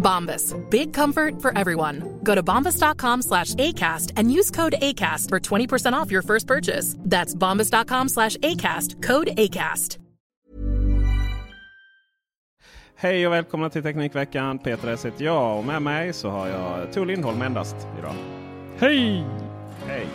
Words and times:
Bombas. 0.00 0.54
Big 0.70 0.92
comfort 0.92 1.40
for 1.40 1.56
everyone. 1.56 2.20
Go 2.24 2.34
to 2.34 2.42
bombas.com 2.42 3.22
slash 3.22 3.54
ACAST 3.54 4.12
and 4.16 4.32
use 4.32 4.50
code 4.50 4.74
ACAST 4.82 5.28
for 5.28 5.38
20% 5.38 5.92
off 5.92 6.10
your 6.10 6.22
first 6.22 6.46
purchase. 6.46 6.96
That's 6.98 7.34
bombas.com 7.34 8.08
slash 8.08 8.36
ACAST. 8.38 9.02
Code 9.02 9.28
ACAST. 9.36 9.98
Hej 13.02 13.26
och 13.26 13.32
välkomna 13.32 13.70
till 13.70 13.82
Teknikveckan. 13.82 14.58
Peter 14.58 14.88
S 14.88 15.04
heter 15.04 15.24
jag 15.24 15.58
och 15.58 15.64
med 15.64 15.82
mig 15.82 16.12
så 16.12 16.30
har 16.30 16.48
jag 16.48 16.92
Tor 16.92 17.06
Lindholm 17.06 17.42
endast 17.42 17.76
idag. 17.98 18.14
Hej! 18.78 19.24
Hej! 19.86 20.06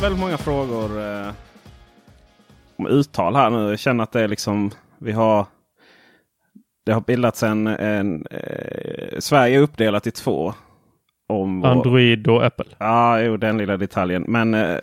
Fått 0.00 0.04
väldigt 0.04 0.20
många 0.20 0.38
frågor 0.38 1.00
eh, 1.00 1.32
om 2.76 2.86
uttal 2.86 3.36
här 3.36 3.50
nu. 3.50 3.70
Jag 3.70 3.78
känner 3.78 4.04
att 4.04 4.12
det 4.12 4.20
är 4.20 4.28
liksom 4.28 4.70
vi 4.98 5.12
har. 5.12 5.46
Det 6.86 6.92
har 6.92 7.00
bildats 7.00 7.42
en, 7.42 7.66
en 7.66 8.26
eh, 8.30 9.18
Sverige 9.18 9.58
är 9.58 9.62
uppdelat 9.62 10.06
i 10.06 10.10
två. 10.10 10.54
Om 11.28 11.64
Android 11.64 12.28
och 12.28 12.44
Apple. 12.44 12.66
Ja, 12.78 13.20
jo, 13.20 13.36
den 13.36 13.58
lilla 13.58 13.76
detaljen. 13.76 14.24
Men 14.28 14.54
eh, 14.54 14.78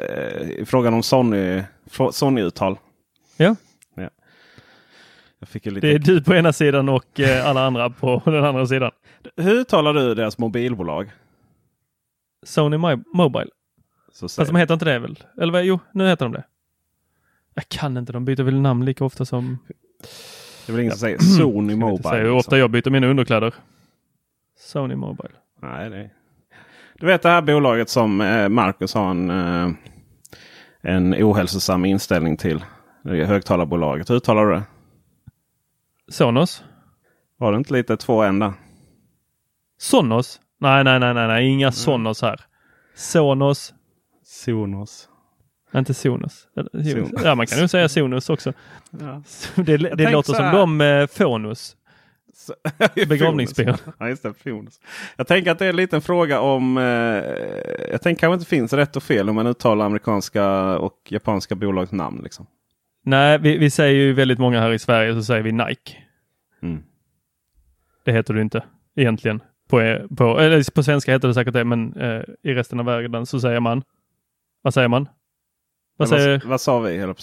frågan 0.66 0.94
om 0.94 1.04
Sony, 1.04 1.64
Sony-uttal. 2.12 2.78
Ja. 3.38 3.56
Ja. 3.96 4.10
Lite... 5.54 5.80
Det 5.80 5.94
är 5.94 6.00
du 6.00 6.24
på 6.24 6.36
ena 6.36 6.54
sidan 6.54 6.90
och 6.90 7.20
eh, 7.20 7.48
alla 7.48 7.66
andra 7.66 7.90
på 7.90 8.22
den 8.26 8.46
andra 8.46 8.68
sidan. 8.68 8.92
Hur 9.38 9.54
uttalar 9.54 9.94
du 9.94 10.16
deras 10.16 10.38
mobilbolag? 10.38 11.12
Sony 12.46 12.78
My 12.78 13.04
Mobile. 13.14 13.50
Så 14.18 14.30
Fast 14.30 14.52
de 14.52 14.56
heter 14.56 14.74
inte 14.74 14.86
det 14.86 15.00
väl? 15.00 15.24
Eller 15.42 15.54
vad? 15.54 15.64
Jo, 15.64 15.80
nu 15.92 16.08
heter 16.08 16.26
de 16.26 16.32
det. 16.34 16.44
Jag 17.54 17.70
kan 17.70 17.98
inte. 17.98 18.14
De 18.14 18.26
byter 18.26 18.44
väl 18.44 18.62
namn 18.62 18.86
lika 18.86 19.06
ofta 19.06 19.26
som... 19.26 19.58
Det 20.66 20.72
är 20.72 20.74
väl 20.74 20.82
ingen 20.82 20.92
som 20.92 21.00
säger 21.00 21.18
Sony 21.18 21.74
inte 21.74 21.86
säga 21.86 21.90
Mobile? 21.90 22.24
hur 22.24 22.32
ofta 22.32 22.38
liksom. 22.38 22.60
jag 22.60 22.72
byter 22.72 22.90
mina 22.90 23.08
underkläder. 23.08 23.54
Sony 24.60 24.96
Mobile. 24.96 25.34
Nej, 25.62 25.90
det... 25.90 26.10
Du 26.94 27.06
vet 27.06 27.22
det 27.22 27.30
här 27.30 27.42
bolaget 27.42 27.90
som 27.90 28.22
eh, 28.22 28.50
Marcus 28.50 28.94
har 28.94 29.12
en, 29.12 29.30
eh, 29.30 29.70
en 30.82 31.14
ohälsosam 31.14 31.86
inställning 31.86 32.38
till. 32.38 32.66
Det 33.04 33.22
är 33.22 33.26
högtalarbolaget. 33.26 34.10
Hur 34.10 34.16
uttalar 34.16 34.46
du 34.46 34.54
det? 34.54 34.64
Sonos? 36.12 36.64
Var 37.38 37.52
det 37.52 37.58
inte 37.58 37.74
lite 37.74 37.98
två 37.98 38.22
ända? 38.22 38.54
Sonos? 39.78 40.40
Nej, 40.60 40.84
nej, 40.84 41.00
nej, 41.00 41.14
nej, 41.14 41.28
nej. 41.28 41.48
inga 41.48 41.72
Sonos 41.72 42.22
här. 42.22 42.42
Sonos, 42.96 43.74
Sonos. 44.38 45.10
inte 45.76 45.94
Sonos. 45.94 46.48
Ja, 47.24 47.36
man 47.36 47.48
kan 47.48 47.60
ju 47.60 47.68
säga 47.68 47.90
Sonos 47.90 48.30
också. 48.30 48.54
Ja. 48.90 49.24
Det, 49.64 49.78
det 49.78 50.12
låter 50.12 50.34
som 50.34 50.52
de 50.52 50.82
eh, 50.82 51.08
Fonus. 51.08 51.76
Begravningsben. 53.08 53.78
Ja, 54.00 54.10
just 54.10 54.24
det. 54.24 54.34
Fonus. 54.34 54.80
Jag 55.16 55.28
tänker 55.28 55.52
att 55.52 55.60
det 55.60 55.66
är 55.66 55.70
en 55.70 55.76
liten 55.76 56.02
fråga 56.02 56.40
om... 56.40 56.78
Eh, 56.78 56.84
jag 57.92 58.02
tänker 58.02 58.20
kanske 58.20 58.34
inte 58.34 58.46
finns 58.46 58.74
rätt 58.74 58.96
och 58.96 59.04
fel 59.04 59.30
om 59.30 59.36
man 59.36 59.48
uttalar 59.48 59.86
amerikanska 59.86 60.78
och 60.78 61.08
japanska 61.10 61.56
bolags 61.56 61.92
namn. 61.92 62.22
Liksom. 62.24 62.46
Nej, 63.04 63.38
vi, 63.38 63.58
vi 63.58 63.70
säger 63.70 63.94
ju 63.94 64.14
väldigt 64.14 64.40
många 64.40 64.60
här 64.60 64.72
i 64.72 64.80
Sverige 64.80 65.14
så 65.14 65.24
säger 65.24 65.44
vi 65.44 65.52
Nike. 65.52 65.98
Mm. 66.62 66.84
Det 68.06 68.12
heter 68.12 68.34
det 68.34 68.42
inte 68.42 68.64
egentligen. 68.96 69.42
På, 69.70 69.82
eh, 69.82 70.08
på, 70.18 70.40
eller 70.40 70.72
på 70.72 70.84
svenska 70.84 71.12
heter 71.12 71.28
det 71.28 71.34
säkert 71.34 71.54
det, 71.54 71.64
men 71.64 71.94
eh, 71.94 72.22
i 72.44 72.54
resten 72.54 72.80
av 72.80 72.86
världen 72.86 73.26
så 73.26 73.40
säger 73.40 73.60
man. 73.60 73.84
Vad 74.68 74.74
säger 74.74 74.88
man? 74.88 75.10
Vad 75.98 76.10
säger, 76.10 76.40
vad, 76.40 76.50
vad 76.50 76.62
sa 76.62 76.80
vi? 76.80 76.98
höll 76.98 77.16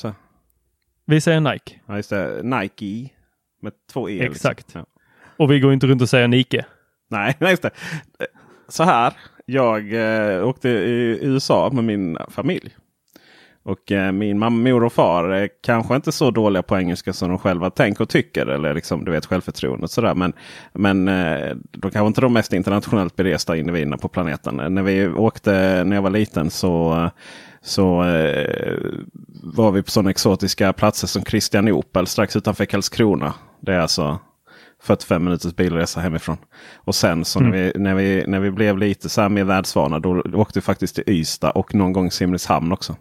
vi 1.05 1.21
säger 1.21 1.41
Nike. 1.41 1.81
Ja, 1.87 1.97
just 1.97 2.11
det. 2.11 2.43
Nike. 2.43 3.11
Med 3.63 3.73
två 3.93 4.11
E. 4.11 4.21
Exakt. 4.23 4.59
Liksom. 4.59 4.85
Ja. 4.95 5.03
Och 5.37 5.51
vi 5.51 5.61
går 5.61 5.73
inte 5.73 5.87
runt 5.87 6.03
och 6.03 6.09
säger 6.09 6.29
Nike. 6.29 6.65
Nej, 7.11 7.37
nej, 7.41 7.51
just 7.51 7.63
det. 7.63 7.71
Så 8.69 8.83
här. 8.83 9.13
Jag 9.45 9.93
eh, 9.93 10.49
åkte 10.49 10.69
i 10.69 11.19
USA 11.23 11.71
med 11.73 11.85
min 11.85 12.19
familj. 12.29 12.77
Och 13.65 13.93
eh, 13.93 14.13
min 14.13 14.39
mamma, 14.39 14.57
mor 14.71 14.85
och 14.85 14.93
far 14.93 15.29
är 15.29 15.49
kanske 15.63 15.97
inte 15.97 16.13
så 16.13 16.31
dåliga 16.31 16.63
på 16.63 16.79
engelska 16.79 17.13
som 17.13 17.29
de 17.29 17.39
själva 17.39 17.71
tänker 17.71 18.03
och 18.03 18.09
tycker. 18.09 18.47
Eller 18.47 18.75
liksom, 18.75 19.05
du 19.05 19.11
vet 19.11 19.27
självförtroende 19.27 19.85
och 19.85 19.91
sådär. 19.91 20.15
Men, 20.15 20.33
men 20.73 21.09
eh, 21.09 21.57
de 21.71 21.91
kanske 21.91 22.07
inte 22.07 22.21
de 22.21 22.33
mest 22.33 22.53
internationellt 22.53 23.17
beresta 23.17 23.57
individerna 23.57 23.97
på 23.97 24.09
planeten. 24.09 24.75
När 24.75 24.83
vi 24.83 25.09
åkte 25.09 25.85
när 25.85 25.97
jag 25.97 26.03
var 26.03 26.11
liten 26.11 26.51
så, 26.51 27.11
så 27.63 28.05
eh, 28.05 28.79
var 29.43 29.71
vi 29.71 29.83
på 29.83 29.91
sådana 29.91 30.11
exotiska 30.11 30.73
platser 30.73 31.07
som 31.07 31.23
Kristianopel 31.23 32.07
strax 32.07 32.37
utanför 32.37 32.65
Karlskrona. 32.65 33.35
Det 33.61 33.73
är 33.73 33.79
alltså 33.79 34.19
45 34.83 35.25
minuters 35.25 35.57
bilresa 35.57 36.01
hemifrån. 36.01 36.37
Och 36.75 36.95
sen 36.95 37.25
så 37.25 37.41
när, 37.41 37.51
vi, 37.51 37.73
när, 37.75 37.95
vi, 37.95 38.25
när 38.27 38.41
vi 38.41 38.51
blev 38.51 38.79
lite 38.79 39.09
så 39.09 39.21
här 39.21 39.29
mer 39.29 39.45
världsvana 39.45 39.99
då 39.99 40.23
åkte 40.35 40.59
vi 40.59 40.63
faktiskt 40.63 40.95
till 40.95 41.05
Ystad 41.07 41.51
och 41.51 41.75
någon 41.75 41.93
gång 41.93 42.11
Simrishamn 42.11 42.73
också. 42.73 42.97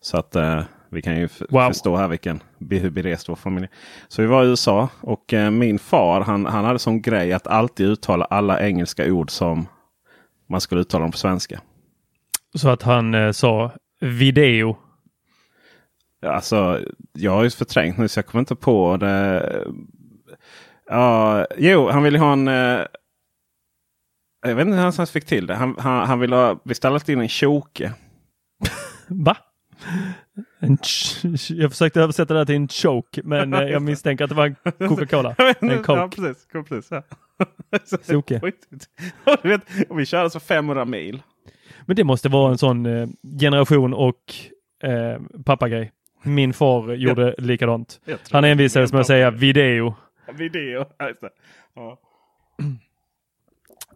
Så 0.00 0.16
att 0.16 0.36
eh, 0.36 0.62
vi 0.90 1.02
kan 1.02 1.16
ju 1.16 1.28
Wow. 1.48 1.68
förstå 1.68 1.96
här 1.96 2.08
vilken, 2.08 2.42
hur 2.70 2.90
berest 2.90 3.28
vår 3.28 3.36
familj. 3.36 3.68
Så 4.08 4.22
vi 4.22 4.28
var 4.28 4.44
i 4.44 4.48
USA 4.48 4.88
och 5.00 5.32
eh, 5.34 5.50
min 5.50 5.78
far 5.78 6.20
han, 6.20 6.46
han 6.46 6.64
hade 6.64 6.78
som 6.78 7.02
grej 7.02 7.32
att 7.32 7.46
alltid 7.46 7.86
uttala 7.86 8.24
alla 8.24 8.60
engelska 8.60 9.12
ord 9.12 9.30
som 9.30 9.66
man 10.48 10.60
skulle 10.60 10.80
uttala 10.80 11.02
dem 11.02 11.12
på 11.12 11.18
svenska. 11.18 11.60
Så 12.54 12.68
att 12.68 12.82
han 12.82 13.14
eh, 13.14 13.32
sa 13.32 13.72
video. 14.00 14.76
Alltså, 16.26 16.80
jag 17.12 17.32
har 17.32 17.42
ju 17.42 17.50
förträngt 17.50 17.98
nu 17.98 18.08
så 18.08 18.18
jag 18.18 18.26
kommer 18.26 18.40
inte 18.40 18.56
på 18.56 18.96
det. 18.96 19.64
Ja, 20.86 21.46
jo, 21.56 21.88
han 21.88 22.02
ville 22.02 22.18
ha 22.18 22.32
en... 22.32 22.48
eh, 22.48 22.80
Jag 24.46 24.54
vet 24.54 24.66
inte 24.66 24.76
hur 24.78 24.92
han 24.98 25.06
fick 25.06 25.24
till 25.26 25.46
det. 25.46 25.54
Han, 25.54 25.76
han, 25.78 26.06
han 26.08 26.20
ville 26.20 26.36
ha 26.36 26.60
beställt 26.64 27.08
in 27.08 27.20
en 27.20 27.28
choke. 27.28 27.92
Va? 29.08 29.36
En 30.58 30.76
ch- 30.76 31.52
jag 31.54 31.70
försökte 31.70 32.00
översätta 32.00 32.34
det 32.34 32.46
till 32.46 32.54
en 32.54 32.68
choke, 32.68 33.20
men 33.24 33.54
eh, 33.54 33.60
jag 33.62 33.82
misstänker 33.82 34.24
att 34.24 34.30
det 34.30 34.36
var 34.36 34.46
en 34.46 34.56
Coca-Cola. 34.88 35.34
Jag 35.38 35.62
En 35.62 35.82
Coke. 35.82 35.92
Ja, 36.00 36.08
precis. 36.08 36.46
Precis 36.68 36.90
ja. 36.90 37.02
Soke. 38.02 38.40
du 39.42 39.48
vet, 39.48 39.60
vi 39.90 40.06
körde 40.06 40.30
så 40.30 40.40
500 40.40 40.84
mil. 40.84 41.22
Men 41.86 41.96
det 41.96 42.04
måste 42.04 42.28
vara 42.28 42.50
en 42.52 42.58
sån 42.58 42.86
eh, 42.86 43.08
generation 43.40 43.94
och 43.94 44.34
eh, 44.82 45.20
pappagrej. 45.44 45.92
Min 46.22 46.52
far 46.52 46.92
gjorde 46.94 47.34
likadant. 47.38 48.00
Jag 48.04 48.18
Han 48.30 48.44
envisades 48.44 48.92
med 48.92 49.00
att 49.00 49.06
säga 49.06 49.30
video. 49.30 49.94
Video. 50.32 50.84
Ja. 51.74 51.98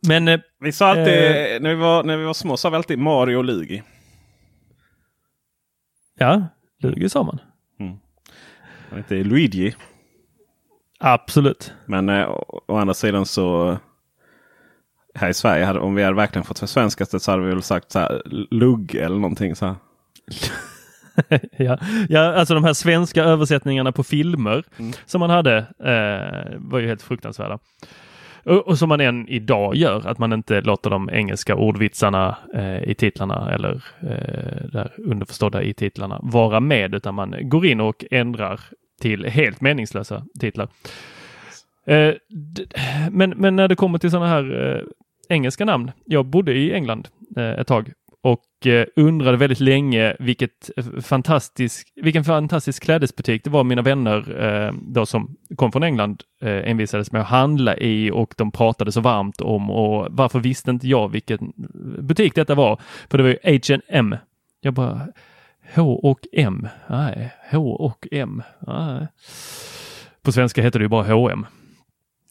Men 0.07 0.29
eh, 0.29 0.41
Vi 0.61 0.73
sa 0.73 0.87
alltid, 0.87 1.07
Eh. 1.07 1.61
när, 1.61 1.69
vi 1.69 1.75
var, 1.75 2.05
när 2.05 2.17
vi 2.17 2.25
var 2.25 2.35
små 2.35 2.57
sa 2.57 2.71
vi 2.71 2.77
alltid 2.77 2.99
Mario 2.99 3.37
och 3.37 3.45
Luigi. 3.45 3.83
Ja, 6.19 6.49
Lugi 6.83 7.09
sa 7.09 7.23
man. 7.23 7.41
Han 8.95 9.03
heter 9.03 9.25
Luigi. 9.25 9.75
Absolut. 11.01 11.73
Men 11.87 12.09
eh, 12.09 12.31
å, 12.67 12.77
andra 12.77 12.95
sidan 12.95 13.27
så 13.27 13.79
här 15.15 15.29
i 15.29 15.35
Sverige, 15.35 15.65
hade, 15.65 15.79
om 15.79 15.95
vi 15.95 16.03
hade 16.03 16.17
verkligen 16.17 16.45
fått 16.45 16.59
försvenskat 16.59 17.11
det 17.11 17.21
så 17.21 17.31
hade 17.31 17.43
vi 17.43 17.49
väl 17.49 17.63
sagt 17.63 17.93
så 17.93 17.99
här, 17.99 18.23
lugg 18.51 18.95
eller 18.95 19.17
någonting. 19.17 19.57
Så 19.57 19.67
här. 19.67 19.77
ja. 21.57 21.79
ja, 22.09 22.35
alltså 22.35 22.55
de 22.55 22.65
här 22.65 22.73
svenska 22.73 23.25
översättningarna 23.25 23.93
på 23.93 24.05
filmer 24.05 24.65
som 25.07 25.21
man 25.21 25.31
hade 25.31 25.57
eh, 25.79 26.59
var 26.59 26.79
ju 26.79 26.87
helt 26.87 27.03
fruktansvärda. 27.03 27.59
Och, 28.45 28.69
och 28.69 28.79
som 28.79 28.89
man 28.89 29.01
än 29.01 29.29
idag 29.29 29.77
gör, 29.77 30.07
att 30.07 30.19
man 30.19 30.33
inte 30.33 30.61
låter 30.61 30.91
de 30.91 31.11
engelska 31.13 31.55
ordvitsarna 31.57 32.37
eh, 32.55 32.83
i 32.91 32.95
titlarna 32.95 33.53
eller 33.53 33.73
eh, 34.01 34.67
där 34.73 34.91
underförstådda 34.99 35.63
i 35.63 35.75
titlarna 35.75 36.21
vara 36.23 36.61
med, 36.61 36.95
utan 36.95 37.15
man 37.15 37.35
går 37.41 37.67
in 37.67 37.81
och 37.81 38.05
ändrar 38.11 38.61
till 39.01 39.25
helt 39.25 39.61
meningslösa 39.61 40.25
titlar. 40.41 40.69
Eh, 41.87 42.15
d- 42.29 42.65
men, 43.11 43.31
men 43.31 43.57
när 43.57 43.69
det 43.69 43.75
kommer 43.77 43.99
till 43.99 44.11
sådana 44.11 44.29
här 44.29 44.75
eh, 44.77 44.83
engelska 45.29 45.65
namn. 45.65 45.91
Jag 46.05 46.27
bodde 46.27 46.53
i 46.55 46.73
England 46.73 47.09
eh, 47.37 47.51
ett 47.51 47.67
tag 47.67 47.93
och 48.25 48.67
eh, 48.67 48.87
undrade 48.97 49.37
väldigt 49.37 49.61
länge 49.61 50.17
vilket 50.19 50.71
eh, 50.77 50.85
fantastisk, 51.01 51.93
vilken 51.97 52.25
fantastisk 52.25 52.83
klädesbutik 52.83 53.45
det 53.45 53.51
var 53.51 53.65
mina 53.65 53.83
vänner 53.83 54.43
eh, 54.45 54.73
då 54.83 55.07
som 55.07 55.37
kom 55.57 55.73
från 55.73 55.83
England 55.83 56.23
eh, 56.41 56.71
envisades 56.71 57.13
med 57.13 57.21
att 57.21 57.29
handla 57.29 57.77
i 57.77 58.11
och 58.11 58.35
de 58.37 58.53
pratade 58.53 58.93
så 58.93 59.01
varmt 59.01 59.41
om 59.41 59.71
och 59.71 60.07
varför 60.11 60.39
visste 60.39 60.71
inte 60.71 60.89
jag 60.89 61.09
vilken 61.09 61.53
butik 61.99 62.35
detta 62.35 62.55
var? 62.55 62.81
För 63.11 63.19
det 63.19 63.25
var 63.25 63.31
ju 63.31 63.59
H&M. 63.59 64.17
Jag 64.61 64.75
bara 64.75 65.09
H 65.75 65.95
och 65.95 66.27
M. 66.33 66.69
Nej, 66.87 67.31
H 67.51 67.73
och 67.73 68.09
M. 68.11 68.43
Nej. 68.59 69.07
På 70.23 70.33
svenska 70.33 70.63
heter 70.63 70.79
det 70.79 70.83
ju 70.83 70.89
bara 70.89 71.15
H&M. 71.15 71.47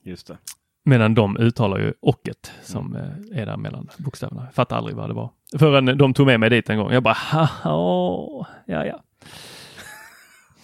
Just 0.04 0.28
det. 0.28 0.38
Medan 0.86 1.16
de 1.16 1.38
uttalar 1.38 1.80
ju 1.80 1.94
ocket 2.00 2.52
som 2.64 2.96
eh, 2.96 3.42
är 3.42 3.46
där 3.46 3.58
mellan 3.58 3.90
bokstäverna. 3.98 4.44
Jag 4.46 4.54
fattar 4.54 4.78
aldrig 4.78 4.96
vad 4.96 5.10
det 5.10 5.14
var. 5.14 5.30
Förrän 5.60 5.98
de 5.98 6.14
tog 6.14 6.26
med 6.28 6.40
mig 6.40 6.50
dit 6.50 6.70
en 6.70 6.78
gång. 6.78 6.92
Jag 6.94 7.04
bara, 7.04 7.14
haha, 7.14 8.48
ja 8.66 8.86
ja. 8.86 9.04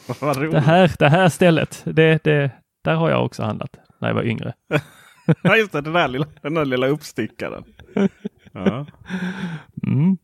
Det 0.51 0.59
här, 0.59 0.91
det 0.99 1.09
här 1.09 1.29
stället, 1.29 1.81
det, 1.85 2.23
det, 2.23 2.51
där 2.83 2.95
har 2.95 3.09
jag 3.09 3.25
också 3.25 3.43
handlat 3.43 3.75
när 3.99 4.07
jag 4.07 4.15
var 4.15 4.23
yngre. 4.23 4.53
Ja, 5.43 5.55
just 5.57 5.71
det, 5.71 5.81
den 5.81 5.93
där 5.93 6.07
lilla, 6.07 6.25
den 6.41 6.53
där 6.53 6.65
lilla 6.65 6.87
uppstickaren. 6.87 7.63
Ja. 8.51 8.85
Mm. 9.87 10.17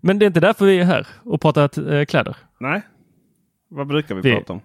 Men 0.00 0.18
det 0.18 0.24
är 0.24 0.26
inte 0.26 0.40
därför 0.40 0.64
vi 0.66 0.80
är 0.80 0.84
här 0.84 1.06
och 1.24 1.40
pratar 1.40 1.92
eh, 1.94 2.04
kläder. 2.04 2.36
Nej, 2.60 2.82
vad 3.68 3.86
brukar 3.86 4.14
vi 4.14 4.20
Det- 4.22 4.36
prata 4.36 4.52
om? 4.52 4.60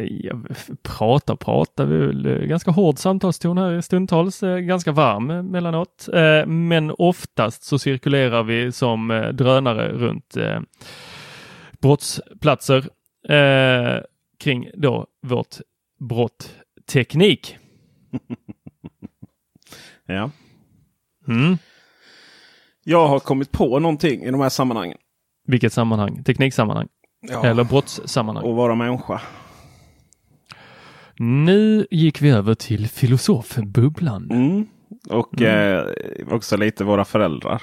Jag 0.00 0.46
vi 1.84 1.94
är 1.94 2.06
väl 2.06 2.26
eh, 2.26 2.46
ganska 2.46 2.70
hård 2.70 2.98
samtalston 2.98 3.58
här 3.58 3.80
stundtals, 3.80 4.42
eh, 4.42 4.58
ganska 4.58 4.92
varm 4.92 5.30
eh, 5.30 5.42
mellanåt. 5.42 6.08
Men 6.46 6.92
oftast 6.98 7.64
så 7.64 7.78
cirkulerar 7.78 8.42
vi 8.42 8.72
som 8.72 9.30
drönare 9.34 9.88
runt 9.92 10.36
brottsplatser 11.80 12.88
kring 14.38 14.70
då 14.74 15.06
vårt 15.22 15.56
brott 15.98 16.54
teknik. 16.92 17.56
Ja. 20.06 20.30
Mm. 21.28 21.58
Jag 22.84 23.08
har 23.08 23.18
kommit 23.18 23.52
på 23.52 23.78
någonting 23.78 24.22
i 24.22 24.30
de 24.30 24.40
här 24.40 24.48
sammanhangen. 24.48 24.98
Vilket 25.46 25.72
sammanhang? 25.72 26.24
Tekniksammanhang 26.24 26.88
Ja. 27.20 27.46
eller 27.46 27.64
brottssammanhang? 27.64 28.44
Och 28.44 28.56
vara 28.56 28.74
människa. 28.74 29.20
Nu 31.24 31.86
gick 31.90 32.22
vi 32.22 32.30
över 32.30 32.54
till 32.54 32.88
filosofbubblan. 32.88 34.30
Mm. 34.30 34.66
Och 35.10 35.42
eh, 35.42 35.86
också 36.30 36.56
lite 36.56 36.84
våra 36.84 37.04
föräldrar. 37.04 37.62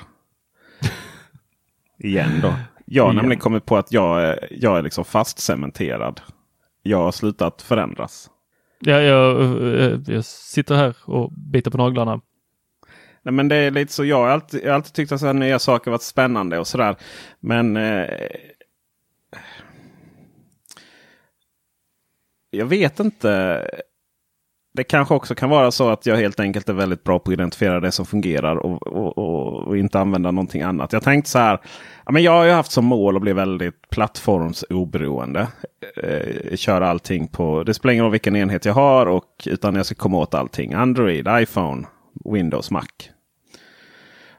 Igen 2.00 2.30
då. 2.42 2.54
Jag 2.86 3.04
har 3.04 3.10
Igen. 3.12 3.16
nämligen 3.22 3.40
kommit 3.40 3.66
på 3.66 3.78
att 3.78 3.92
jag, 3.92 4.22
är- 4.24 4.48
jag 4.52 4.78
är 4.78 4.82
liksom 4.82 5.06
fastcementerad. 5.06 6.22
Jag 6.84 6.98
har 6.98 7.12
slutat 7.12 7.62
förändras. 7.62 8.30
Ja, 8.80 9.02
jag, 9.02 9.42
eh, 9.80 10.00
jag 10.08 10.26
sitter 10.26 10.76
här 10.76 10.96
och 11.06 11.32
biter 11.32 11.72
på 11.72 11.78
naglarna. 11.78 12.22
Nej, 13.24 13.34
men 13.34 13.48
det 13.48 13.56
är 13.56 13.72
lite 13.72 13.94
så. 13.94 14.06
Jag 14.06 14.18
har 14.18 14.28
alltid, 14.28 14.62
jag 14.64 14.68
har 14.70 14.76
alltid 14.76 14.94
tyckt 14.94 15.12
att 15.12 15.20
så 15.20 15.26
här 15.26 15.34
nya 15.34 15.60
saker 15.60 15.92
varit 15.92 16.02
spännande 16.02 16.60
och 16.60 16.68
sådär. 16.68 16.96
Men 17.40 17.78
eh, 17.78 18.06
jag 22.52 22.66
vet 22.66 23.00
inte. 23.00 23.62
Det 24.74 24.84
kanske 24.84 25.14
också 25.14 25.36
kan 25.36 25.50
vara 25.50 25.72
så 25.72 25.90
att 25.90 26.06
jag 26.06 26.16
helt 26.16 26.40
enkelt 26.40 26.70
är 26.70 26.74
väldigt 26.74 27.04
bra 27.04 27.20
på 27.20 27.32
att 27.32 27.34
identifiera 27.34 27.80
det 27.80 27.92
som 27.92 28.06
fungerar 28.06 28.56
och, 28.56 28.88
och, 28.88 29.18
och, 29.18 29.68
och 29.68 29.78
inte 29.78 30.00
använda 30.00 30.32
någonting 30.32 30.62
annat. 30.62 30.94
Jag 30.94 31.04
tänkte 31.04 31.30
så 31.32 31.40
här. 31.40 31.60
Ja, 32.06 32.12
men 32.12 32.24
jag 32.24 32.32
har 32.32 32.46
ju 32.46 32.52
haft 32.52 32.72
som 32.72 32.86
mål 32.86 33.16
att 33.16 33.22
bli 33.22 33.34
väldigt 33.34 33.90
plattformsoberoende. 33.90 35.48
Eh, 36.04 36.56
köra 36.56 36.90
allting 36.90 37.28
på. 37.28 37.64
Det 37.64 37.74
spelar 37.74 37.94
ingen 37.94 38.04
roll 38.04 38.12
vilken 38.12 38.36
enhet 38.36 38.66
jag 38.66 38.74
har 38.74 39.06
och 39.06 39.44
utan 39.46 39.76
jag 39.76 39.86
ska 39.86 39.96
komma 39.96 40.18
åt 40.18 40.34
allting. 40.34 40.74
Android, 40.74 41.28
iPhone, 41.32 41.88
Windows, 42.34 42.72
Mac. 42.72 42.86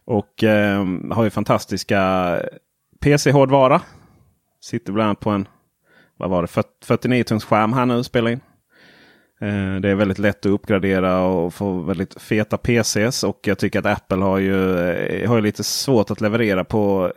Och 0.04 0.44
eh, 0.44 0.86
har 1.10 1.24
ju 1.24 1.30
fantastiska 1.30 2.36
PC-hårdvara. 3.00 3.80
Sitter 4.60 4.92
bland 4.92 5.06
annat 5.06 5.20
på 5.20 5.30
en 5.30 5.48
vad 6.20 6.30
var 6.30 6.42
det, 6.42 6.62
49 6.84 7.24
tums 7.24 7.44
skärm 7.44 7.72
här 7.72 7.86
nu 7.86 8.04
spelar 8.04 8.30
in. 8.30 8.40
Eh, 9.40 9.80
det 9.80 9.88
är 9.88 9.94
väldigt 9.94 10.18
lätt 10.18 10.46
att 10.46 10.52
uppgradera 10.52 11.20
och 11.20 11.54
få 11.54 11.80
väldigt 11.80 12.22
feta 12.22 12.58
PCs. 12.58 13.24
Och 13.24 13.38
jag 13.42 13.58
tycker 13.58 13.78
att 13.78 13.86
Apple 13.86 14.24
har 14.24 14.38
ju, 14.38 14.78
eh, 14.78 15.28
har 15.28 15.36
ju 15.36 15.42
lite 15.42 15.64
svårt 15.64 16.10
att 16.10 16.20
leverera 16.20 16.64
på 16.64 17.12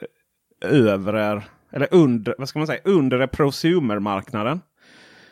övre, 0.66 1.44
eller 1.72 1.88
under, 1.92 2.36
vad 2.38 2.50
ska 2.50 2.60
man 2.60 2.68
säga, 2.68 2.82
Undre 2.84 3.28
prosumer-marknaden. 3.28 4.62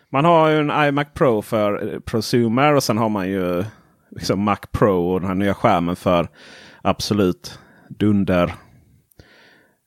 Man 0.09 0.25
har 0.25 0.49
ju 0.49 0.59
en 0.59 0.87
iMac 0.87 1.07
Pro 1.13 1.41
för 1.41 1.99
prosumer 2.05 2.73
och 2.73 2.83
sen 2.83 2.97
har 2.97 3.09
man 3.09 3.29
ju 3.29 3.63
liksom 4.11 4.43
Mac 4.43 4.57
Pro 4.71 5.11
och 5.13 5.19
den 5.19 5.27
här 5.27 5.35
nya 5.35 5.53
skärmen 5.53 5.95
för 5.95 6.27
absolut 6.81 7.59
dunder 7.89 8.53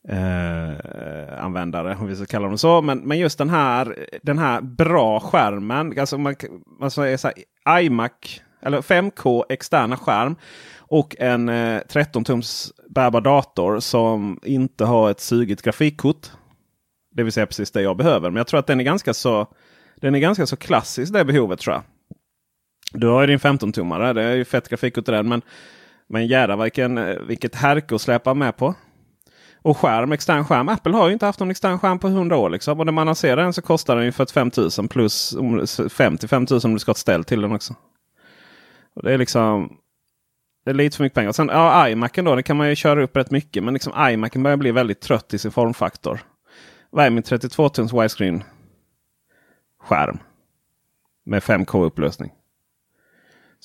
Eh, 0.08 0.70
eh, 0.70 1.44
användare. 1.44 1.96
Om 2.00 2.06
vi 2.06 2.16
ska 2.16 2.26
kalla 2.26 2.48
dem 2.48 2.58
så. 2.58 2.82
Men, 2.82 2.98
men 2.98 3.18
just 3.18 3.38
den 3.38 3.50
här, 3.50 4.08
den 4.22 4.38
här 4.38 4.60
bra 4.60 5.20
skärmen. 5.20 5.98
Alltså 6.00 6.18
man, 6.18 6.34
man 6.42 6.62
alltså 6.80 7.00
säger 7.00 7.16
så 7.16 7.30
här, 7.64 7.80
iMac 7.80 8.42
eller 8.62 8.80
5K 8.80 9.44
externa 9.48 9.96
skärm. 9.96 10.36
Och 10.78 11.16
en 11.18 11.48
eh, 11.48 11.80
13 11.88 12.24
tums 12.24 12.72
bärbar 12.88 13.20
dator 13.20 13.80
som 13.80 14.40
inte 14.42 14.84
har 14.84 15.10
ett 15.10 15.20
sugigt 15.20 15.62
grafikkort. 15.62 16.30
Det 17.10 17.22
vill 17.22 17.32
säga 17.32 17.46
precis 17.46 17.70
det 17.70 17.82
jag 17.82 17.96
behöver. 17.96 18.30
Men 18.30 18.36
jag 18.36 18.46
tror 18.46 18.60
att 18.60 18.66
den 18.66 18.80
är 18.80 18.84
ganska 18.84 19.14
så, 19.14 19.46
den 19.96 20.14
är 20.14 20.18
ganska 20.18 20.46
så 20.46 20.56
klassisk 20.56 21.12
det 21.12 21.24
behovet 21.24 21.60
tror 21.60 21.74
jag. 21.74 21.82
Du 22.92 23.06
har 23.06 23.20
ju 23.20 23.26
din 23.26 23.38
15-tummare. 23.38 24.12
Det 24.12 24.22
är 24.22 24.34
ju 24.34 24.44
fett 24.44 24.68
grafikkort 24.68 25.08
i 25.08 25.12
den. 25.12 25.28
Men, 25.28 25.42
men 26.08 26.26
jädrar 26.26 26.56
vilken, 26.56 26.98
eh, 26.98 27.18
vilket 27.18 27.54
härke 27.54 27.94
att 27.94 28.00
släpa 28.00 28.34
med 28.34 28.56
på. 28.56 28.74
Och 29.64 29.76
skärm, 29.76 30.12
extern 30.12 30.44
skärm. 30.44 30.68
Apple 30.68 30.92
har 30.92 31.06
ju 31.06 31.12
inte 31.12 31.26
haft 31.26 31.40
någon 31.40 31.50
extern 31.50 31.78
skärm 31.78 31.98
på 31.98 32.08
100 32.08 32.36
år. 32.36 32.50
Liksom. 32.50 32.80
Och 32.80 32.86
när 32.86 32.92
man 32.92 33.06
lanserar 33.06 33.42
den 33.42 33.52
så 33.52 33.62
kostar 33.62 33.96
den 33.96 34.04
ju 34.04 34.12
45 34.12 34.50
000 34.78 34.88
plus 34.88 35.36
55 35.90 36.46
000 36.50 36.60
om 36.64 36.72
du 36.72 36.78
ska 36.78 36.88
ha 36.88 36.92
ett 36.92 36.98
ställ 36.98 37.24
till 37.24 37.40
den 37.40 37.52
också. 37.52 37.74
Och 38.94 39.02
det 39.02 39.14
är 39.14 39.18
liksom 39.18 39.76
det 40.64 40.70
är 40.70 40.74
lite 40.74 40.96
för 40.96 41.04
mycket 41.04 41.14
pengar. 41.14 41.32
Sen 41.32 41.48
ja, 41.48 41.88
iMacen 41.88 42.24
då, 42.24 42.34
Den 42.34 42.44
kan 42.44 42.56
man 42.56 42.68
ju 42.68 42.76
köra 42.76 43.02
upp 43.02 43.16
rätt 43.16 43.30
mycket. 43.30 43.64
Men 43.64 43.74
liksom 43.74 43.92
iMacen 44.10 44.42
börjar 44.42 44.56
bli 44.56 44.72
väldigt 44.72 45.00
trött 45.00 45.34
i 45.34 45.38
sin 45.38 45.50
formfaktor. 45.50 46.20
Vad 46.90 47.06
är 47.06 47.10
min 47.10 47.22
32 47.22 47.68
tums 47.68 47.92
widescreen 47.92 48.42
skärm? 49.82 50.18
Med 51.26 51.42
5K 51.42 51.84
upplösning. 51.84 52.32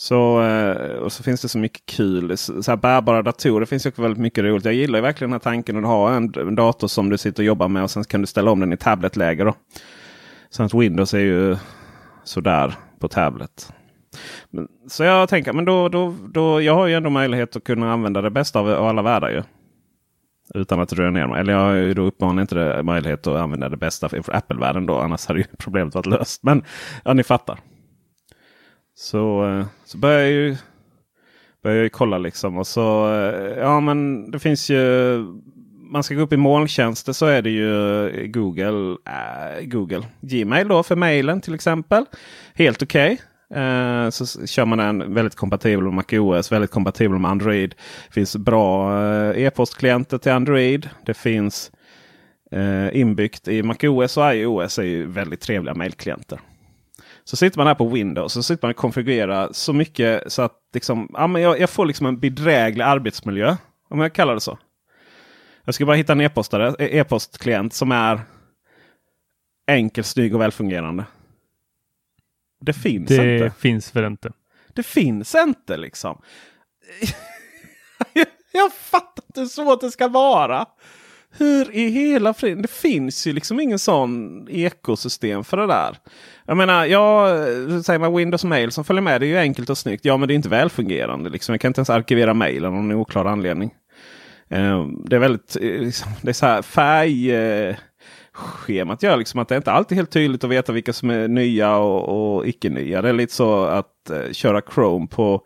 Så, 0.01 0.41
eh, 0.41 0.91
och 0.91 1.11
så 1.11 1.23
finns 1.23 1.41
det 1.41 1.49
så 1.49 1.57
mycket 1.57 1.85
kul. 1.85 2.37
Så 2.37 2.61
här 2.67 2.75
bärbara 2.75 3.21
datorer 3.21 3.65
finns 3.65 3.85
också 3.85 4.01
väldigt 4.01 4.21
mycket 4.21 4.43
roligt. 4.43 4.65
Jag 4.65 4.73
gillar 4.73 4.99
ju 4.99 5.03
verkligen 5.03 5.29
den 5.29 5.33
här 5.33 5.51
tanken 5.51 5.77
att 5.77 5.85
ha 5.85 6.13
en, 6.13 6.55
dator 6.55 6.87
som 6.87 7.09
du 7.09 7.17
sitter 7.17 7.43
och 7.43 7.45
jobbar 7.45 7.67
med 7.67 7.83
och 7.83 7.91
sen 7.91 8.03
kan 8.03 8.21
du 8.21 8.27
ställa 8.27 8.51
om 8.51 8.59
den 8.59 8.73
i 8.73 8.77
tabletläge. 8.77 9.43
Då. 9.43 9.53
Så 10.49 10.63
att 10.63 10.73
Windows 10.73 11.13
är 11.13 11.19
ju 11.19 11.57
sådär 12.23 12.73
på 12.99 13.07
tablet. 13.07 13.73
Men, 14.49 14.67
så 14.87 15.03
jag 15.03 15.29
tänker, 15.29 15.53
men 15.53 15.65
då, 15.65 15.89
då, 15.89 16.15
då, 16.33 16.61
jag 16.61 16.75
har 16.75 16.87
ju 16.87 16.93
ändå 16.93 17.09
möjlighet 17.09 17.55
att 17.55 17.63
kunna 17.63 17.93
använda 17.93 18.21
det 18.21 18.31
bästa 18.31 18.59
av, 18.59 18.69
av 18.69 18.87
alla 18.87 19.01
världar 19.01 19.29
ju. 19.29 19.43
Utan 20.53 20.79
att 20.79 20.93
röra 20.93 21.11
ner 21.11 21.27
mig. 21.27 21.39
Eller 21.39 21.53
jag 21.53 21.59
har 21.59 21.73
ju 21.73 21.93
då 21.93 22.01
uppenbarligen 22.01 22.41
inte 22.41 22.55
det, 22.55 22.83
möjlighet 22.83 23.27
att 23.27 23.35
använda 23.35 23.69
det 23.69 23.77
bästa 23.77 24.09
för 24.09 24.35
Apple-världen 24.35 24.85
då. 24.85 24.99
Annars 24.99 25.27
hade 25.27 25.39
ju 25.39 25.45
problemet 25.57 25.95
varit 25.95 26.05
löst. 26.05 26.43
Men 26.43 26.63
ja, 27.03 27.13
ni 27.13 27.23
fattar. 27.23 27.59
Så, 28.99 29.45
eh, 29.45 29.65
så 29.85 29.97
börjar 29.97 30.19
jag 30.19 30.31
ju 30.31 30.55
börjar 31.63 31.83
jag 31.83 31.91
kolla 31.91 32.17
liksom. 32.17 32.57
Och 32.57 32.67
så, 32.67 33.13
eh, 33.13 33.57
ja 33.59 33.79
men 33.79 34.31
det 34.31 34.39
finns 34.39 34.69
ju 34.69 35.17
man 35.91 36.03
ska 36.03 36.15
gå 36.15 36.21
upp 36.21 36.33
i 36.33 36.37
molntjänster 36.37 37.13
så 37.13 37.25
är 37.25 37.41
det 37.41 37.49
ju 37.49 38.07
eh, 38.07 38.27
Google, 38.27 38.97
äh, 39.07 39.65
Google 39.65 40.03
Gmail 40.21 40.67
då 40.67 40.83
för 40.83 40.95
mailen 40.95 41.41
till 41.41 41.53
exempel. 41.53 42.05
Helt 42.53 42.83
okej. 42.83 43.13
Okay. 43.49 43.63
Eh, 43.63 44.09
så 44.09 44.47
kör 44.47 44.65
man 44.65 44.77
den 44.77 45.13
väldigt 45.13 45.35
kompatibel 45.35 45.83
med 45.83 45.93
MacOS, 45.93 46.51
väldigt 46.51 46.71
kompatibel 46.71 47.19
med 47.19 47.31
Android. 47.31 47.75
Det 48.07 48.13
finns 48.13 48.35
bra 48.35 48.91
eh, 49.03 49.43
e-postklienter 49.43 50.17
till 50.17 50.31
Android. 50.31 50.89
Det 51.05 51.13
finns 51.13 51.71
eh, 52.51 52.99
inbyggt 52.99 53.47
i 53.47 53.63
MacOS 53.63 54.17
och 54.17 54.33
iOS 54.35 54.79
är 54.79 54.83
ju 54.83 55.07
väldigt 55.07 55.41
trevliga 55.41 55.73
mailklienter. 55.73 56.39
Så 57.23 57.35
sitter 57.35 57.57
man 57.57 57.67
här 57.67 57.75
på 57.75 57.87
Windows 57.87 58.33
så 58.33 58.43
sitter 58.43 58.67
man 58.67 58.71
och 58.71 58.77
konfigurerar 58.77 59.49
så 59.51 59.73
mycket 59.73 60.31
så 60.31 60.41
att 60.41 60.57
liksom, 60.73 61.09
ja, 61.13 61.27
men 61.27 61.41
jag, 61.41 61.59
jag 61.59 61.69
får 61.69 61.85
liksom 61.85 62.05
en 62.05 62.19
bedräglig 62.19 62.83
arbetsmiljö. 62.83 63.57
Om 63.89 63.99
jag 63.99 64.13
kallar 64.13 64.33
det 64.33 64.41
så. 64.41 64.57
Jag 65.65 65.75
ska 65.75 65.85
bara 65.85 65.95
hitta 65.95 66.13
en 66.13 66.21
e-postare, 66.21 66.75
e-postklient 66.79 67.73
som 67.73 67.91
är 67.91 68.21
enkel, 69.67 70.03
snygg 70.03 70.35
och 70.35 70.41
välfungerande. 70.41 71.05
Det 72.61 72.73
finns 72.73 73.07
det 73.07 73.15
inte. 73.15 73.43
Det 73.43 73.53
finns 73.59 73.95
väl 73.95 74.05
inte. 74.05 74.31
Det 74.73 74.83
finns 74.83 75.35
inte 75.35 75.77
liksom. 75.77 76.21
jag 78.51 78.73
fattar 78.73 79.23
inte 79.27 79.39
hur 79.39 79.47
svårt 79.47 79.81
det 79.81 79.91
ska 79.91 80.07
vara. 80.07 80.65
Hur 81.37 81.75
i 81.75 81.89
hela 81.89 82.33
friden? 82.33 82.61
Det 82.61 82.71
finns 82.71 83.27
ju 83.27 83.33
liksom 83.33 83.59
ingen 83.59 83.79
sån 83.79 84.47
ekosystem 84.49 85.43
för 85.43 85.57
det 85.57 85.67
där. 85.67 85.97
Jag 86.45 86.57
menar, 86.57 86.85
jag 86.85 87.27
säger 87.85 87.99
man 87.99 88.15
Windows 88.15 88.43
Mail 88.43 88.71
som 88.71 88.83
följer 88.83 89.01
med. 89.01 89.21
Det 89.21 89.27
är 89.27 89.29
ju 89.29 89.37
enkelt 89.37 89.69
och 89.69 89.77
snyggt. 89.77 90.05
Ja, 90.05 90.17
men 90.17 90.27
det 90.27 90.33
är 90.33 90.35
inte 90.35 90.49
välfungerande. 90.49 91.29
Liksom. 91.29 91.53
Jag 91.53 91.61
kan 91.61 91.69
inte 91.69 91.79
ens 91.79 91.89
arkivera 91.89 92.33
mailen 92.33 92.65
av 92.65 92.73
någon 92.73 92.91
oklar 92.91 93.25
anledning. 93.25 93.73
Ehm, 94.49 95.05
det 95.05 95.15
är 95.15 95.19
väldigt 95.19 95.55
eh, 95.55 95.61
liksom, 95.61 96.11
det 96.21 96.29
är 96.29 96.33
så 96.33 96.45
här 96.45 96.61
färg 96.61 97.31
eh, 97.35 97.75
schemat 98.33 99.03
gör 99.03 99.17
liksom 99.17 99.39
att 99.39 99.47
det 99.47 99.55
inte 99.55 99.71
alltid 99.71 99.95
är 99.95 99.99
helt 99.99 100.11
tydligt 100.11 100.43
att 100.43 100.49
veta 100.49 100.71
vilka 100.71 100.93
som 100.93 101.09
är 101.09 101.27
nya 101.27 101.77
och, 101.77 102.37
och 102.37 102.47
icke 102.47 102.69
nya. 102.69 103.01
Det 103.01 103.09
är 103.09 103.13
lite 103.13 103.33
så 103.33 103.63
att 103.63 104.09
eh, 104.09 104.31
köra 104.31 104.61
Chrome 104.73 105.07
på 105.07 105.45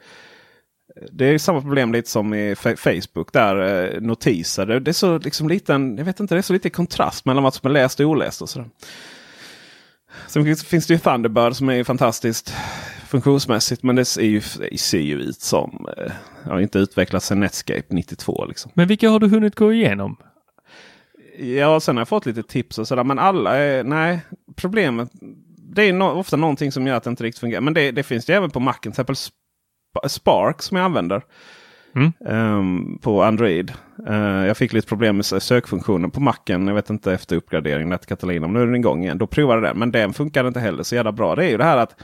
det 1.12 1.26
är 1.26 1.38
samma 1.38 1.62
problem 1.62 1.94
lite 1.94 2.10
som 2.10 2.34
i 2.34 2.56
Facebook 2.56 3.34
där 3.34 3.56
uh, 3.56 4.02
notiser. 4.02 4.66
Det, 4.66 4.92
är 4.92 4.94
så 4.94 5.18
liksom 5.18 5.50
liten, 5.50 5.98
jag 5.98 6.06
vet 6.06 6.20
inte, 6.20 6.36
det 6.36 6.40
är 6.40 6.42
så 6.42 6.54
lite 6.54 6.70
kontrast 6.70 7.26
mellan 7.26 7.44
vad 7.44 7.54
som 7.54 7.70
är 7.70 7.74
läst 7.74 8.00
och 8.00 8.06
oläst. 8.06 8.42
och 8.42 8.50
sådär. 8.50 8.70
Sen 10.28 10.56
finns 10.56 10.88
det 10.88 10.94
ju 10.94 11.00
Thunderbird 11.00 11.56
som 11.56 11.70
är 11.70 11.84
fantastiskt 11.84 12.54
funktionsmässigt. 13.14 13.84
Men 13.84 13.96
det 13.96 14.06
ser 14.06 14.22
ju, 14.22 14.42
det 14.72 14.80
ser 14.80 15.00
ju 15.00 15.22
ut 15.22 15.42
som, 15.42 15.88
eh, 15.98 16.12
har 16.52 16.60
inte 16.60 16.80
utvecklats 16.80 17.26
sedan 17.26 17.40
Netscape 17.40 17.84
92. 17.90 18.46
Liksom. 18.46 18.72
Men 18.76 18.88
vilka 18.88 19.10
har 19.10 19.20
du 19.20 19.28
hunnit 19.28 19.56
gå 19.56 19.74
igenom? 19.74 20.18
Ja, 21.38 21.80
sen 21.80 21.96
har 21.96 22.02
jag 22.02 22.08
fått 22.08 22.26
lite 22.26 22.44
tips 22.44 22.78
och 22.80 22.88
sådär. 22.88 23.04
Men 23.04 23.20
alla 23.20 23.58
är, 23.58 23.84
nej, 23.84 24.20
problemet. 24.56 25.10
Det 25.76 25.84
är 25.84 25.94
no 25.94 26.04
ofta 26.04 26.38
någonting 26.38 26.72
som 26.72 26.88
gör 26.88 26.96
att 26.96 27.04
det 27.04 27.10
inte 27.10 27.24
riktigt 27.24 27.40
fungerar. 27.40 27.62
Men 27.62 27.74
det, 27.74 27.92
det 27.92 28.04
finns 28.04 28.26
det 28.26 28.34
även 28.34 28.50
på 28.50 28.60
Macen. 28.60 28.82
Till 28.82 28.90
exempel 28.90 29.16
Spark 30.08 30.62
som 30.62 30.78
jag 30.78 30.84
använder. 30.86 31.22
Mm. 31.96 32.14
Um, 32.20 33.00
på 33.02 33.24
Android. 33.24 33.74
Uh, 34.10 34.48
jag 34.48 34.58
fick 34.58 34.74
lite 34.74 34.88
problem 34.88 35.16
med 35.16 35.26
sökfunktionen 35.26 36.12
på 36.12 36.20
Macen. 36.20 36.68
Jag 36.68 36.76
vet 36.76 36.90
inte 36.90 37.14
efter 37.14 37.36
uppgraderingen 37.36 38.00
till 38.00 38.08
Catalina. 38.08 38.48
Men 38.48 38.54
nu 38.54 38.62
är 38.62 38.66
den 38.66 38.76
igång 38.76 39.04
igen. 39.04 39.18
Då 39.18 39.28
provade 39.28 39.62
jag 39.62 39.70
den. 39.70 39.80
Men 39.80 39.92
den 39.92 40.14
funkar 40.14 40.48
inte 40.48 40.60
heller 40.60 40.84
så 40.84 40.96
jävla 40.96 41.12
bra. 41.12 41.36
Det 41.36 41.46
är 41.46 41.50
ju 41.50 41.58
det 41.58 41.64
här 41.64 41.78
att 41.78 41.96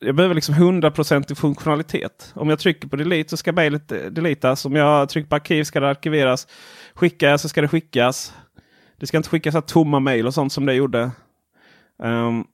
jag 0.00 0.14
behöver 0.14 0.34
liksom 0.34 0.54
100% 0.54 1.34
funktionalitet. 1.34 2.32
Om 2.34 2.48
jag 2.48 2.58
trycker 2.58 2.88
på 2.88 2.96
delete 2.96 3.30
så 3.30 3.36
ska 3.36 3.52
mejlet 3.52 3.88
deletas. 3.88 4.66
Om 4.66 4.76
jag 4.76 5.08
trycker 5.08 5.28
på 5.28 5.34
arkiv 5.34 5.64
ska 5.64 5.80
det 5.80 5.88
arkiveras. 5.88 6.46
Skickar 6.94 7.30
jag 7.30 7.40
så 7.40 7.48
ska 7.48 7.60
det 7.60 7.68
skickas. 7.68 8.34
Det 8.96 9.06
ska 9.06 9.16
inte 9.16 9.28
skickas 9.28 9.64
tomma 9.66 10.00
mejl 10.00 10.26
och 10.26 10.34
sånt 10.34 10.52
som 10.52 10.66
det 10.66 10.74
gjorde. 10.74 11.10
Um, 11.98 12.44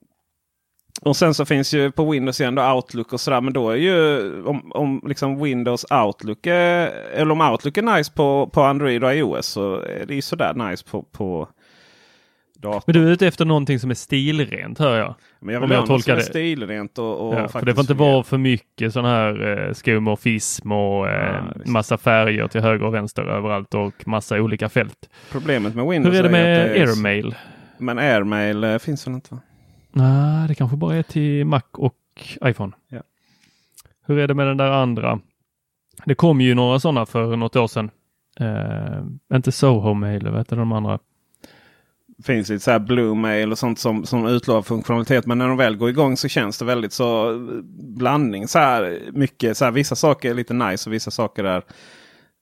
och 1.01 1.17
sen 1.17 1.35
så 1.35 1.45
finns 1.45 1.75
ju 1.75 1.91
på 1.91 2.11
Windows 2.11 2.41
igen 2.41 2.55
då 2.55 2.73
Outlook 2.73 3.13
och 3.13 3.21
sådär. 3.21 3.41
Men 3.41 3.53
då 3.53 3.71
är 3.71 3.77
ju 3.77 4.21
om, 4.43 4.73
om 4.73 5.03
liksom 5.07 5.43
Windows 5.43 5.87
Outlook 5.91 6.47
är, 6.47 6.87
eller 7.15 7.31
om 7.31 7.41
Outlook 7.41 7.77
är 7.77 7.83
nice 7.83 8.13
på, 8.13 8.51
på 8.53 8.63
Android 8.63 9.05
och 9.05 9.15
iOS 9.15 9.47
så 9.47 9.81
är 9.81 10.07
det 10.07 10.15
ju 10.15 10.23
sådär 10.23 10.55
nice 10.55 10.85
på, 10.91 11.03
på 11.03 11.49
datorn. 12.59 12.83
Men 12.87 12.95
du 12.95 13.09
är 13.09 13.13
ute 13.13 13.27
efter 13.27 13.45
någonting 13.45 13.79
som 13.79 13.91
är 13.91 13.95
stilrent 13.95 14.79
hör 14.79 14.99
jag. 14.99 15.15
Men 15.41 15.55
jag 15.55 15.61
vill 15.61 15.71
ha 15.71 15.85
något 15.85 16.05
som 16.05 16.15
är 16.15 16.21
stilrent 16.21 16.99
och, 16.99 17.29
och 17.29 17.35
ja, 17.35 17.49
för 17.49 17.67
Det 17.67 17.75
får 17.75 17.81
inte 17.81 17.95
vara 17.95 18.23
för 18.23 18.39
mycket 18.39 18.93
sån 18.93 19.05
här 19.05 19.67
eh, 19.67 19.73
skumorfism 19.73 20.73
och 20.73 21.09
eh, 21.09 21.35
ja, 21.35 21.71
massa 21.71 21.99
färger 21.99 22.49
till 22.49 22.61
höger 22.61 22.87
och 22.87 22.95
vänster 22.95 23.23
överallt 23.23 23.75
och 23.75 24.07
massa 24.07 24.37
olika 24.41 24.69
fält. 24.69 25.09
Problemet 25.33 25.75
med 25.75 25.87
Windows 25.87 26.15
Hur 26.15 26.19
är 26.19 26.23
det 26.23 26.31
med 26.31 26.77
är 26.77 26.81
Airmail? 26.81 27.35
Men 27.79 27.99
Airmail 27.99 28.65
eh, 28.65 28.79
finns 28.79 29.07
väl 29.07 29.15
inte? 29.15 29.35
Va? 29.35 29.41
Nej, 29.99 30.49
det 30.49 30.55
kanske 30.55 30.77
bara 30.77 30.97
är 30.97 31.03
till 31.03 31.45
Mac 31.45 31.63
och 31.73 31.95
iPhone. 32.45 32.73
Ja. 32.89 33.03
Hur 34.07 34.19
är 34.19 34.29
det 34.29 34.35
med 34.35 34.47
den 34.47 34.57
där 34.57 34.71
andra? 34.71 35.21
Det 36.05 36.15
kom 36.15 36.41
ju 36.41 36.55
några 36.55 36.81
sådana 36.81 37.07
för 37.07 37.37
något 37.37 37.57
år 37.57 37.67
sedan. 37.67 37.91
Eh, 38.41 39.37
inte 39.37 39.53
Soho 39.53 39.95
Mail, 39.95 40.29
vad 40.29 40.39
heter 40.39 40.57
de 40.57 40.73
andra? 40.73 40.99
finns 42.23 42.49
lite 42.49 42.65
så 42.65 42.71
här 42.71 42.79
Blue 42.79 43.15
Mail 43.15 43.53
och 43.53 43.59
sånt 43.59 43.79
som, 43.79 44.07
som 44.07 44.27
utlovar 44.27 44.63
funktionalitet. 44.63 45.27
Men 45.27 45.39
när 45.39 45.49
de 45.49 45.57
väl 45.57 45.77
går 45.77 45.91
igång 45.91 46.17
så 46.17 46.29
känns 46.29 46.59
det 46.59 46.65
väldigt 46.65 46.93
så 46.93 47.39
blandning. 47.97 48.49
Så 48.49 48.59
här 48.59 49.01
mycket, 49.13 49.57
så 49.57 49.65
här, 49.65 49.73
vissa 49.73 49.97
saker 49.97 50.31
är 50.31 50.35
lite 50.35 50.55
nice 50.55 50.91
och 50.91 50.95
vissa 50.95 51.11
saker 51.11 51.45
är 51.45 51.63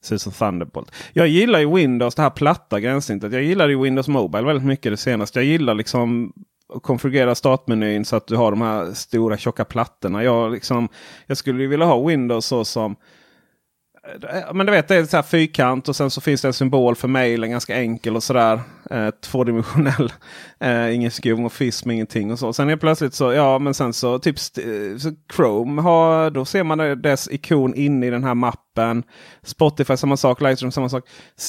ser 0.05 0.15
ut 0.15 0.23
som 0.23 0.33
Thunderbolt. 0.33 0.93
Jag 1.13 1.29
gillar 1.29 1.59
ju 1.59 1.75
Windows, 1.75 2.15
det 2.15 2.23
här 2.23 2.31
platta 2.31 2.81
gränssnittet. 2.81 3.33
Jag 3.33 3.43
gillar 3.43 3.69
ju 3.69 3.83
Windows 3.83 4.09
Mobile 4.09 4.45
väldigt 4.45 4.67
mycket 4.67 4.93
det 4.93 4.97
senaste. 4.97 5.39
Jag 5.39 5.47
gillar 5.47 5.75
liksom 5.75 6.33
konfigurera 6.83 7.35
startmenyn 7.35 8.05
så 8.05 8.17
att 8.17 8.27
du 8.27 8.37
har 8.37 8.51
de 8.51 8.61
här 8.61 8.93
stora 8.93 9.37
tjocka 9.37 9.65
plattorna. 9.65 10.25
Jag, 10.25 10.53
liksom, 10.53 10.89
jag 11.27 11.37
skulle 11.37 11.67
vilja 11.67 11.87
ha 11.87 12.07
Windows 12.07 12.47
så 12.47 12.65
som 12.65 12.97
men 14.53 14.67
du 14.67 14.73
vet, 14.73 14.89
det 14.89 14.97
är 14.97 15.05
så 15.05 15.17
här 15.17 15.23
fyrkant 15.23 15.89
och 15.89 15.97
sen 15.97 16.11
så 16.11 16.21
finns 16.21 16.43
det 16.43 16.49
en 16.49 16.53
symbol 16.53 16.97
för 16.97 17.09
mailen. 17.09 17.51
Ganska 17.51 17.77
enkel 17.77 18.17
och 18.17 18.23
sådär. 18.23 18.61
Eh, 18.91 19.11
tvådimensionell. 19.11 20.13
Eh, 20.61 20.95
ingen 20.95 21.11
skumorfism, 21.11 21.91
ingenting 21.91 22.33
och 22.33 22.39
så. 22.39 22.53
Sen 22.53 22.71
är 22.71 22.77
plötsligt 22.77 23.15
så, 23.15 23.33
ja 23.33 23.59
men 23.59 23.75
sen 23.75 23.93
så 23.93 24.19
typ 24.19 24.37
eh, 24.37 24.99
så 24.99 25.13
Chrome 25.37 25.83
har, 25.83 26.31
då 26.31 26.45
ser 26.45 26.65
man 26.65 27.03
dess 27.03 27.29
ikon 27.31 27.75
inne 27.75 28.07
i 28.07 28.11
den 28.11 28.25
här 28.25 28.35
mappen. 28.35 29.03
Spotify 29.43 29.97
samma 29.97 30.17
sak, 30.17 30.41
Lightroom 30.41 30.73
samma 30.73 30.89
sak. 30.89 31.05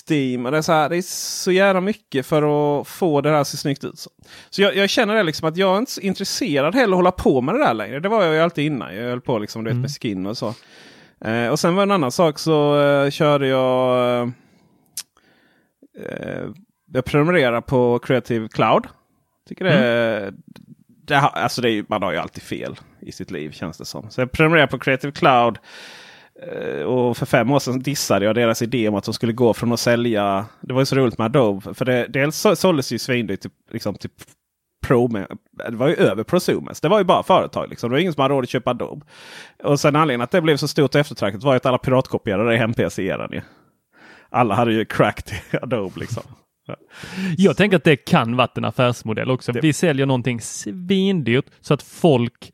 Steam. 0.07 0.45
Och 0.45 0.51
det, 0.51 0.57
är 0.57 0.61
så 0.61 0.71
här, 0.71 0.89
det 0.89 0.97
är 0.97 1.01
så 1.41 1.51
jävla 1.51 1.81
mycket 1.81 2.25
för 2.25 2.79
att 2.79 2.87
få 2.87 3.21
det 3.21 3.29
här 3.29 3.43
se 3.43 3.57
snyggt 3.57 3.83
ut. 3.83 3.99
Så, 3.99 4.09
så 4.49 4.61
jag, 4.61 4.75
jag, 4.75 4.89
känner 4.89 5.15
det 5.15 5.23
liksom 5.23 5.49
att 5.49 5.57
jag 5.57 5.75
är 5.75 5.79
inte 5.79 5.91
så 5.91 6.01
intresserad 6.01 6.75
heller 6.75 6.93
att 6.93 6.97
hålla 6.97 7.11
på 7.11 7.41
med 7.41 7.55
det 7.55 7.63
där 7.63 7.73
längre. 7.73 7.99
Det 7.99 8.09
var 8.09 8.23
jag 8.23 8.33
ju 8.33 8.39
alltid 8.39 8.65
innan. 8.65 8.95
Jag 8.95 9.03
höll 9.03 9.21
på 9.21 9.39
liksom, 9.39 9.63
du 9.63 9.69
vet, 9.69 9.75
med 9.75 9.79
mm. 9.79 9.89
skin 9.89 10.25
och 10.25 10.37
så. 10.37 10.53
Eh, 11.25 11.47
och 11.47 11.59
sen 11.59 11.75
var 11.75 11.83
en 11.83 11.91
annan 11.91 12.11
sak 12.11 12.39
så 12.39 12.81
eh, 12.81 13.09
körde 13.09 13.47
jag. 13.47 14.21
Eh, 15.99 16.45
jag 16.93 17.05
prenumererar 17.05 17.61
på 17.61 17.99
Creative 17.99 18.47
Cloud. 18.47 18.87
Tycker 19.49 19.65
det, 19.65 19.73
mm. 19.73 20.35
det, 21.05 21.17
alltså 21.17 21.61
det 21.61 21.69
är, 21.69 21.85
man 21.87 22.03
har 22.03 22.11
ju 22.11 22.17
alltid 22.17 22.43
fel 22.43 22.75
i 23.01 23.11
sitt 23.11 23.31
liv 23.31 23.51
känns 23.51 23.77
det 23.77 23.85
som. 23.85 24.09
Så 24.09 24.21
jag 24.21 24.31
prenumererar 24.31 24.67
på 24.67 24.79
Creative 24.79 25.11
Cloud. 25.11 25.57
Eh, 26.41 26.81
och 26.81 27.17
för 27.17 27.25
fem 27.25 27.51
år 27.51 27.59
sedan 27.59 27.79
dissade 27.79 28.25
jag 28.25 28.35
deras 28.35 28.61
idé 28.61 28.89
om 28.89 28.95
att 28.95 29.03
de 29.03 29.13
skulle 29.13 29.33
gå 29.33 29.53
från 29.53 29.73
att 29.73 29.79
sälja. 29.79 30.45
Det 30.61 30.73
var 30.73 30.81
ju 30.81 30.85
så 30.85 30.95
roligt 30.95 31.17
med 31.17 31.25
Adobe. 31.25 31.73
För 31.73 31.85
det, 31.85 32.07
dels 32.09 32.45
såldes 32.55 32.91
ju 32.91 32.99
svindyrt 32.99 33.41
till, 33.41 33.51
liksom, 33.71 33.95
till 33.95 34.09
Pro, 34.87 35.07
det 35.69 35.75
var 35.75 35.87
ju 35.87 35.95
över 35.95 36.23
Prosumer. 36.23 36.73
Det 36.81 36.87
var 36.87 36.97
ju 36.97 37.03
bara 37.03 37.23
företag. 37.23 37.69
Liksom. 37.69 37.89
Det 37.89 37.93
var 37.93 37.99
ingen 37.99 38.13
som 38.13 38.21
hade 38.21 38.33
råd 38.33 38.43
att 38.43 38.49
köpa 38.49 38.69
Adobe. 38.69 39.05
Och 39.63 39.79
sen 39.79 39.95
anledningen 39.95 40.21
att 40.21 40.31
det 40.31 40.41
blev 40.41 40.57
så 40.57 40.67
stort 40.67 40.95
och 40.95 41.01
eftertraktat 41.01 41.43
var 41.43 41.55
att 41.55 41.65
alla 41.65 41.77
piratkopierade 41.77 42.57
hem-PC-eran. 42.57 43.41
Alla 44.29 44.55
hade 44.55 44.73
ju 44.73 44.85
cracked 44.85 45.33
Adobe 45.61 45.99
liksom. 45.99 46.23
Jag 47.37 47.57
tänker 47.57 47.77
att 47.77 47.83
det 47.83 47.95
kan 47.95 48.35
varit 48.35 48.57
en 48.57 48.65
affärsmodell 48.65 49.31
också. 49.31 49.51
Det... 49.51 49.59
Vi 49.61 49.73
säljer 49.73 50.05
någonting 50.05 50.41
svindyrt 50.41 51.45
så 51.61 51.73
att 51.73 51.83
folk 51.83 52.53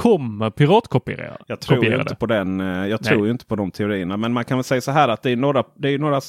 kommer 0.00 0.50
piratkopiera. 0.50 1.36
Jag 1.46 1.60
tror 1.60 1.84
ju 1.84 2.00
inte 2.00 2.14
på 2.14 2.26
den. 2.26 2.60
eh, 2.60 2.86
Jag 2.88 3.04
tror 3.04 3.22
Nej. 3.22 3.30
inte 3.30 3.46
på 3.46 3.56
de 3.56 3.70
teorierna. 3.70 4.16
Men 4.16 4.32
man 4.32 4.44
kan 4.44 4.56
väl 4.58 4.64
säga 4.64 4.80
så 4.80 4.90
här 4.90 5.08
att 5.08 5.22
det 5.22 5.30
är 5.30 5.36
några, 5.36 5.64
det 5.74 5.88
är 5.88 5.98
några, 5.98 6.20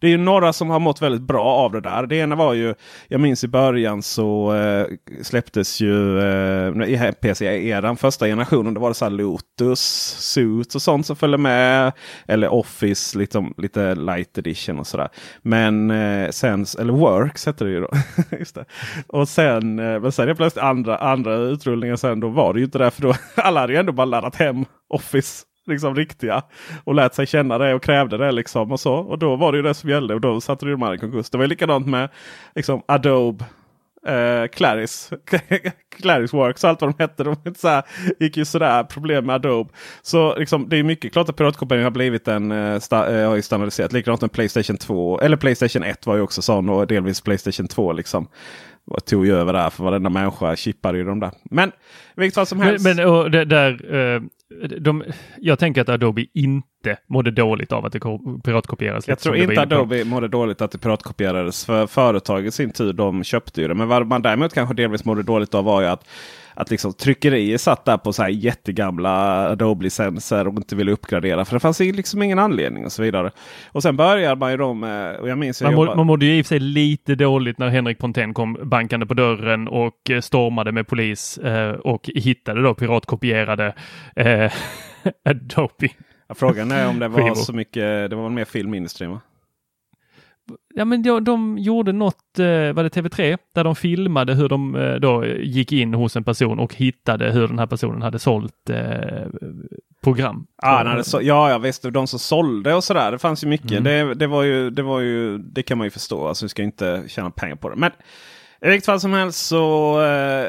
det 0.00 0.12
är 0.12 0.18
några 0.18 0.52
som 0.52 0.70
har 0.70 0.78
mått 0.80 1.02
väldigt 1.02 1.22
bra 1.22 1.44
av 1.44 1.72
det 1.72 1.80
där. 1.80 2.06
Det 2.06 2.16
ena 2.16 2.34
var 2.36 2.54
ju, 2.54 2.74
jag 3.08 3.20
minns 3.20 3.44
i 3.44 3.48
början 3.48 4.02
så 4.02 4.54
eh, 4.54 4.86
släpptes 5.22 5.80
ju 5.80 6.18
eh, 6.18 6.88
i 6.88 7.12
PC-eran, 7.20 7.96
första 7.96 8.26
generationen, 8.26 8.74
då 8.74 8.80
var 8.80 8.88
det 8.88 8.94
så 8.94 9.04
här 9.04 9.10
Lotus, 9.12 9.80
Suits 10.18 10.74
och 10.74 10.82
sånt 10.82 11.06
som 11.06 11.16
följde 11.16 11.38
med. 11.38 11.92
Eller 12.28 12.52
Office, 12.52 13.18
lite, 13.18 13.46
lite 13.56 13.94
light 13.94 14.38
edition 14.38 14.78
och 14.78 14.86
sådär. 14.86 15.08
Men 15.42 15.90
eh, 15.90 16.30
sen, 16.30 16.66
eller 16.80 16.92
Works 16.92 17.46
hette 17.46 17.64
det 17.64 17.70
ju 17.70 17.80
då. 17.80 17.88
Just 18.38 18.54
det. 18.54 18.64
Och 19.06 19.28
sen, 19.28 19.78
eh, 19.78 20.00
men 20.00 20.12
sen 20.12 20.28
är 20.28 20.34
plötsligt 20.34 20.64
andra, 20.64 20.96
andra 20.98 21.34
utrullningar 21.36 21.96
sen 21.96 22.20
då 22.20 22.28
var 22.28 22.52
det 22.54 22.58
ju 22.58 22.64
inte 22.64 22.78
det. 22.78 22.90
För 22.90 23.13
alla 23.34 23.60
hade 23.60 23.72
ju 23.72 23.78
ändå 23.78 23.92
bara 23.92 24.04
laddat 24.04 24.36
hem 24.36 24.64
Office. 24.88 25.44
Liksom 25.66 25.94
riktiga. 25.94 26.42
Och 26.84 26.94
lät 26.94 27.14
sig 27.14 27.26
känna 27.26 27.58
det 27.58 27.74
och 27.74 27.82
krävde 27.82 28.18
det. 28.18 28.32
liksom 28.32 28.72
Och 28.72 28.80
så. 28.80 28.94
Och 28.94 29.18
då 29.18 29.36
var 29.36 29.52
det 29.52 29.56
ju 29.56 29.62
det 29.62 29.74
som 29.74 29.90
gällde. 29.90 30.14
Och 30.14 30.20
då 30.20 30.40
satte 30.40 30.66
de 30.66 30.82
här 30.82 30.94
i 30.94 30.98
konkurs. 30.98 31.30
Det 31.30 31.38
var 31.38 31.44
ju 31.44 31.48
likadant 31.48 31.86
med 31.86 32.08
liksom, 32.54 32.82
Adobe. 32.88 33.44
Eh, 34.06 34.46
Claris, 34.48 35.10
Claris 36.00 36.32
Works 36.32 36.64
och 36.64 36.70
allt 36.70 36.80
vad 36.80 36.90
de 36.90 37.02
hette. 37.02 37.24
De 37.24 37.36
så 37.56 37.68
här, 37.68 37.82
gick 38.20 38.36
ju 38.36 38.44
sådär 38.44 38.84
problem 38.84 39.26
med 39.26 39.34
Adobe. 39.34 39.70
Så 40.02 40.36
liksom, 40.36 40.68
det 40.68 40.76
är 40.76 40.82
mycket 40.82 41.12
klart 41.12 41.28
att 41.28 41.36
piratkopiering 41.36 41.84
har 41.84 41.90
blivit 41.90 42.28
en 42.28 42.52
eh, 42.52 42.78
sta, 42.78 43.14
eh, 43.14 43.28
har 43.28 43.36
ju 43.36 43.42
standardiserat. 43.42 43.92
Likadant 43.92 44.20
med 44.20 44.32
Playstation 44.32 44.76
2. 44.76 45.20
Eller 45.20 45.36
Playstation 45.36 45.82
1 45.82 46.06
var 46.06 46.16
ju 46.16 46.22
också 46.22 46.42
sån 46.42 46.68
och 46.68 46.86
delvis 46.86 47.20
Playstation 47.20 47.68
2. 47.68 47.92
liksom. 47.92 48.28
Och 48.86 49.04
tog 49.04 49.26
ju 49.26 49.34
över 49.34 49.52
där 49.52 49.70
för 49.70 49.84
varenda 49.84 50.10
människa 50.10 50.56
chippade 50.56 50.98
ju 50.98 51.04
de 51.04 51.20
där. 51.20 51.30
Men 51.44 51.72
vilket 52.16 52.34
fall 52.34 52.46
som 52.46 52.58
Men, 52.58 52.66
helst. 52.66 52.84
men 52.84 53.06
och 53.06 53.30
det, 53.30 53.44
där, 53.44 53.94
eh, 54.14 54.22
de, 54.80 55.04
jag 55.40 55.58
tänker 55.58 55.80
att 55.80 55.88
Adobe 55.88 56.26
inte 56.34 56.96
mådde 57.08 57.30
dåligt 57.30 57.72
av 57.72 57.86
att 57.86 57.92
det 57.92 58.00
ko- 58.00 58.40
piratkopieras. 58.44 59.08
Jag 59.08 59.18
tror 59.18 59.36
inte. 59.36 59.60
Adobe 59.60 60.04
mådde 60.04 60.28
dåligt 60.28 60.60
att 60.60 60.70
det 60.70 60.78
piratkopierades. 60.78 61.64
För 61.66 61.86
företaget 61.86 62.48
i 62.48 62.50
sin 62.52 62.70
tur 62.70 62.92
de 62.92 63.24
köpte 63.24 63.60
ju 63.62 63.68
det. 63.68 63.74
Men 63.74 63.88
vad 63.88 64.06
man 64.06 64.22
däremot 64.22 64.54
kanske 64.54 64.74
delvis 64.74 65.04
mådde 65.04 65.22
dåligt 65.22 65.54
av 65.54 65.64
var 65.64 65.80
ju 65.80 65.86
att 65.86 66.08
att 66.54 66.70
liksom 66.70 66.92
tryckerier 66.92 67.58
satt 67.58 67.84
där 67.84 67.96
på 67.96 68.12
så 68.12 68.22
här 68.22 68.28
jättegamla 68.28 69.10
Adobe-licenser 69.50 70.48
och 70.48 70.56
inte 70.56 70.76
ville 70.76 70.92
uppgradera. 70.92 71.44
För 71.44 71.56
det 71.56 71.60
fanns 71.60 71.80
liksom 71.80 72.22
ingen 72.22 72.38
anledning 72.38 72.84
och 72.84 72.92
så 72.92 73.02
vidare. 73.02 73.30
Och 73.72 73.82
sen 73.82 73.96
börjar 73.96 74.36
man 74.36 74.50
ju 74.50 74.56
då 74.56 74.74
med, 74.74 75.16
och 75.16 75.28
jag 75.28 75.38
minns 75.38 75.62
Man, 75.62 75.74
må, 75.74 75.94
man 75.94 76.06
mådde 76.06 76.26
ju 76.26 76.38
i 76.38 76.42
och 76.42 76.46
för 76.46 76.48
sig 76.48 76.60
lite 76.60 77.14
dåligt 77.14 77.58
när 77.58 77.68
Henrik 77.68 77.98
Pontén 77.98 78.34
kom 78.34 78.58
bankande 78.62 79.06
på 79.06 79.14
dörren 79.14 79.68
och 79.68 80.10
eh, 80.10 80.20
stormade 80.20 80.72
med 80.72 80.86
polis 80.86 81.38
eh, 81.38 81.72
och 81.72 82.10
hittade 82.14 82.62
då 82.62 82.74
piratkopierade 82.74 83.74
eh, 84.16 84.52
Adobe. 85.24 85.88
Frågan 86.34 86.70
är 86.70 86.88
om 86.88 86.98
det 86.98 87.08
var 87.08 87.34
så 87.34 87.52
mycket, 87.52 88.10
det 88.10 88.16
var 88.16 88.30
mer 88.30 88.44
filmindustrin 88.44 89.10
va? 89.10 89.20
Ja 90.74 90.84
men 90.84 91.02
de, 91.02 91.24
de 91.24 91.58
gjorde 91.58 91.92
något, 91.92 92.38
eh, 92.38 92.72
var 92.72 92.82
det 92.82 92.88
TV3, 92.88 93.38
där 93.54 93.64
de 93.64 93.76
filmade 93.76 94.34
hur 94.34 94.48
de 94.48 94.76
eh, 94.76 94.94
då 94.94 95.26
gick 95.26 95.72
in 95.72 95.94
hos 95.94 96.16
en 96.16 96.24
person 96.24 96.58
och 96.58 96.74
hittade 96.74 97.30
hur 97.30 97.48
den 97.48 97.58
här 97.58 97.66
personen 97.66 98.02
hade 98.02 98.18
sålt 98.18 98.70
eh, 98.70 99.26
program. 100.04 100.46
Ah, 100.56 100.82
nej, 100.82 101.04
så, 101.04 101.20
ja, 101.22 101.50
ja 101.50 101.58
visst. 101.58 101.82
De 101.82 102.06
som 102.06 102.18
sålde 102.18 102.74
och 102.74 102.84
sådär. 102.84 103.12
Det 103.12 103.18
fanns 103.18 103.44
ju 103.44 103.48
mycket. 103.48 103.72
Mm. 103.72 103.84
Det, 103.84 104.14
det, 104.14 104.26
var 104.26 104.42
ju, 104.42 104.70
det 104.70 104.82
var 104.82 105.00
ju, 105.00 105.38
det 105.38 105.62
kan 105.62 105.78
man 105.78 105.86
ju 105.86 105.90
förstå. 105.90 106.28
Alltså 106.28 106.44
vi 106.44 106.48
ska 106.48 106.62
inte 106.62 107.04
tjäna 107.08 107.30
pengar 107.30 107.56
på 107.56 107.68
det. 107.68 107.76
Men 107.76 107.90
i 108.60 108.68
vilket 108.68 108.86
fall 108.86 109.00
som 109.00 109.12
helst 109.12 109.46
så, 109.46 110.02
eh, 110.02 110.46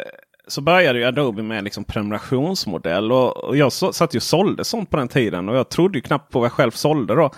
så 0.47 0.61
började 0.61 0.99
ju 0.99 1.05
Adobe 1.05 1.43
med 1.43 1.63
liksom 1.63 1.83
prenumerationsmodell. 1.83 3.11
Och, 3.11 3.43
och 3.43 3.57
jag 3.57 3.71
så, 3.71 3.93
satt 3.93 4.15
ju 4.15 4.17
och 4.17 4.23
sålde 4.23 4.63
sånt 4.63 4.89
på 4.89 4.97
den 4.97 5.07
tiden. 5.07 5.49
Och 5.49 5.55
jag 5.55 5.69
trodde 5.69 5.97
ju 5.97 6.01
knappt 6.01 6.31
på 6.31 6.39
vad 6.39 6.45
jag 6.45 6.53
själv 6.53 6.71
sålde 6.71 7.15
då. 7.15 7.31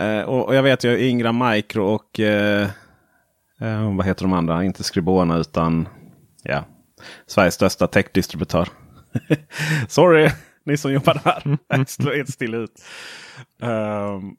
Eh, 0.00 0.22
och, 0.22 0.46
och 0.46 0.54
jag 0.54 0.62
vet 0.62 0.84
ju 0.84 1.08
Ingram 1.08 1.48
Micro 1.48 1.82
och 1.84 2.20
eh, 2.20 2.68
eh, 3.60 3.96
vad 3.96 4.06
heter 4.06 4.22
de 4.24 4.32
andra? 4.32 4.64
Inte 4.64 4.82
Scribona 4.82 5.38
utan 5.38 5.88
ja, 6.42 6.64
Sveriges 7.26 7.54
största 7.54 7.86
techdistributör. 7.86 8.68
Sorry, 9.88 10.30
ni 10.64 10.76
som 10.76 10.92
jobbar 10.92 11.20
där. 11.24 11.58
Jag 11.78 11.88
slår 11.88 12.12
helt 12.12 12.30
still 12.30 12.54
ut. 12.54 12.82
Ehm, 13.62 14.36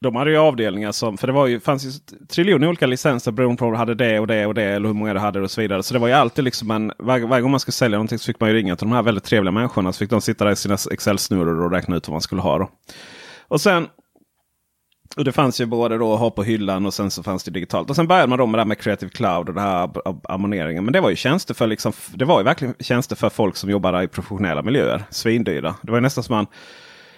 de 0.00 0.16
hade 0.16 0.30
ju 0.30 0.36
avdelningar 0.36 0.92
som, 0.92 1.18
för 1.18 1.26
det 1.26 1.32
var 1.32 1.46
ju, 1.46 1.60
fanns 1.60 1.84
ju 1.84 1.90
triljoner 2.28 2.68
olika 2.68 2.86
licenser 2.86 3.32
beroende 3.32 3.58
på 3.58 3.64
om 3.64 3.72
du 3.72 3.78
hade 3.78 3.94
det 3.94 4.20
och 4.20 4.26
det 4.26 4.46
och 4.46 4.54
det 4.54 4.62
eller 4.62 4.86
hur 4.86 4.94
många 4.94 5.14
du 5.14 5.20
hade 5.20 5.40
och 5.40 5.50
så 5.50 5.60
vidare. 5.60 5.82
Så 5.82 5.94
det 5.94 6.00
var 6.00 6.08
ju 6.08 6.14
alltid 6.14 6.44
liksom 6.44 6.70
en, 6.70 6.92
varje, 6.98 7.26
varje 7.26 7.42
gång 7.42 7.50
man 7.50 7.60
skulle 7.60 7.72
sälja 7.72 7.98
någonting 7.98 8.18
så 8.18 8.26
fick 8.26 8.40
man 8.40 8.48
ju 8.48 8.56
ringa 8.56 8.76
till 8.76 8.86
de 8.86 8.94
här 8.94 9.02
väldigt 9.02 9.24
trevliga 9.24 9.52
människorna. 9.52 9.92
Så 9.92 9.98
fick 9.98 10.10
de 10.10 10.20
sitta 10.20 10.44
där 10.44 10.52
i 10.52 10.56
sina 10.56 10.76
Excel-snurror 10.90 11.64
och 11.64 11.70
räkna 11.70 11.96
ut 11.96 12.08
vad 12.08 12.12
man 12.12 12.20
skulle 12.20 12.42
ha. 12.42 12.58
Då. 12.58 12.70
Och 13.48 13.60
sen 13.60 13.88
och 15.16 15.24
det 15.24 15.32
fanns 15.32 15.60
ju 15.60 15.66
både 15.66 15.98
då 15.98 16.14
att 16.14 16.20
ha 16.20 16.30
på 16.30 16.42
hyllan 16.42 16.86
och 16.86 16.94
sen 16.94 17.10
så 17.10 17.22
fanns 17.22 17.44
det 17.44 17.50
digitalt. 17.50 17.90
Och 17.90 17.96
sen 17.96 18.06
började 18.06 18.26
man 18.28 18.38
då 18.38 18.46
med 18.46 18.58
det 18.58 18.62
här 18.62 18.66
med 18.68 18.78
Creative 18.78 19.10
Cloud 19.10 19.48
och 19.48 19.54
det 19.54 19.60
här 19.60 19.84
ab- 19.84 20.20
abonneringen. 20.28 20.84
Men 20.84 20.92
det 20.92 21.00
var 21.00 21.10
ju 21.10 21.16
tjänster 21.16 21.54
för 21.54 21.66
liksom, 21.66 21.92
det 22.14 22.24
var 22.24 22.38
ju 22.40 22.44
verkligen 22.44 22.74
tjänster 22.80 23.16
för 23.16 23.28
folk 23.28 23.56
som 23.56 23.70
jobbade 23.70 24.02
i 24.04 24.08
professionella 24.08 24.62
miljöer. 24.62 25.04
Svindyra. 25.10 25.74
Det 25.82 25.90
var 25.90 25.98
ju 25.98 26.02
nästan 26.02 26.24
som 26.24 26.36
man 26.36 26.46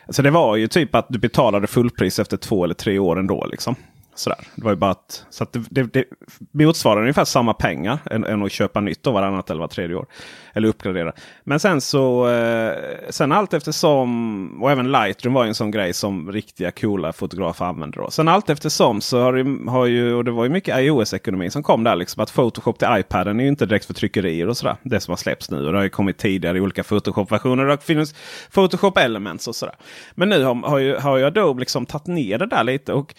Alltså 0.07 0.23
det 0.23 0.31
var 0.31 0.57
ju 0.57 0.67
typ 0.69 0.95
att 0.95 1.07
du 1.09 1.19
betalade 1.19 1.67
fullpris 1.67 2.19
efter 2.19 2.37
två 2.37 2.65
eller 2.65 2.75
tre 2.75 2.99
år 2.99 3.19
ändå. 3.19 3.47
Liksom. 3.51 3.75
Sådär. 4.19 4.39
Det 4.55 4.65
var 4.65 4.71
ju 4.71 4.77
bara 4.77 4.91
att, 4.91 5.27
så 5.31 5.43
att 5.43 5.53
det, 5.53 5.65
det, 5.71 6.05
det 6.53 6.65
motsvarar 6.65 7.01
ungefär 7.01 7.25
samma 7.25 7.55
pengar 7.55 7.99
än, 8.11 8.25
än 8.25 8.43
att 8.43 8.53
köpa 8.53 8.81
nytt 8.81 9.03
då 9.03 9.11
varannat 9.11 9.51
eller 9.51 9.61
var 9.61 9.69
tredje 9.69 9.97
år. 9.97 10.07
Eller 10.53 10.69
uppgradera. 10.69 11.13
Men 11.45 11.61
sen 11.61 11.81
så 11.81 12.29
eh, 12.29 12.73
sen 13.11 13.33
allt 13.33 13.55
eftersom 13.55 14.63
och 14.63 14.71
även 14.71 14.93
Lightroom 14.93 15.35
var 15.35 15.45
ju 15.45 15.49
en 15.49 15.55
sån 15.55 15.71
grej 15.71 15.93
som 15.93 16.33
riktiga 16.33 16.71
coola 16.71 17.13
fotografer 17.13 17.65
använde. 17.65 18.01
Då. 18.01 18.11
Sen 18.11 18.29
allt 18.29 18.51
eftersom 18.51 19.01
så 19.01 19.21
har, 19.21 19.33
det, 19.33 19.71
har 19.71 19.87
ju, 19.87 20.15
och 20.15 20.25
det 20.25 20.31
var 20.31 20.45
ju 20.45 20.51
mycket 20.51 20.79
iOS-ekonomi 20.79 21.51
som 21.51 21.63
kom 21.63 21.85
där. 21.85 21.97
Liksom, 21.97 22.23
att 22.23 22.35
Photoshop 22.35 22.79
till 22.79 22.89
iPaden 22.91 23.41
är 23.41 23.45
ju 23.45 23.49
inte 23.49 23.67
direkt 23.67 23.87
för 23.87 23.95
tryckerier 23.95 24.49
och 24.49 24.57
sådär. 24.57 24.77
Det 24.83 25.01
som 25.01 25.13
har 25.13 25.17
släppts 25.17 25.51
nu. 25.51 25.67
Och 25.67 25.73
det 25.73 25.79
har 25.79 25.85
ju 25.85 25.91
kommit 25.91 26.19
tidigare 26.19 26.59
i 26.59 26.61
olika 26.61 26.83
Photoshop-versioner. 26.83 27.65
Det 27.65 27.83
finns 27.83 28.15
Photoshop 28.55 28.99
Elements 28.99 29.49
och 29.49 29.57
sådär. 29.57 29.75
Men 30.15 30.29
nu 30.29 30.45
har, 30.45 30.55
har, 30.55 30.79
ju, 30.79 30.97
har 30.97 31.17
ju 31.17 31.25
Adobe 31.25 31.61
liksom 31.61 31.87
tagit 31.87 32.07
ner 32.07 32.39
det 32.39 32.47
där 32.47 32.65
lite. 32.65 32.93
och 32.93 33.15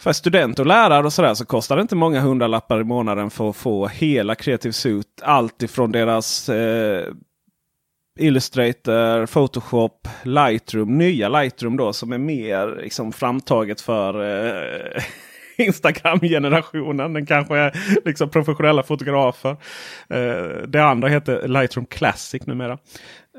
för 0.00 0.12
studenter 0.12 0.62
och 0.62 0.66
lärare 0.66 1.06
och 1.06 1.12
sådär 1.12 1.34
så 1.34 1.44
kostar 1.44 1.76
det 1.76 1.82
inte 1.82 1.96
många 1.96 2.20
hundralappar 2.20 2.80
i 2.80 2.84
månaden 2.84 3.30
för 3.30 3.50
att 3.50 3.56
få 3.56 3.86
hela 3.86 4.34
Creative 4.34 4.72
Suite. 4.72 5.24
Allt 5.24 5.62
ifrån 5.62 5.92
deras 5.92 6.48
eh, 6.48 7.06
Illustrator, 8.18 9.26
Photoshop, 9.26 10.08
Lightroom. 10.22 10.98
Nya 10.98 11.28
Lightroom 11.28 11.76
då 11.76 11.92
som 11.92 12.12
är 12.12 12.18
mer 12.18 12.80
liksom, 12.82 13.12
framtaget 13.12 13.80
för 13.80 14.22
eh, 14.46 15.02
Instagram-generationen. 15.66 17.12
Den 17.12 17.26
kanske 17.26 17.56
är 17.56 17.72
liksom 18.04 18.30
professionella 18.30 18.82
fotografer. 18.82 19.56
Eh, 20.08 20.66
det 20.68 20.84
andra 20.84 21.08
heter 21.08 21.48
Lightroom 21.48 21.86
Classic 21.86 22.46
numera. 22.46 22.78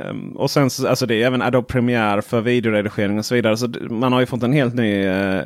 Um, 0.09 0.37
och 0.37 0.51
sen 0.51 0.69
så, 0.69 0.87
alltså 0.87 1.05
det 1.05 1.15
är 1.15 1.27
även 1.27 1.41
Adobe 1.41 1.67
Premiere 1.67 2.21
för 2.21 2.41
videoredigering 2.41 3.19
och 3.19 3.25
så 3.25 3.35
vidare. 3.35 3.57
Så 3.57 3.67
man 3.89 4.13
har 4.13 4.19
ju 4.19 4.25
fått 4.25 4.43
en 4.43 4.53
helt 4.53 4.75
ny 4.75 5.05
eh, 5.05 5.43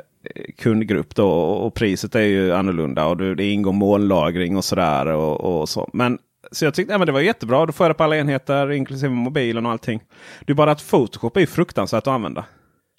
kundgrupp 0.57 1.15
då 1.15 1.29
och, 1.29 1.65
och 1.65 1.73
priset 1.73 2.15
är 2.15 2.21
ju 2.21 2.53
annorlunda. 2.53 3.05
Och 3.05 3.17
det, 3.17 3.35
det 3.35 3.51
ingår 3.51 3.73
molnlagring 3.73 4.57
och 4.57 4.65
sådär. 4.65 5.05
Och, 5.05 5.61
och 5.61 5.69
så. 5.69 5.89
Men 5.93 6.17
så 6.51 6.65
jag 6.65 6.73
tyckte 6.73 6.93
ja, 6.93 6.97
men 6.97 7.05
det 7.05 7.11
var 7.11 7.21
jättebra. 7.21 7.65
Då 7.65 7.71
får 7.71 7.83
jag 7.83 7.89
det 7.89 7.97
på 7.97 8.03
alla 8.03 8.17
enheter 8.17 8.71
inklusive 8.71 9.13
mobilen 9.13 9.65
och 9.65 9.71
allting. 9.71 10.01
Det 10.45 10.53
är 10.53 10.55
bara 10.55 10.71
att 10.71 10.89
Photoshop 10.89 11.37
är 11.37 11.41
ju 11.41 11.47
fruktansvärt 11.47 12.07
att 12.07 12.13
använda. 12.13 12.45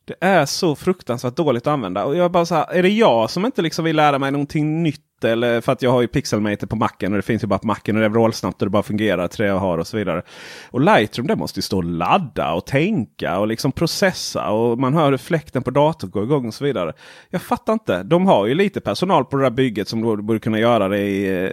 Det 0.05 0.15
är 0.21 0.47
så 0.47 0.77
fruktansvärt 0.77 1.37
dåligt 1.37 1.67
att 1.67 1.73
använda. 1.73 2.05
Och 2.05 2.17
jag 2.17 2.25
är 2.25 2.29
bara 2.29 2.47
så 2.47 2.55
här, 2.55 2.73
är 2.73 2.83
det 2.83 2.89
jag 2.89 3.31
som 3.31 3.47
inte 3.47 3.63
liksom 3.63 3.85
vill 3.85 3.97
lära 3.97 4.19
mig 4.19 4.31
någonting 4.33 4.83
nytt? 4.83 5.01
Eller 5.25 5.61
för 5.61 5.73
att 5.73 5.83
jag 5.83 5.91
har 5.91 6.01
ju 6.01 6.09
Pixelmator 6.09 6.67
på 6.67 6.77
macken 6.77 7.13
och 7.13 7.17
det 7.17 7.23
finns 7.23 7.43
ju 7.43 7.47
bara 7.47 7.59
på 7.59 7.67
macken 7.67 7.97
och 7.97 8.01
det 8.01 8.07
är 8.07 8.11
vrålsnabbt 8.11 8.63
och 8.63 8.67
det 8.67 8.71
bara 8.71 8.83
fungerar 8.83 9.29
till 9.29 9.43
det 9.43 9.49
jag 9.49 9.59
har 9.59 9.79
och 9.79 9.87
så 9.87 9.97
vidare. 9.97 10.23
Och 10.71 10.81
Lightroom 10.81 11.27
det 11.27 11.37
måste 11.37 11.59
ju 11.59 11.63
stå 11.63 11.77
och 11.77 11.85
ladda 11.85 12.53
och 12.53 12.67
tänka 12.67 13.39
och 13.39 13.47
liksom 13.47 13.73
processa 13.73 14.51
och 14.51 14.79
man 14.79 14.95
hör 14.95 15.11
hur 15.11 15.19
fläkten 15.19 15.63
på 15.63 15.71
datorn 15.71 16.11
går 16.11 16.25
igång 16.25 16.47
och 16.47 16.55
så 16.55 16.65
vidare. 16.65 16.93
Jag 17.31 17.43
fattar 17.43 17.73
inte. 17.73 18.03
De 18.03 18.27
har 18.27 18.47
ju 18.47 18.55
lite 18.55 18.81
personal 18.81 19.25
på 19.25 19.37
det 19.37 19.43
där 19.43 19.51
bygget 19.51 19.89
som 19.89 20.01
borde 20.01 20.39
kunna 20.39 20.59
göra 20.59 20.89
det 20.89 20.99
i, 20.99 21.45
eh, 21.45 21.51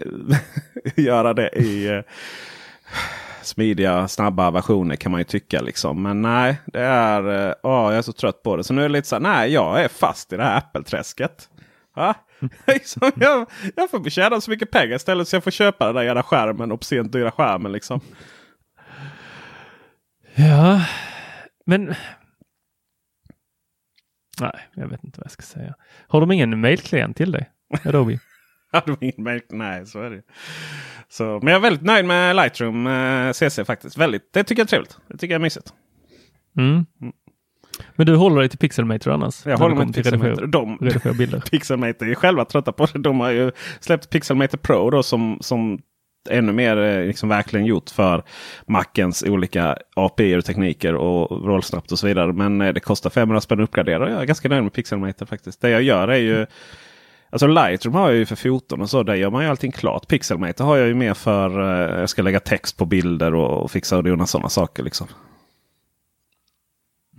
göra 1.05 1.33
det 1.33 1.49
i 1.49 1.87
eh, 1.87 2.01
smidiga, 3.41 4.07
snabba 4.07 4.51
versioner 4.51 4.95
kan 4.95 5.11
man 5.11 5.19
ju 5.19 5.25
tycka. 5.25 5.61
Liksom. 5.61 6.03
Men 6.03 6.21
nej, 6.21 6.57
det 6.65 6.79
är, 6.79 7.47
eh, 7.47 7.53
åh, 7.63 7.83
jag 7.83 7.95
är 7.95 8.01
så 8.01 8.13
trött 8.13 8.43
på 8.43 8.57
det. 8.57 8.63
Så 8.63 8.73
nu 8.73 8.81
är 8.81 8.89
det 8.89 8.93
lite 8.93 9.07
så 9.07 9.15
här, 9.15 9.21
nej, 9.21 9.53
jag 9.53 9.83
är 9.83 9.87
fast 9.87 10.33
i 10.33 10.37
det 10.37 10.43
här 10.43 10.57
Apple-träsket. 10.57 11.49
Va? 11.95 12.15
Liksom, 12.67 13.11
jag, 13.15 13.49
jag 13.75 13.89
får 13.89 14.09
tjäna 14.09 14.41
så 14.41 14.51
mycket 14.51 14.71
pengar 14.71 14.95
istället 14.95 15.27
så 15.27 15.35
jag 15.35 15.43
får 15.43 15.51
köpa 15.51 15.85
den 15.85 15.95
där 15.95 16.03
jävla 16.03 16.23
skärmen, 16.23 16.71
obscent 16.71 17.11
dyra 17.11 17.31
skärmen. 17.31 17.71
Liksom. 17.71 17.99
Ja, 20.35 20.85
men... 21.65 21.95
Nej, 24.41 24.69
jag 24.73 24.87
vet 24.87 25.03
inte 25.03 25.19
vad 25.19 25.25
jag 25.25 25.31
ska 25.31 25.41
säga. 25.41 25.75
Har 26.07 26.19
de 26.19 26.31
ingen 26.31 26.61
mailklient 26.61 27.17
till 27.17 27.31
dig? 27.31 27.49
Adobe? 27.85 28.19
Ingen 28.99 29.41
Nej, 29.49 29.85
så 29.85 30.01
är 30.01 30.09
det. 30.09 30.21
Så, 31.09 31.23
men 31.23 31.47
jag 31.47 31.55
är 31.55 31.59
väldigt 31.59 31.83
nöjd 31.83 32.05
med 32.05 32.35
Lightroom 32.35 32.87
eh, 32.87 33.31
CC 33.31 33.59
faktiskt. 33.65 33.97
Väldigt, 33.97 34.33
det 34.33 34.43
tycker 34.43 34.59
jag 34.59 34.65
är 34.65 34.69
trevligt. 34.69 34.97
Det 35.07 35.17
tycker 35.17 35.33
jag 35.33 35.39
är 35.39 35.43
mysigt. 35.43 35.73
Mm. 36.57 36.85
Men 37.95 38.05
du 38.05 38.15
håller 38.15 38.39
dig 38.39 38.49
till 38.49 38.59
Pixelmator 38.59 39.11
annars? 39.11 39.45
Jag 39.45 39.57
håller 39.57 39.75
mig 39.75 39.85
till 39.85 40.03
Pixelmator. 40.03 40.47
De, 40.47 40.77
Redigera 40.77 41.13
bilder. 41.13 41.39
Pixelmator 41.51 42.09
är 42.09 42.15
själva 42.15 42.45
trötta 42.45 42.71
på 42.71 42.87
det. 42.93 42.99
De 42.99 43.19
har 43.19 43.31
ju 43.31 43.51
släppt 43.79 44.09
Pixelmator 44.09 44.57
Pro 44.57 44.89
då 44.89 45.03
som, 45.03 45.37
som 45.41 45.79
ännu 46.29 46.51
mer 46.51 46.77
eh, 46.77 47.05
liksom 47.05 47.29
verkligen 47.29 47.65
gjort 47.65 47.89
för 47.89 48.23
Macens 48.67 49.23
olika 49.23 49.77
API 49.95 50.35
och 50.35 50.45
tekniker 50.45 50.95
och 50.95 51.45
rollsnabbt 51.45 51.91
och 51.91 51.99
så 51.99 52.07
vidare. 52.07 52.33
Men 52.33 52.61
eh, 52.61 52.73
det 52.73 52.79
kostar 52.79 53.09
500 53.09 53.41
spänn 53.41 53.59
att 53.59 53.69
uppgradera. 53.69 54.09
Jag 54.09 54.21
är 54.21 54.25
ganska 54.25 54.49
nöjd 54.49 54.63
med 54.63 54.73
Pixelmator 54.73 55.25
faktiskt. 55.25 55.61
Det 55.61 55.69
jag 55.69 55.81
gör 55.83 56.07
är 56.07 56.17
ju 56.17 56.45
Alltså 57.29 57.47
Lightroom 57.47 57.95
har 57.95 58.09
jag 58.09 58.17
ju 58.17 58.25
för 58.25 58.35
14 58.35 58.81
och 58.81 58.89
så. 58.89 59.03
Där 59.03 59.15
gör 59.15 59.29
man 59.29 59.43
ju 59.43 59.49
allting 59.49 59.71
klart. 59.71 60.07
Pixelmator 60.07 60.65
har 60.65 60.77
jag 60.77 60.87
ju 60.87 60.93
mer 60.93 61.13
för 61.13 61.61
eh, 61.61 61.99
jag 61.99 62.09
ska 62.09 62.21
lägga 62.21 62.39
text 62.39 62.77
på 62.77 62.85
bilder 62.85 63.35
och, 63.35 63.63
och 63.63 63.71
fixa 63.71 63.97
och 63.97 64.03
dona 64.03 64.25
sådana 64.25 64.49
saker. 64.49 64.83
Liksom. 64.83 65.07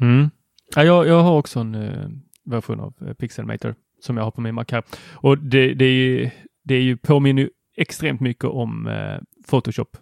Mm. 0.01 0.31
Ja, 0.77 0.85
jag, 0.85 1.07
jag 1.07 1.23
har 1.23 1.39
också 1.39 1.61
en 1.61 1.75
uh, 1.75 2.09
version 2.45 2.81
av 2.81 2.95
uh, 3.03 3.13
Pixelmator 3.13 3.75
som 4.01 4.17
jag 4.17 4.25
har 4.25 4.31
på 4.31 4.41
min 4.41 4.55
Mac 4.55 4.65
här. 4.73 4.83
Och 5.13 5.39
det, 5.39 5.75
det, 5.75 5.85
är, 5.85 5.93
ju- 5.93 6.31
det 6.65 6.75
är 6.75 6.81
ju 6.83 6.97
påminner 6.97 7.43
ju 7.43 7.51
extremt 7.77 8.21
mycket 8.21 8.45
om 8.45 8.87
uh, 8.87 9.19
Photoshop 9.51 9.97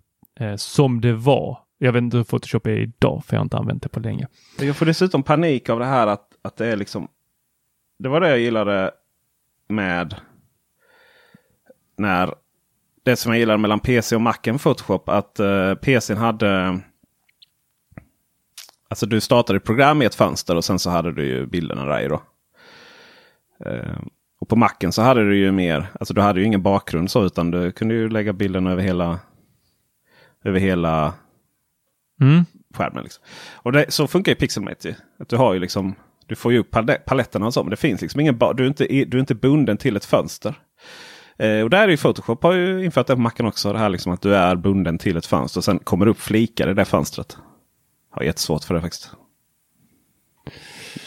som 0.57 1.01
det 1.01 1.13
var. 1.13 1.59
Jag 1.79 1.93
vet 1.93 2.03
inte 2.03 2.17
hur 2.17 2.25
Photoshop 2.25 2.67
är 2.67 2.71
idag 2.79 3.25
för 3.25 3.35
jag 3.37 3.41
har 3.41 3.45
inte 3.45 3.57
använt 3.57 3.83
det 3.83 3.89
på 3.89 4.01
länge. 4.01 4.27
Jag 4.61 4.77
får 4.77 4.87
dessutom 4.87 5.23
panik 5.23 5.69
av 5.69 5.79
det 5.79 5.85
här 5.85 6.07
att, 6.07 6.29
att 6.43 6.57
det 6.57 6.67
är 6.67 6.77
liksom. 6.77 7.09
Det 7.99 8.09
var 8.09 8.21
det 8.21 8.29
jag 8.29 8.39
gillade 8.39 8.91
med. 9.69 10.15
När 11.99 12.35
det 13.03 13.17
som 13.17 13.33
jag 13.33 13.39
gillade 13.39 13.59
mellan 13.59 13.81
PC 13.81 14.15
och 14.17 14.21
Macen 14.23 14.59
Photoshop. 14.59 15.09
Att 15.09 15.41
uh, 15.41 15.75
PCn 15.75 16.17
hade. 16.17 16.81
Alltså 18.93 19.07
du 19.07 19.21
startade 19.21 19.61
program 19.61 20.03
i 20.03 20.05
ett 20.05 20.15
fönster 20.15 20.57
och 20.57 20.65
sen 20.65 20.79
så 20.79 20.91
hade 20.91 21.13
du 21.13 21.27
ju 21.27 21.47
bilderna 21.47 21.85
där 21.85 22.01
i. 22.01 22.09
Då. 22.09 22.23
Eh, 23.67 23.99
och 24.41 24.49
på 24.49 24.57
Macen 24.57 24.93
så 24.93 25.03
hade 25.03 25.29
du 25.29 25.37
ju 25.39 25.53
mer. 25.53 25.87
Alltså 26.01 26.15
du 26.15 26.21
hade 26.21 26.41
ju 26.41 26.47
ingen 26.47 26.63
bakgrund 26.63 27.11
så 27.11 27.25
utan 27.25 27.51
du 27.51 27.73
kunde 27.73 27.95
ju 27.95 28.09
lägga 28.09 28.33
bilderna 28.33 28.73
över 28.73 28.83
hela. 28.83 29.19
Över 30.45 30.61
hela 30.61 31.15
Mm. 32.21 32.45
skärmen. 32.75 33.03
Liksom. 33.03 33.25
Och 33.55 33.73
det, 33.73 33.91
så 33.93 34.07
funkar 34.07 34.33
ju 34.33 34.37
Pixelmate. 34.37 34.89
ju. 34.89 34.95
Att 35.19 35.29
du, 35.29 35.37
har 35.37 35.55
ju 35.55 35.61
liksom, 35.61 35.95
du 36.27 36.35
får 36.35 36.53
ju 36.53 36.59
upp 36.59 36.75
pal- 36.75 36.99
paletterna 37.07 37.47
och 37.47 37.55
så. 37.55 37.63
Men 37.63 37.71
det 37.71 37.77
finns 37.77 38.01
liksom 38.01 38.21
ingen 38.21 38.39
du, 38.39 38.65
är 38.65 38.69
inte, 38.69 38.85
du 38.85 39.17
är 39.17 39.21
inte 39.21 39.35
bunden 39.35 39.77
till 39.77 39.97
ett 39.97 40.05
fönster. 40.05 40.55
Eh, 41.39 41.61
och 41.61 41.71
där 41.71 41.83
är 41.85 41.89
ju 41.89 41.97
Photoshop 41.97 42.43
har 42.43 42.53
ju 42.53 42.85
infört 42.85 43.07
det 43.07 43.15
på 43.15 43.21
Macen 43.21 43.47
också. 43.47 43.73
Det 43.73 43.79
här 43.79 43.89
liksom 43.89 44.13
att 44.13 44.23
du 44.23 44.35
är 44.35 44.57
bunden 44.57 44.99
till 44.99 45.17
ett 45.17 45.27
fönster. 45.27 45.61
Och 45.61 45.65
sen 45.65 45.79
kommer 45.79 46.07
upp 46.07 46.19
flikar 46.21 46.71
i 46.71 46.75
det 46.75 46.85
fönstret. 46.85 47.39
Har 48.13 48.23
jättesvårt 48.23 48.65
för 48.65 48.75
det 48.75 48.81
faktiskt. 48.81 49.11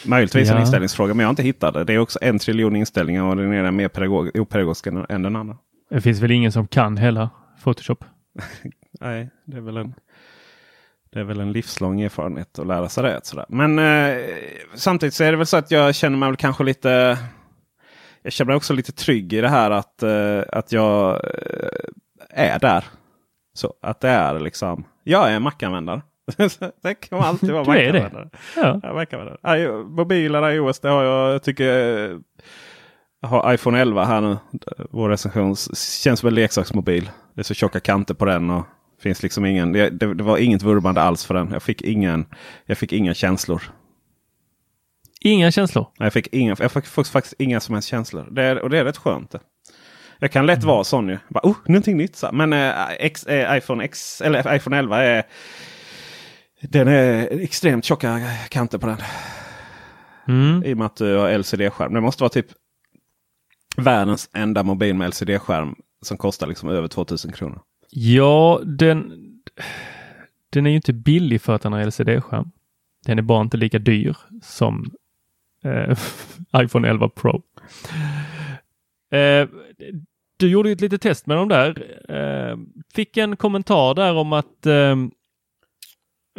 Möjligtvis 0.06 0.48
en 0.50 0.54
Ja. 0.56 0.60
inställningsfråga 0.60 1.14
men 1.14 1.20
jag 1.20 1.26
har 1.28 1.30
inte 1.32 1.42
hittat 1.42 1.74
det. 1.74 1.84
Det 1.84 1.92
är 1.94 1.98
också 1.98 2.18
en 2.22 2.38
triljon 2.38 2.76
inställningar 2.76 3.22
och 3.24 3.36
den 3.36 3.54
ena 3.54 3.68
är 3.68 3.72
mer 3.72 3.88
pedagog- 3.88 4.38
opedagogisk 4.38 4.86
än 4.86 5.06
än 5.08 5.22
den 5.22 5.36
andra. 5.36 5.56
Det 5.90 6.00
finns 6.00 6.20
väl 6.20 6.30
ingen 6.30 6.52
som 6.52 6.66
kan 6.66 6.96
hela 6.96 7.30
Photoshop? 7.62 8.04
Nej, 9.00 9.30
det 9.44 9.56
är 9.56 9.60
väl 9.60 9.76
en, 9.76 9.94
det 11.12 11.20
är 11.20 11.24
väl 11.24 11.40
en 11.40 11.52
livslång 11.52 12.00
erfarenhet 12.00 12.58
att 12.58 12.66
lära 12.66 12.88
sig 12.88 13.02
det. 13.04 13.20
Sådär. 13.22 13.46
Men 13.48 13.78
eh, 13.78 14.16
samtidigt 14.74 15.14
så 15.14 15.24
är 15.24 15.30
det 15.30 15.36
väl 15.36 15.46
så 15.46 15.56
att 15.56 15.70
jag 15.70 15.94
känner 15.94 16.18
mig 16.18 16.28
väl 16.28 16.36
kanske 16.36 16.64
lite. 16.64 17.18
Jag 18.22 18.32
känner 18.32 18.46
mig 18.46 18.56
också 18.56 18.72
lite 18.74 18.92
trygg 18.92 19.32
i 19.32 19.40
det 19.40 19.48
här 19.48 19.70
att, 19.70 20.02
eh, 20.02 20.42
att 20.52 20.72
jag 20.72 21.10
eh, 21.24 21.68
är 22.30 22.58
där. 22.58 22.84
Så 23.54 23.74
att 23.82 24.00
det 24.00 24.08
är 24.08 24.40
liksom. 24.40 24.84
Jag 25.04 25.32
är 25.32 25.40
Mac-användare. 25.40 26.02
det 26.82 26.94
kan 26.94 27.18
man 27.18 27.28
alltid 27.28 27.50
vara 27.50 27.64
Du 27.64 27.80
är 27.80 27.92
det. 27.92 28.28
Ja. 28.56 28.80
Ja. 28.82 29.06
Ja, 29.42 29.82
Mobiler, 29.84 30.50
iOS, 30.50 30.80
det 30.80 30.88
har 30.88 31.04
jag. 31.04 31.34
Jag 31.34 31.42
tycker 31.42 31.64
eh, 32.10 32.18
jag 33.20 33.28
har 33.28 33.54
iPhone 33.54 33.80
11 33.80 34.04
här 34.04 34.20
nu. 34.20 34.36
Vår 34.90 35.08
recension 35.08 35.56
känns 35.56 36.20
som 36.20 36.28
en 36.28 36.34
leksaksmobil. 36.34 37.10
Det 37.34 37.40
är 37.40 37.44
så 37.44 37.54
tjocka 37.54 37.80
kanter 37.80 38.14
på 38.14 38.24
den. 38.24 38.50
och 38.50 38.66
finns 39.02 39.22
liksom 39.22 39.44
ingen, 39.44 39.72
det, 39.72 39.90
det, 39.90 40.14
det 40.14 40.24
var 40.24 40.38
inget 40.38 40.62
vurmande 40.62 41.02
alls 41.02 41.24
för 41.24 41.34
den. 41.34 41.50
Jag 41.52 41.62
fick, 41.62 41.82
ingen, 41.82 42.26
jag 42.66 42.78
fick 42.78 42.92
inga 42.92 43.14
känslor. 43.14 43.62
Inga 45.20 45.50
känslor. 45.50 45.86
Nej, 45.98 46.06
Jag 46.06 46.12
fick, 46.12 46.26
inga, 46.26 46.56
jag 46.58 46.72
fick 46.72 46.86
faktiskt 46.86 47.34
inga 47.38 47.60
som 47.60 47.74
helst 47.74 47.88
känslor. 47.88 48.28
Det 48.30 48.42
är, 48.42 48.62
och 48.62 48.70
det 48.70 48.78
är 48.78 48.84
rätt 48.84 48.96
skönt. 48.96 49.30
Det. 49.30 49.40
Jag 50.18 50.32
kan 50.32 50.46
lätt 50.46 50.64
vara 50.64 50.84
sån 50.84 51.08
ju. 51.08 51.18
Bara, 51.28 51.48
oh, 51.48 51.56
någonting 51.66 51.96
nytt. 51.96 52.16
Så. 52.16 52.28
Men 52.32 52.52
eh, 52.52 52.90
X, 52.98 53.26
eh, 53.26 53.56
iPhone, 53.56 53.84
X, 53.84 54.20
eller 54.20 54.54
iPhone 54.56 54.78
11 54.78 55.02
är 55.02 55.22
den 56.68 56.88
är 56.88 57.40
extremt 57.40 57.84
tjocka 57.84 58.20
kanter 58.48 58.78
på 58.78 58.86
den. 58.86 58.98
Mm. 60.28 60.62
I 60.64 60.74
och 60.74 60.78
med 60.78 60.86
att 60.86 60.96
du 60.96 61.16
har 61.16 61.38
LCD-skärm. 61.38 61.94
Det 61.94 62.00
måste 62.00 62.22
vara 62.22 62.30
typ 62.30 62.46
världens 63.76 64.30
enda 64.32 64.62
mobil 64.62 64.94
med 64.94 65.08
LCD-skärm 65.08 65.74
som 66.02 66.16
kostar 66.16 66.46
liksom 66.46 66.68
över 66.68 66.88
2000 66.88 67.32
kronor. 67.32 67.60
Ja, 67.90 68.60
den, 68.64 69.12
den 70.50 70.66
är 70.66 70.70
ju 70.70 70.76
inte 70.76 70.92
billig 70.92 71.42
för 71.42 71.54
att 71.54 71.62
den 71.62 71.72
har 71.72 71.80
LCD-skärm. 71.80 72.50
Den 73.06 73.18
är 73.18 73.22
bara 73.22 73.42
inte 73.42 73.56
lika 73.56 73.78
dyr 73.78 74.16
som 74.42 74.90
eh, 75.64 75.98
iPhone 76.62 76.88
11 76.88 77.08
Pro. 77.08 77.42
Eh, 79.10 79.48
du 80.36 80.48
gjorde 80.48 80.68
ju 80.68 80.72
ett 80.72 80.80
litet 80.80 81.02
test 81.02 81.26
med 81.26 81.36
dem 81.36 81.48
där. 81.48 81.96
Eh, 82.08 82.56
fick 82.94 83.16
en 83.16 83.36
kommentar 83.36 83.94
där 83.94 84.14
om 84.14 84.32
att 84.32 84.66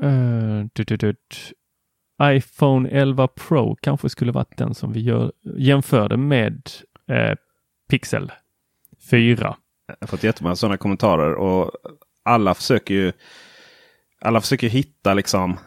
eh, 0.02 0.58
eh, 0.60 0.68
tut, 0.68 1.00
tut, 1.00 1.54
iPhone 2.24 2.90
11 2.90 3.28
Pro 3.28 3.76
kanske 3.82 4.10
skulle 4.10 4.32
varit 4.32 4.58
den 4.58 4.74
som 4.74 4.94
vi 4.94 5.00
gör, 5.00 5.32
jämförde 5.58 6.18
med 6.18 6.70
eh, 7.10 7.36
Pixel 7.90 8.32
4. 9.12 9.56
Jag 9.88 9.96
har 10.00 10.08
fått 10.08 10.24
jättemånga 10.24 10.56
sådana 10.56 10.78
kommentarer 10.78 11.34
och 11.34 11.72
alla 12.24 12.54
försöker 12.54 12.94
ju 12.94 13.12
alla 14.22 14.42
försöker 14.42 14.70
hitta 14.70 15.14
liksom 15.14 15.58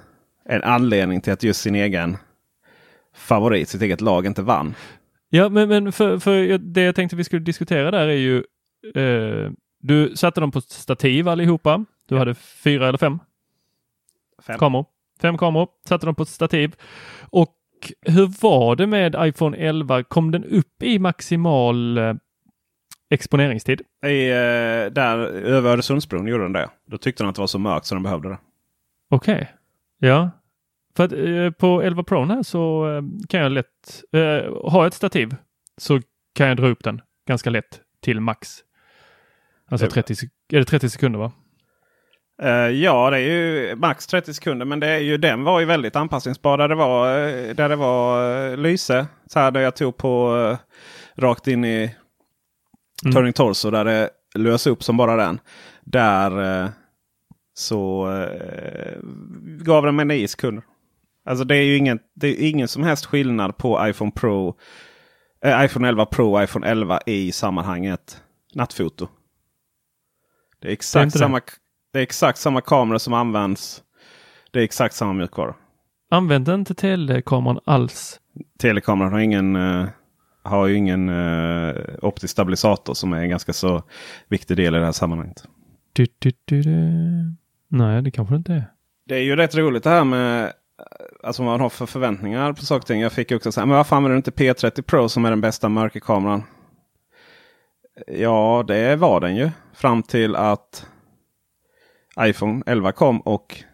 en 0.45 0.63
anledning 0.63 1.21
till 1.21 1.33
att 1.33 1.43
just 1.43 1.61
sin 1.61 1.75
egen 1.75 2.17
favorit, 3.15 3.69
sitt 3.69 3.83
eget 3.83 4.01
lag 4.01 4.27
inte 4.27 4.43
vann. 4.43 4.75
Ja, 5.31 5.49
men, 5.49 5.69
men 5.69 5.93
för, 5.93 6.19
för 6.19 6.59
det 6.59 6.83
jag 6.83 6.95
tänkte 6.95 7.17
vi 7.17 7.25
skulle 7.25 7.45
diskutera 7.45 7.91
där 7.91 8.09
är 8.09 8.13
ju 8.13 8.45
eh, 8.95 9.51
du 9.83 10.17
satte 10.17 10.41
dem 10.41 10.51
på 10.51 10.61
stativ 10.61 11.29
allihopa. 11.29 11.85
Du 12.09 12.19
hade 12.19 12.35
fyra 12.35 12.89
eller 12.89 12.99
fem 12.99 13.19
Fem. 14.47 14.59
kameror. 14.59 14.87
Fem 15.21 15.39
kameror, 15.39 15.69
satte 15.89 16.07
dem 16.07 16.15
på 16.15 16.25
stativ. 16.25 16.75
Och 17.31 17.57
hur 18.07 18.41
var 18.43 18.77
det 18.77 18.87
med 18.87 19.17
iPhone 19.19 19.57
11? 19.57 20.03
Kom 20.05 20.31
den 20.31 20.45
upp 20.45 20.83
i 20.83 20.99
maximal 20.99 21.99
eh, 21.99 22.15
exponeringstid? 23.11 23.81
I, 24.07 24.31
eh, 24.31 24.35
där 24.93 25.19
över 25.29 25.71
Öresundsbron 25.71 26.27
gjorde 26.27 26.43
den 26.43 26.53
det. 26.53 26.71
Då 26.87 26.99
tyckte 26.99 27.23
den 27.23 27.29
att 27.31 27.35
det 27.37 27.43
var 27.43 27.47
så 27.47 27.59
mörkt 27.59 27.87
så 27.87 27.95
den 27.95 28.03
behövde 28.03 28.29
det. 28.29 28.39
Okej. 29.11 29.53
Ja. 29.99 30.31
För 30.97 31.05
att 31.05 31.13
eh, 31.13 31.51
på 31.59 31.83
11 31.83 32.03
Pro 32.05 32.25
här 32.25 32.43
så 32.43 32.91
eh, 32.97 33.03
kan 33.29 33.41
jag 33.41 33.53
lätt 33.53 34.05
eh, 34.13 34.71
ha 34.71 34.87
ett 34.87 34.95
stativ 34.95 35.37
så 35.77 36.01
kan 36.35 36.49
jag 36.49 36.57
dra 36.57 36.69
upp 36.69 36.85
den 36.85 37.01
ganska 37.29 37.51
lätt 37.51 37.81
till 38.01 38.21
max. 38.21 38.59
Alltså 39.71 39.87
Det- 39.87 39.93
30, 39.93 40.15
sek- 40.15 40.31
är 40.53 40.59
det 40.59 40.65
30 40.65 40.91
sekunder 40.91 41.19
va? 41.19 41.33
Eh, 42.43 42.51
ja, 42.69 43.11
det 43.11 43.17
är 43.17 43.21
ju 43.21 43.77
max 43.77 44.07
30 44.07 44.35
sekunder. 44.35 44.67
Men 44.67 44.81
det 44.81 44.87
är 44.87 44.99
ju, 44.99 45.17
den 45.17 45.45
var 45.45 45.61
ju 45.61 45.67
väldigt 45.67 45.97
anpassningsbar. 45.97 46.59
Där 46.59 46.69
det 46.69 46.75
var, 46.75 47.19
eh, 47.29 47.55
där 47.55 47.69
det 47.69 47.77
var 47.77 48.35
eh, 48.51 48.57
lyse. 48.57 49.07
Så 49.27 49.39
här 49.41 49.51
där 49.51 49.61
jag 49.61 49.77
tog 49.77 49.97
på 49.97 50.57
rakt 51.17 51.47
in 51.47 51.65
i 51.65 51.95
Mm. 53.05 53.15
Turning 53.15 53.33
Torso. 53.33 53.71
Där 53.71 53.85
det 53.85 54.11
lös 54.35 54.67
upp 54.67 54.83
som 54.83 54.97
bara 54.97 55.17
den. 55.17 55.41
Där 55.85 56.69
så 57.55 58.07
gav 59.43 59.85
den 59.85 59.97
mig 59.97 60.05
9 60.05 60.29
sekunder. 60.29 60.65
Alltså 61.25 61.45
det 61.45 61.57
är 61.57 61.63
ju 61.63 61.77
ingen, 61.77 61.99
det 62.15 62.29
är 62.29 62.49
ingen 62.51 62.69
som 62.69 62.83
helst 62.83 63.07
skillnad 63.07 63.57
på 63.57 63.89
iPhone 63.89 64.11
Pro. 64.11 64.57
Eh, 65.45 65.65
iPhone 65.65 65.89
11 65.89 66.07
Pro 66.07 66.35
och 66.35 66.43
iPhone 66.43 66.67
11 66.67 67.01
i 67.07 67.33
sammanhanget 67.33 68.23
nattfoto. 68.55 69.09
Det 70.59 70.67
är 70.67 70.69
Det 70.69 70.69
är 70.69 70.73
exakt 70.73 71.13
det. 71.13 71.19
samma, 71.19 71.41
det 71.93 71.99
är 71.99 72.03
exakt 72.03 72.39
samma 72.39 72.61
kamera 72.61 72.99
som 72.99 73.13
används. 73.13 73.83
Det 74.51 74.59
är 74.59 74.65
exakt 74.65 74.95
samma 74.95 75.13
mjukvara. 75.13 75.55
Använde 76.11 76.55
inte 76.55 76.75
telekameran 76.75 77.61
alls. 77.65 78.21
Telekameran 78.59 79.13
har 79.13 79.21
ingen, 79.21 79.57
eh, 79.57 79.89
har 80.43 80.67
ju 80.67 80.75
ingen 80.75 81.09
eh, 81.09 81.75
optisk 82.03 82.33
stabilisator 82.33 82.95
som 82.95 83.13
är 83.13 83.23
en 83.23 83.31
ganska 83.31 83.53
så 83.53 83.83
viktig 84.29 84.57
del 84.57 84.75
i 84.75 84.79
det 84.79 84.85
här 84.85 84.93
sammanhanget. 84.93 85.45
Du, 85.93 86.07
du, 86.19 86.33
du. 86.45 86.65
Nej, 87.69 88.03
det 88.03 88.11
kanske 88.11 88.37
inte 88.37 88.53
är. 88.53 88.65
Det 89.07 89.15
är 89.15 89.23
ju 89.23 89.37
rätt 89.37 89.55
roligt 89.55 89.85
det 89.85 89.91
här 89.91 90.05
med 90.05 90.45
eh, 90.45 90.51
alltså 91.23 91.43
vad 91.43 91.53
man 91.53 91.61
har 91.61 91.69
för 91.69 91.87
förväntningar 91.87 92.53
på 92.53 92.65
saker 92.65 92.81
och 92.81 92.87
ting. 92.87 93.01
Jag 93.01 93.13
fick 93.13 93.31
ju 93.31 93.37
också 93.37 93.53
säga, 93.53 93.67
men 93.67 93.77
varför 93.77 93.97
använder 93.97 94.15
du 94.15 94.17
inte 94.17 94.31
P30 94.31 94.83
Pro 94.83 95.09
som 95.09 95.25
är 95.25 95.31
den 95.31 95.41
bästa 95.41 95.69
mörkerkameran? 95.69 96.43
Ja, 98.07 98.65
det 98.67 98.97
var 98.97 99.21
den 99.21 99.37
ju. 99.37 99.51
Fram 99.75 100.03
till 100.03 100.37
att 100.37 100.87
iPhone 102.19 102.63
11 102.67 102.93
kom 102.93 103.21
och 103.21 103.65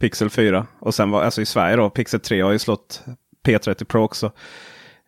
Pixel 0.00 0.30
4. 0.30 0.66
Och 0.78 0.94
sen 0.94 1.10
var 1.10 1.22
alltså 1.22 1.42
i 1.42 1.46
Sverige 1.46 1.76
då 1.76 1.90
Pixel 1.90 2.20
3 2.20 2.40
har 2.40 2.52
ju 2.52 2.58
slått 2.58 3.04
P30 3.46 3.84
Pro 3.84 4.02
också. 4.02 4.32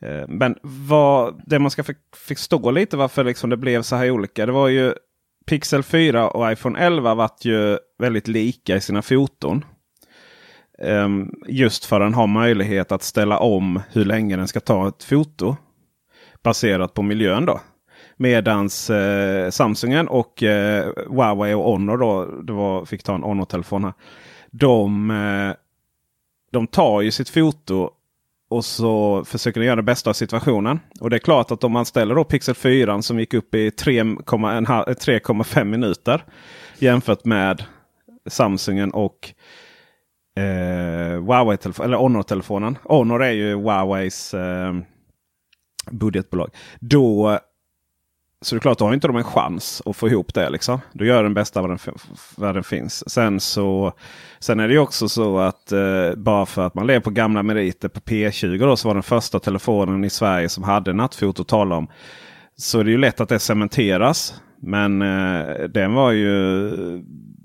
Eh, 0.01 0.25
men 0.29 0.57
vad, 0.63 1.43
det 1.47 1.59
man 1.59 1.71
ska 1.71 1.85
förstå 2.17 2.71
lite 2.71 2.97
varför 2.97 3.25
liksom 3.25 3.51
det 3.51 3.57
blev 3.57 3.83
så 3.83 3.97
här 3.97 4.11
olika. 4.11 4.47
Det 4.47 4.53
var 4.53 4.69
ju 4.69 4.95
Pixel 5.47 5.83
4 5.83 6.29
och 6.29 6.53
iPhone 6.53 6.79
11 6.79 7.15
vart 7.15 7.45
ju 7.45 7.79
väldigt 7.99 8.29
lika 8.29 8.77
i 8.77 8.81
sina 8.81 9.03
foton. 9.03 9.65
Ehm, 10.79 11.31
just 11.47 11.85
för 11.85 12.01
att 12.01 12.07
den 12.07 12.15
har 12.15 12.27
möjlighet 12.27 12.93
att 12.93 13.03
ställa 13.03 13.39
om 13.39 13.81
hur 13.93 14.05
länge 14.05 14.37
den 14.37 14.49
ska 14.49 14.61
ta 14.61 14.89
ett 14.89 15.05
foto. 15.05 15.57
Baserat 16.43 16.95
på 16.95 17.03
miljön 17.03 17.47
då. 17.47 17.61
Medans 18.17 18.91
eh, 18.91 19.51
Samsungen 19.51 20.09
och 20.09 20.43
eh, 20.43 20.93
Huawei 21.11 21.55
och 21.55 21.65
Honor 21.65 21.97
då, 21.97 22.25
det 22.43 22.53
var, 22.53 22.85
fick 22.85 23.03
ta 23.03 23.15
en 23.15 23.23
Honor-telefon 23.23 23.85
här. 23.85 23.93
De, 24.51 25.11
eh, 25.11 25.53
de 26.53 26.67
tar 26.67 27.01
ju 27.01 27.11
sitt 27.11 27.29
foto 27.29 27.91
och 28.49 28.65
så 28.65 29.25
försöker 29.25 29.61
de 29.61 29.67
göra 29.67 29.77
det 29.77 29.83
bästa 29.83 30.11
av 30.11 30.15
situationen. 30.15 30.81
Och 31.01 31.11
det 31.11 31.17
är 31.17 31.21
klart 31.21 31.51
att 31.51 31.65
om 31.65 31.73
man 31.73 31.87
ställer 31.87 32.15
då 32.15 32.25
Pixel 32.25 32.55
4 32.55 33.03
som 33.03 33.19
gick 33.19 33.35
upp 33.35 33.55
i 33.55 33.71
3,5 33.71 35.65
minuter. 35.65 36.25
Jämfört 36.79 37.25
med 37.25 37.65
Samsungen 38.27 38.91
och 38.91 39.33
eh, 40.37 41.23
Huawei 41.23 41.59
eller 41.83 41.97
Honor-telefonen. 41.97 42.79
Honor 42.83 43.23
är 43.23 43.33
ju 43.33 43.55
Huaweis 43.55 44.35
eh, 44.35 44.75
budgetbolag. 45.91 46.51
Då 46.81 47.39
så 48.41 48.55
det 48.55 48.59
är 48.59 48.61
klart, 48.61 48.79
då 48.79 48.85
har 48.85 48.95
inte 48.95 49.07
de 49.07 49.17
en 49.17 49.25
chans 49.25 49.83
att 49.87 49.97
få 49.97 50.09
ihop 50.09 50.35
det. 50.35 50.51
Liksom. 50.51 50.81
Då 50.93 51.05
gör 51.05 51.23
den 51.23 51.35
bästa 51.35 51.61
vad 51.61 51.71
den, 51.71 51.79
vad 52.37 52.55
den 52.55 52.65
finns. 52.65 53.11
Sen, 53.11 53.41
så, 53.41 53.93
sen 54.39 54.61
är 54.61 54.69
det 54.69 54.75
ju 54.75 54.81
också 54.81 55.09
så 55.09 55.39
att 55.39 55.73
eh, 55.73 56.15
bara 56.17 56.47
för 56.47 56.67
att 56.67 56.75
man 56.75 56.87
lever 56.87 57.01
på 57.01 57.11
gamla 57.11 57.43
meriter 57.43 57.89
på 57.89 58.01
P20 58.01 58.59
då, 58.59 58.77
så 58.77 58.89
var 58.89 58.95
den 58.95 59.03
första 59.03 59.39
telefonen 59.39 60.05
i 60.05 60.11
Sverige 60.11 60.49
som 60.49 60.65
hade 60.65 60.93
nattfoto 60.93 61.43
att 61.43 61.49
tala 61.49 61.77
om. 61.77 61.89
Så 62.57 62.83
det 62.83 62.91
är 62.91 62.93
ju 62.93 62.99
lätt 62.99 63.21
att 63.21 63.29
det 63.29 63.39
cementeras. 63.39 64.41
Men 64.61 65.03
eh, 65.03 65.65
den 65.69 65.95
var 65.95 66.11
ju 66.13 66.71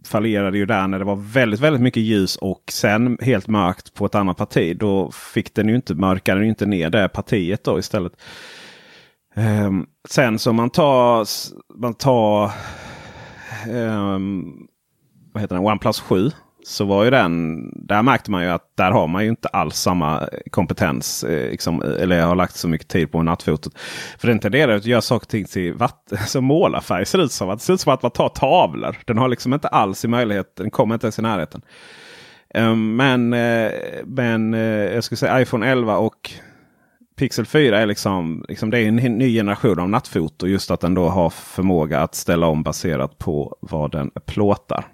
fallerade 0.06 0.58
ju 0.58 0.66
där 0.66 0.88
när 0.88 1.00
det 1.00 1.06
var 1.06 1.16
väldigt, 1.16 1.60
väldigt 1.60 1.82
mycket 1.82 2.04
ljus 2.04 2.36
och 2.36 2.64
sen 2.72 3.18
helt 3.22 3.48
mörkt 3.48 3.94
på 3.94 4.06
ett 4.06 4.16
annat 4.16 4.38
parti. 4.38 4.78
Då 4.78 5.12
fick 5.12 5.54
den 5.54 5.70
ju 5.70 5.76
inte 5.76 5.96
mörka 5.96 6.36
den 6.36 6.44
ju 6.44 6.50
inte 6.50 6.66
ner 6.66 6.90
det 6.90 7.10
partiet 7.10 7.64
då 7.64 7.80
istället. 7.80 8.14
Um, 9.36 9.88
sen 10.10 10.40
så 10.40 10.54
man 10.54 10.70
tar, 10.70 11.28
man 11.80 11.94
tar 11.94 12.52
um, 13.70 14.68
vad 15.34 15.42
heter 15.42 15.56
den? 15.56 15.66
OnePlus 15.66 16.00
7. 16.00 16.32
Så 16.64 16.86
var 16.86 17.04
ju 17.04 17.10
den, 17.10 17.70
där 17.88 18.02
märkte 18.02 18.32
man 18.32 18.44
ju 18.44 18.50
att 18.50 18.78
där 18.78 18.92
har 18.92 19.08
man 19.08 19.24
ju 19.24 19.30
inte 19.30 19.48
alls 19.48 19.76
samma 19.76 20.20
eh, 20.20 20.28
kompetens. 20.52 21.24
Eh, 21.24 21.52
liksom, 21.52 21.84
eh, 21.84 22.04
eller 22.04 22.22
har 22.22 22.36
lagt 22.36 22.56
så 22.56 22.68
mycket 22.68 22.88
tid 22.88 23.12
på 23.12 23.24
nattfotot. 23.24 23.78
För 24.18 24.28
den 24.28 24.40
tenderar 24.40 24.76
att 24.76 24.86
göra 24.86 25.02
saker 25.02 25.26
och 25.26 25.30
ting 25.30 25.46
till 25.46 25.74
vatten, 25.74 26.18
så 26.28 26.42
målarfärg 26.42 27.06
ser 27.06 27.20
ut 27.20 27.32
som. 27.32 27.50
Att, 27.50 27.60
det 27.60 27.66
ser 27.66 27.74
ut 27.74 27.82
som 27.82 27.94
att 27.94 28.02
man 28.02 28.12
tar 28.12 28.30
tavlor. 28.30 28.98
Den 29.06 29.18
har 29.18 29.28
liksom 29.28 29.54
inte 29.54 29.68
alls 29.68 30.06
i 30.06 30.08
möjlighet, 30.08 30.56
den 30.56 30.72
kommer 30.72 30.96
inte 30.96 31.06
ens 31.06 31.20
i 31.20 31.22
närheten. 31.22 31.62
Um, 32.56 32.96
men, 32.96 33.34
eh, 33.34 33.72
men 34.06 34.54
jag 34.94 35.04
skulle 35.04 35.18
säga 35.18 35.42
iPhone 35.42 35.68
11 35.68 35.98
och 35.98 36.32
Pixel 37.22 37.46
4 37.46 37.80
är 37.80 37.86
liksom, 37.86 38.46
liksom 38.50 38.70
det 38.70 38.80
är 38.80 38.88
en 38.88 38.96
ny 38.96 39.34
generation 39.34 39.80
av 39.80 39.90
nattfoto. 39.90 40.48
Just 40.48 40.72
att 40.72 40.80
den 40.80 40.94
då 40.94 41.10
har 41.10 41.30
förmåga 41.30 42.00
att 42.00 42.16
ställa 42.16 42.48
om 42.48 42.64
baserat 42.64 43.18
på 43.18 43.56
vad 43.60 43.92
den 43.92 44.12
plåtar. 44.26 44.86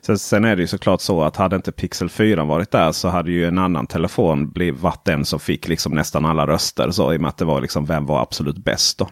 Sen, 0.00 0.18
sen 0.18 0.44
är 0.44 0.56
det 0.56 0.62
ju 0.62 0.66
såklart 0.66 1.00
så 1.00 1.22
att 1.22 1.36
hade 1.36 1.56
inte 1.56 1.72
Pixel 1.72 2.08
4 2.08 2.44
varit 2.44 2.70
där 2.70 2.92
så 2.92 3.08
hade 3.08 3.30
ju 3.32 3.44
en 3.44 3.58
annan 3.58 3.86
telefon 3.86 4.50
blivit 4.50 4.80
varit 4.80 5.04
den 5.04 5.24
som 5.24 5.40
fick 5.40 5.68
liksom 5.68 5.94
nästan 5.94 6.24
alla 6.24 6.46
röster. 6.46 6.90
Så, 6.90 7.12
I 7.12 7.16
och 7.16 7.20
med 7.20 7.28
att 7.28 7.38
det 7.38 7.44
var 7.44 7.60
liksom 7.60 7.84
vem 7.84 8.06
var 8.06 8.22
absolut 8.22 8.64
bäst 8.64 8.98
då. 8.98 9.08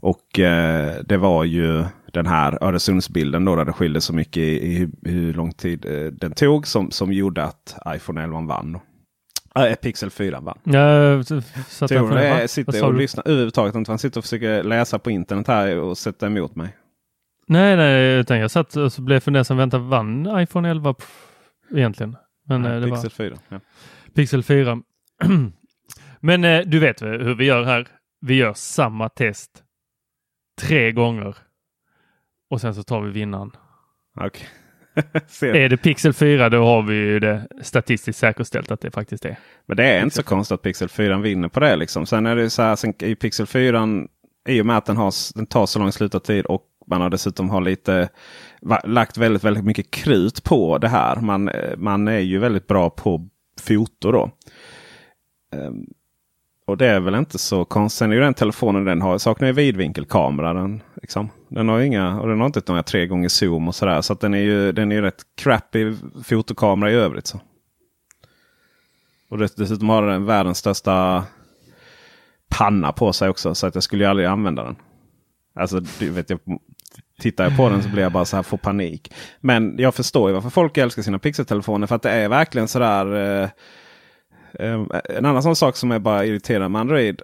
Och 0.00 0.38
eh, 0.38 0.94
det 1.04 1.16
var 1.16 1.44
ju 1.44 1.84
den 2.12 2.26
här 2.26 2.64
Öresundsbilden 2.64 3.44
då 3.44 3.56
där 3.56 3.64
det 3.64 3.72
skilde 3.72 4.00
så 4.00 4.12
mycket 4.12 4.42
i, 4.42 4.66
i 4.66 4.74
hur, 4.74 4.90
hur, 5.02 5.34
lång 5.34 5.52
tid 5.52 5.84
eh, 5.84 6.12
den 6.12 6.32
tog 6.32 6.66
som, 6.66 6.90
som 6.90 7.12
gjorde 7.12 7.44
att 7.44 7.78
iPhone 7.94 8.22
11 8.22 8.40
vann. 8.40 8.72
Då. 8.72 8.80
Äh, 9.68 9.76
Pixel 9.76 10.10
4 10.10 10.40
va? 10.40 10.56
Ja, 10.64 11.22
så 11.68 11.88
Tror 11.88 12.40
du 12.40 12.48
sitter 12.48 12.84
och 12.84 12.94
lyssnar 12.94 13.28
överhuvudtaget 13.28 13.74
inte. 13.74 13.90
Han 13.90 13.98
sitter 13.98 14.18
och 14.20 14.24
försöker 14.24 14.62
läsa 14.62 14.98
på 14.98 15.10
internet 15.10 15.48
här 15.48 15.78
och 15.78 15.98
sätta 15.98 16.26
emot 16.26 16.56
mig. 16.56 16.76
Nej, 17.46 17.76
nej, 17.76 18.18
utan 18.18 18.38
jag 18.38 18.50
satt 18.50 18.76
och 18.76 18.92
så 18.92 19.02
blev 19.02 19.20
fundersam. 19.20 19.56
Vänta, 19.56 19.78
vann 19.78 20.40
iPhone 20.40 20.70
11 20.70 20.94
egentligen? 21.74 22.16
Men, 22.46 22.62
nej, 22.62 22.80
det 22.80 22.86
Pixel 22.86 23.02
var... 23.02 23.10
4. 23.10 23.36
Ja. 23.48 23.60
Pixel 24.14 24.42
4. 24.42 24.82
Men 26.20 26.44
eh, 26.44 26.60
du 26.66 26.78
vet 26.78 27.02
hur 27.02 27.34
vi 27.34 27.44
gör 27.44 27.64
här. 27.64 27.88
Vi 28.20 28.34
gör 28.34 28.54
samma 28.54 29.08
test 29.08 29.50
tre 30.60 30.92
gånger. 30.92 31.36
Och 32.50 32.60
sen 32.60 32.74
så 32.74 32.82
tar 32.82 33.00
vi 33.00 33.10
vinnaren. 33.10 33.50
Okej. 34.16 34.26
Okay. 34.26 34.46
är 35.42 35.68
det 35.68 35.76
Pixel 35.76 36.12
4 36.12 36.48
då 36.48 36.64
har 36.64 36.82
vi 36.82 36.94
ju 36.94 37.20
det 37.20 37.46
statistiskt 37.62 38.18
säkerställt 38.18 38.70
att 38.70 38.80
det 38.80 38.90
faktiskt 38.90 39.24
är. 39.24 39.38
Men 39.66 39.76
det 39.76 39.84
är 39.84 40.02
inte 40.02 40.16
så 40.16 40.22
konstigt 40.22 40.54
att 40.54 40.62
Pixel 40.62 40.88
4 40.88 41.18
vinner 41.18 41.48
på 41.48 41.60
det. 41.60 41.76
Liksom. 41.76 42.06
Sen 42.06 42.26
är 42.26 42.36
det 42.36 42.50
så 42.50 42.62
här, 42.62 42.76
sen 42.76 42.94
i 42.98 43.14
Pixel 43.14 43.46
4 43.46 43.88
i 44.48 44.60
och 44.60 44.66
med 44.66 44.76
att 44.76 44.86
den, 44.86 44.96
har, 44.96 45.12
den 45.34 45.46
tar 45.46 45.66
så 45.66 45.78
lång 45.78 45.92
slutartid 45.92 46.46
och 46.46 46.62
man 46.86 47.00
har 47.00 47.10
dessutom 47.10 47.50
har 47.50 47.60
lite 47.60 48.08
lagt 48.84 49.18
väldigt, 49.18 49.44
väldigt 49.44 49.64
mycket 49.64 49.90
krut 49.90 50.44
på 50.44 50.78
det 50.78 50.88
här. 50.88 51.16
Man, 51.16 51.50
man 51.76 52.08
är 52.08 52.18
ju 52.18 52.38
väldigt 52.38 52.66
bra 52.66 52.90
på 52.90 53.28
foto 53.60 54.12
då. 54.12 54.30
Och 56.70 56.76
det 56.76 56.86
är 56.86 57.00
väl 57.00 57.14
inte 57.14 57.38
så 57.38 57.64
konstigt. 57.64 57.98
Sen 57.98 58.10
är 58.10 58.14
ju 58.14 58.20
den 58.20 58.34
telefonen 58.34 58.84
den 58.84 59.02
har 59.02 59.18
saknar 59.18 59.48
ju 59.48 59.52
vidvinkelkamera. 59.52 60.52
Den, 60.52 60.82
liksom. 61.02 61.30
den 61.48 61.68
har 61.68 61.80
inga 61.80 62.20
och 62.20 62.28
den 62.28 62.38
har 62.38 62.46
inte 62.46 62.62
några 62.68 62.82
tre 62.82 63.06
gånger 63.06 63.28
zoom 63.28 63.68
och 63.68 63.74
sådär. 63.74 64.00
Så 64.00 64.12
att 64.12 64.20
den 64.20 64.34
är 64.34 64.38
ju 64.38 64.72
den 64.72 64.92
är 64.92 64.96
ju 64.96 65.02
rätt 65.02 65.22
crappy 65.36 65.94
fotokamera 66.24 66.90
i 66.90 66.94
övrigt. 66.94 67.26
Så. 67.26 67.40
Och 69.30 69.38
dessutom 69.38 69.88
har 69.88 70.02
den 70.06 70.24
världens 70.24 70.58
största 70.58 71.24
panna 72.48 72.92
på 72.92 73.12
sig 73.12 73.28
också. 73.28 73.54
Så 73.54 73.66
att 73.66 73.74
jag 73.74 73.84
skulle 73.84 74.04
ju 74.04 74.10
aldrig 74.10 74.28
använda 74.28 74.64
den. 74.64 74.76
Alltså 75.54 75.80
du 75.98 76.10
vet 76.10 76.30
jag. 76.30 76.40
Tittar 77.20 77.44
jag 77.44 77.56
på 77.56 77.68
den 77.68 77.82
så 77.82 77.88
blir 77.88 78.02
jag 78.02 78.12
bara 78.12 78.24
så 78.24 78.36
här 78.36 78.42
får 78.42 78.56
panik. 78.56 79.12
Men 79.40 79.74
jag 79.78 79.94
förstår 79.94 80.28
ju 80.28 80.34
varför 80.34 80.50
folk 80.50 80.76
älskar 80.76 81.02
sina 81.02 81.18
pixeltelefoner. 81.18 81.86
För 81.86 81.96
att 81.96 82.02
det 82.02 82.10
är 82.10 82.28
verkligen 82.28 82.68
sådär. 82.68 83.42
Eh, 83.42 83.48
Ehm, 84.58 84.88
en 85.04 85.24
annan 85.26 85.42
sån 85.42 85.56
sak 85.56 85.76
som 85.76 85.92
är 85.92 85.98
bara 85.98 86.24
irriterande 86.24 86.68
med 86.68 86.80
Android. 86.80 87.22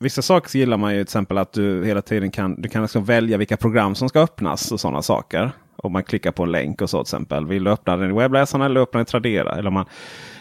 Vissa 0.00 0.22
saker 0.22 0.58
gillar 0.58 0.76
man 0.76 0.92
ju 0.92 0.98
till 0.98 1.02
exempel 1.02 1.38
att 1.38 1.52
du 1.52 1.84
hela 1.84 2.02
tiden 2.02 2.30
kan, 2.30 2.62
du 2.62 2.68
kan 2.68 2.82
liksom 2.82 3.04
välja 3.04 3.38
vilka 3.38 3.56
program 3.56 3.94
som 3.94 4.08
ska 4.08 4.20
öppnas 4.20 4.72
och 4.72 4.80
sådana 4.80 5.02
saker. 5.02 5.50
Om 5.76 5.92
man 5.92 6.04
klickar 6.04 6.32
på 6.32 6.42
en 6.42 6.52
länk 6.52 6.82
och 6.82 6.90
så 6.90 6.96
till 6.96 7.16
exempel. 7.16 7.46
Vill 7.46 7.64
du 7.64 7.70
öppna 7.70 7.96
den 7.96 8.10
i 8.10 8.14
webbläsaren 8.14 8.64
eller 8.64 8.80
öppna 8.80 8.98
den 8.98 9.02
i 9.02 9.06
Tradera? 9.06 9.56
Eller 9.56 9.70
man 9.70 9.86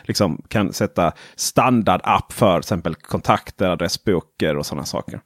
liksom 0.03 0.41
kan 0.47 0.73
sätta 0.73 1.11
standardapp 1.35 2.33
för 2.33 2.53
till 2.53 2.59
exempel 2.65 2.95
kontakter, 2.95 3.69
adressböcker 3.69 4.57
och 4.57 4.65
sådana 4.65 4.85
saker. 4.85 5.21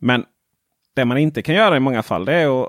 Men 0.00 0.24
det 0.96 1.04
man 1.04 1.18
inte 1.18 1.42
kan 1.42 1.54
göra 1.54 1.76
i 1.76 1.80
många 1.80 2.02
fall 2.02 2.24
det 2.24 2.34
är 2.34 2.62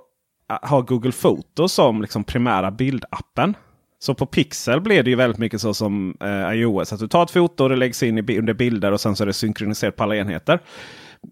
att 0.48 0.70
ha 0.70 0.82
Google 0.82 1.12
Foto 1.12 1.68
som 1.68 2.02
liksom 2.02 2.24
primära 2.24 2.72
bildappen. 2.72 3.56
Så 4.00 4.14
på 4.14 4.26
Pixel 4.26 4.82
blir 4.82 5.04
det 5.04 5.10
ju 5.10 5.16
väldigt 5.16 5.40
mycket 5.40 5.62
så 5.62 5.74
som 5.74 6.18
eh, 6.22 6.60
iOS. 6.60 6.94
Att 6.94 7.00
du 7.00 7.08
tar 7.08 7.24
ett 7.24 7.32
foto 7.32 7.64
och 7.64 7.70
det 7.70 7.76
läggs 7.76 8.04
in 8.04 8.18
i, 8.18 8.38
under 8.40 8.54
bilder 8.54 8.92
och 8.92 9.02
sen 9.02 9.16
så 9.16 9.24
är 9.24 9.26
det 9.26 9.34
synkroniserat 9.34 9.96
på 9.96 10.04
alla 10.04 10.16
enheter. 10.16 10.60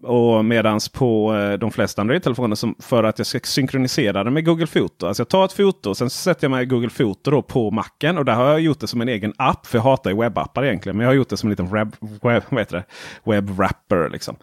Och 0.02 0.44
medans 0.44 0.88
på 0.88 1.34
eh, 1.34 1.52
de 1.52 1.70
flesta 1.70 2.02
Android-telefoner 2.02 2.82
för 2.82 3.04
att 3.04 3.18
jag 3.18 3.26
ska 3.26 3.40
synkronisera 3.42 4.24
det 4.24 4.30
med 4.30 4.44
Google 4.44 4.66
Foto. 4.66 5.06
Alltså 5.06 5.20
jag 5.20 5.28
tar 5.28 5.44
ett 5.44 5.52
foto 5.52 5.90
och 5.90 5.96
sen 5.96 6.10
så 6.10 6.16
sätter 6.16 6.44
jag 6.44 6.50
mig 6.50 6.62
i 6.62 6.66
Google 6.66 6.90
Foto 6.90 7.30
då 7.30 7.42
på 7.42 7.70
macken. 7.70 8.18
Och 8.18 8.24
där 8.24 8.34
har 8.34 8.44
jag 8.48 8.60
gjort 8.60 8.80
det 8.80 8.86
som 8.86 9.00
en 9.00 9.08
egen 9.08 9.32
app. 9.36 9.66
För 9.66 9.78
jag 9.78 9.82
hatar 9.82 10.10
ju 10.10 10.16
webbappar 10.16 10.64
egentligen. 10.64 10.96
Men 10.96 11.04
jag 11.04 11.10
har 11.10 11.16
gjort 11.16 11.28
det 11.28 11.36
som 11.36 11.46
en 11.46 11.50
liten 11.50 11.70
web, 11.70 11.96
web, 12.22 12.42
vad 12.48 12.60
heter 12.60 12.76
det? 12.76 12.84
webwrapper. 13.30 14.10
Liksom. 14.10 14.36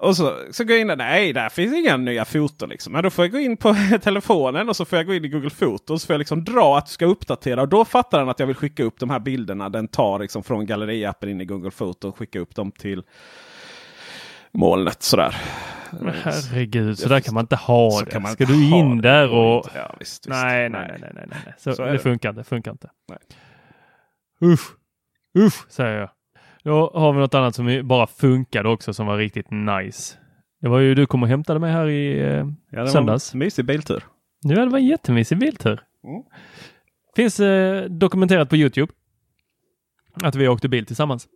Och 0.00 0.16
så, 0.16 0.38
så 0.50 0.64
går 0.64 0.72
jag 0.72 0.80
in 0.80 0.86
där. 0.86 0.96
Nej, 0.96 1.32
där 1.32 1.48
finns 1.48 1.74
inga 1.74 1.96
nya 1.96 2.24
foton. 2.24 2.68
Liksom. 2.68 2.92
Men 2.92 3.02
då 3.02 3.10
får 3.10 3.24
jag 3.24 3.32
gå 3.32 3.38
in 3.38 3.56
på 3.56 3.76
telefonen 4.02 4.68
och 4.68 4.76
så 4.76 4.84
får 4.84 4.98
jag 4.98 5.06
gå 5.06 5.14
in 5.14 5.24
i 5.24 5.28
Google 5.28 5.50
Foto. 5.50 5.92
Och 5.92 6.00
så 6.00 6.06
får 6.06 6.14
jag 6.14 6.18
liksom 6.18 6.44
dra 6.44 6.78
att 6.78 6.86
du 6.86 6.92
ska 6.92 7.06
uppdatera. 7.06 7.62
Och 7.62 7.68
då 7.68 7.84
fattar 7.84 8.18
den 8.18 8.28
att 8.28 8.38
jag 8.38 8.46
vill 8.46 8.56
skicka 8.56 8.84
upp 8.84 8.98
de 8.98 9.10
här 9.10 9.20
bilderna. 9.20 9.68
Den 9.68 9.88
tar 9.88 10.18
liksom 10.18 10.42
från 10.42 10.66
galleriappen 10.66 11.28
in 11.28 11.40
i 11.40 11.44
Google 11.44 11.70
Foto 11.70 12.08
och 12.08 12.16
skickar 12.16 12.40
upp 12.40 12.54
dem 12.54 12.72
till 12.72 13.02
molnet. 14.52 15.02
Sådär. 15.02 15.36
Men 15.90 16.14
herregud, 16.14 16.98
så 16.98 17.08
där 17.08 17.20
kan 17.20 17.34
man 17.34 17.44
inte 17.44 17.56
ha 17.56 17.90
så 17.90 18.04
det. 18.04 18.26
Ska 18.26 18.44
du 18.44 18.76
in 18.76 19.00
där 19.00 19.30
och... 19.30 19.66
Ja, 19.74 19.96
visst, 19.98 20.26
visst. 20.26 20.28
Nej, 20.28 20.68
nej, 20.68 20.86
nej, 20.88 20.98
nej, 21.00 21.12
nej, 21.14 21.38
nej. 21.44 21.54
Så, 21.58 21.74
så 21.74 21.84
det, 21.84 21.92
det 21.92 21.98
funkar 21.98 22.30
inte. 22.30 22.44
funkar 22.44 22.70
inte. 22.70 22.90
Nej. 23.08 23.18
Usch, 24.52 24.70
usch 25.38 25.70
säger 25.70 25.98
jag. 25.98 26.10
Då 26.64 26.90
har 26.94 27.12
vi 27.12 27.18
något 27.18 27.34
annat 27.34 27.54
som 27.54 27.80
bara 27.84 28.06
funkade 28.06 28.68
också 28.68 28.92
som 28.92 29.06
var 29.06 29.16
riktigt 29.16 29.50
nice. 29.50 30.16
Det 30.60 30.68
var 30.68 30.78
ju 30.78 30.94
du 30.94 31.06
kom 31.06 31.22
och 31.22 31.28
hämtade 31.28 31.60
mig 31.60 31.72
här 31.72 31.88
i 31.88 32.20
eh, 32.20 32.46
Ja, 32.70 32.82
det 32.82 32.88
söndags. 32.88 33.34
var 33.34 33.36
en 33.36 33.38
mysig 33.38 33.64
biltur. 33.64 34.02
Ja, 34.42 34.64
det 34.64 34.70
var 34.70 34.78
en 34.78 34.86
jättemysig 34.86 35.38
biltur. 35.38 35.80
Mm. 36.04 36.22
Finns 37.16 37.40
eh, 37.40 37.84
dokumenterat 37.84 38.48
på 38.48 38.56
Youtube 38.56 38.92
att 40.22 40.34
vi 40.34 40.48
åkte 40.48 40.68
bil 40.68 40.86
tillsammans. 40.86 41.28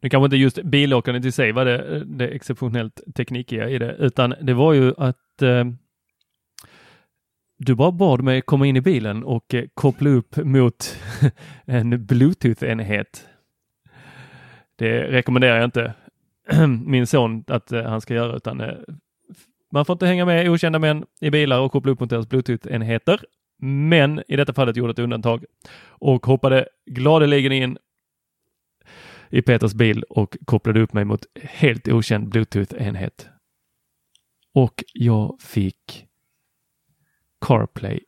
Nu 0.00 0.08
kanske 0.08 0.24
inte 0.24 0.36
just 0.36 0.62
bilåkandet 0.62 1.24
i 1.24 1.32
sig 1.32 1.52
var 1.52 1.64
det, 1.64 2.04
det 2.04 2.28
exceptionellt 2.28 3.00
teknikiga 3.16 3.68
i 3.68 3.78
det, 3.78 3.96
utan 3.98 4.34
det 4.40 4.54
var 4.54 4.72
ju 4.72 4.94
att 4.98 5.42
eh, 5.42 5.64
du 7.58 7.74
bara 7.74 7.92
bad 7.92 8.22
mig 8.22 8.42
komma 8.42 8.66
in 8.66 8.76
i 8.76 8.80
bilen 8.80 9.24
och 9.24 9.54
eh, 9.54 9.64
koppla 9.74 10.10
upp 10.10 10.36
mot 10.36 10.96
en 11.64 12.06
bluetooth-enhet. 12.06 13.26
Det 14.76 15.02
rekommenderar 15.02 15.56
jag 15.56 15.64
inte 15.64 15.94
min 16.86 17.06
son 17.06 17.44
att 17.46 17.72
eh, 17.72 17.84
han 17.84 18.00
ska 18.00 18.14
göra, 18.14 18.36
utan 18.36 18.60
eh, 18.60 18.74
man 19.72 19.84
får 19.84 19.94
inte 19.94 20.06
hänga 20.06 20.24
med 20.24 20.48
okända 20.48 20.78
män 20.78 21.04
i 21.20 21.30
bilar 21.30 21.60
och 21.60 21.72
koppla 21.72 21.92
upp 21.92 22.00
mot 22.00 22.10
deras 22.10 22.28
bluetooth-enheter. 22.28 23.20
Men 23.58 24.22
i 24.28 24.36
detta 24.36 24.52
fallet 24.52 24.76
gjorde 24.76 24.90
ett 24.90 24.98
undantag 24.98 25.44
och 25.86 26.26
hoppade 26.26 26.68
gladeligen 26.86 27.52
in 27.52 27.78
i 29.30 29.42
Peters 29.42 29.74
bil 29.74 30.02
och 30.02 30.36
kopplade 30.44 30.80
upp 30.80 30.92
mig 30.92 31.04
mot 31.04 31.26
helt 31.42 31.88
okänd 31.88 32.28
bluetooth-enhet. 32.28 33.28
Och 34.54 34.84
jag 34.94 35.36
fick 35.40 36.06
CarPlay 37.40 38.00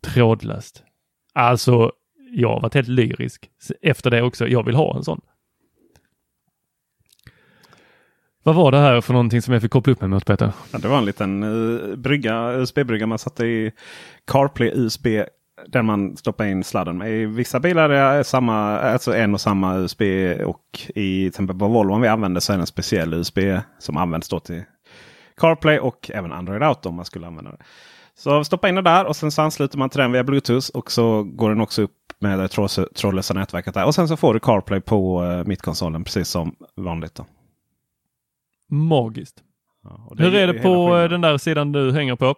trådlöst. 0.00 0.84
Alltså, 1.32 1.92
jag 2.32 2.48
har 2.48 2.60
varit 2.60 2.74
helt 2.74 2.88
lyrisk 2.88 3.50
efter 3.82 4.10
det 4.10 4.22
också. 4.22 4.48
Jag 4.48 4.64
vill 4.64 4.74
ha 4.74 4.96
en 4.96 5.04
sån. 5.04 5.20
Vad 8.46 8.54
var 8.54 8.70
det 8.70 8.78
här 8.78 9.00
för 9.00 9.12
någonting 9.12 9.42
som 9.42 9.52
jag 9.52 9.62
fick 9.62 9.70
koppla 9.70 9.92
upp 9.92 10.00
mig 10.00 10.10
mot 10.10 10.26
Peter? 10.26 10.52
Ja, 10.72 10.78
det 10.78 10.88
var 10.88 10.98
en 10.98 11.04
liten 11.04 11.42
uh, 11.42 11.96
brygga, 11.96 12.52
USB-brygga 12.52 13.06
man 13.06 13.18
satte 13.18 13.46
i 13.46 13.72
CarPlay 14.26 14.72
USB. 14.74 15.06
Där 15.66 15.82
man 15.82 16.16
stoppar 16.16 16.44
in 16.44 16.64
sladden 16.64 16.98
med. 16.98 17.12
I 17.12 17.26
vissa 17.26 17.60
bilar 17.60 17.90
är 17.90 18.18
det 18.18 18.24
samma, 18.24 18.78
alltså 18.78 19.14
en 19.14 19.34
och 19.34 19.40
samma 19.40 19.76
USB. 19.76 20.02
Och 20.44 20.62
i 20.88 20.92
till 20.92 21.28
exempel 21.28 21.58
på 21.58 21.68
Volvo 21.68 21.98
vi 21.98 22.08
använder 22.08 22.40
så 22.40 22.52
är 22.52 22.56
det 22.56 22.62
en 22.62 22.66
speciell 22.66 23.14
USB 23.14 23.38
som 23.78 23.96
används 23.96 24.28
då 24.28 24.40
till 24.40 24.62
CarPlay 25.36 25.78
och 25.78 26.10
även 26.14 26.32
Android 26.32 26.62
Auto 26.62 26.88
om 26.88 26.94
man 26.94 27.04
skulle 27.04 27.26
använda 27.26 27.50
det. 27.50 27.58
Så 28.18 28.44
stoppa 28.44 28.68
in 28.68 28.74
det 28.74 28.82
där 28.82 29.04
och 29.04 29.16
sen 29.16 29.30
så 29.30 29.42
ansluter 29.42 29.78
man 29.78 29.90
till 29.90 30.00
den 30.00 30.12
via 30.12 30.24
Bluetooth. 30.24 30.70
Och 30.74 30.90
så 30.90 31.22
går 31.22 31.48
den 31.48 31.60
också 31.60 31.82
upp 31.82 31.96
med 32.18 32.38
det 32.38 32.48
trådlösa 32.94 33.34
nätverket 33.34 33.74
där. 33.74 33.84
Och 33.84 33.94
sen 33.94 34.08
så 34.08 34.16
får 34.16 34.34
du 34.34 34.40
CarPlay 34.40 34.80
på 34.80 35.24
eh, 35.24 35.44
mittkonsolen 35.44 36.04
precis 36.04 36.28
som 36.28 36.54
vanligt. 36.76 37.14
Då. 37.14 37.26
Magiskt. 38.70 39.42
Ja, 39.82 40.12
Hur 40.18 40.34
är 40.34 40.46
det 40.46 40.54
på 40.54 41.06
den 41.10 41.20
där 41.20 41.38
sidan 41.38 41.72
du 41.72 41.92
hänger 41.92 42.16
på? 42.16 42.34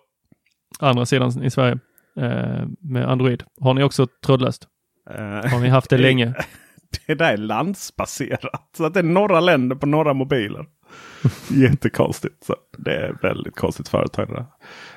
Andra 0.79 1.07
sidan 1.07 1.43
i 1.43 1.51
Sverige 1.51 1.79
eh, 2.17 2.67
med 2.81 3.11
Android. 3.11 3.43
Har 3.61 3.75
ni 3.75 3.83
också 3.83 4.07
trådlöst? 4.07 4.69
Uh, 5.11 5.51
Har 5.51 5.61
ni 5.61 5.69
haft 5.69 5.91
det 5.91 5.99
länge? 6.09 6.35
Det 7.07 7.15
där 7.15 7.33
är 7.33 7.37
landsbaserat. 7.37 8.71
Så 8.77 8.85
att 8.85 8.95
det 8.95 9.01
är 9.01 9.05
några 9.05 9.41
länder 9.41 9.77
på 9.77 9.87
några 9.87 10.15
mobiler. 10.15 10.67
Jättekonstigt. 11.51 12.45
Så 12.45 12.57
det 12.79 12.95
är 12.95 13.19
väldigt 13.23 13.57
konstigt 13.57 13.89
företag. 13.89 14.29
Där. 14.29 14.45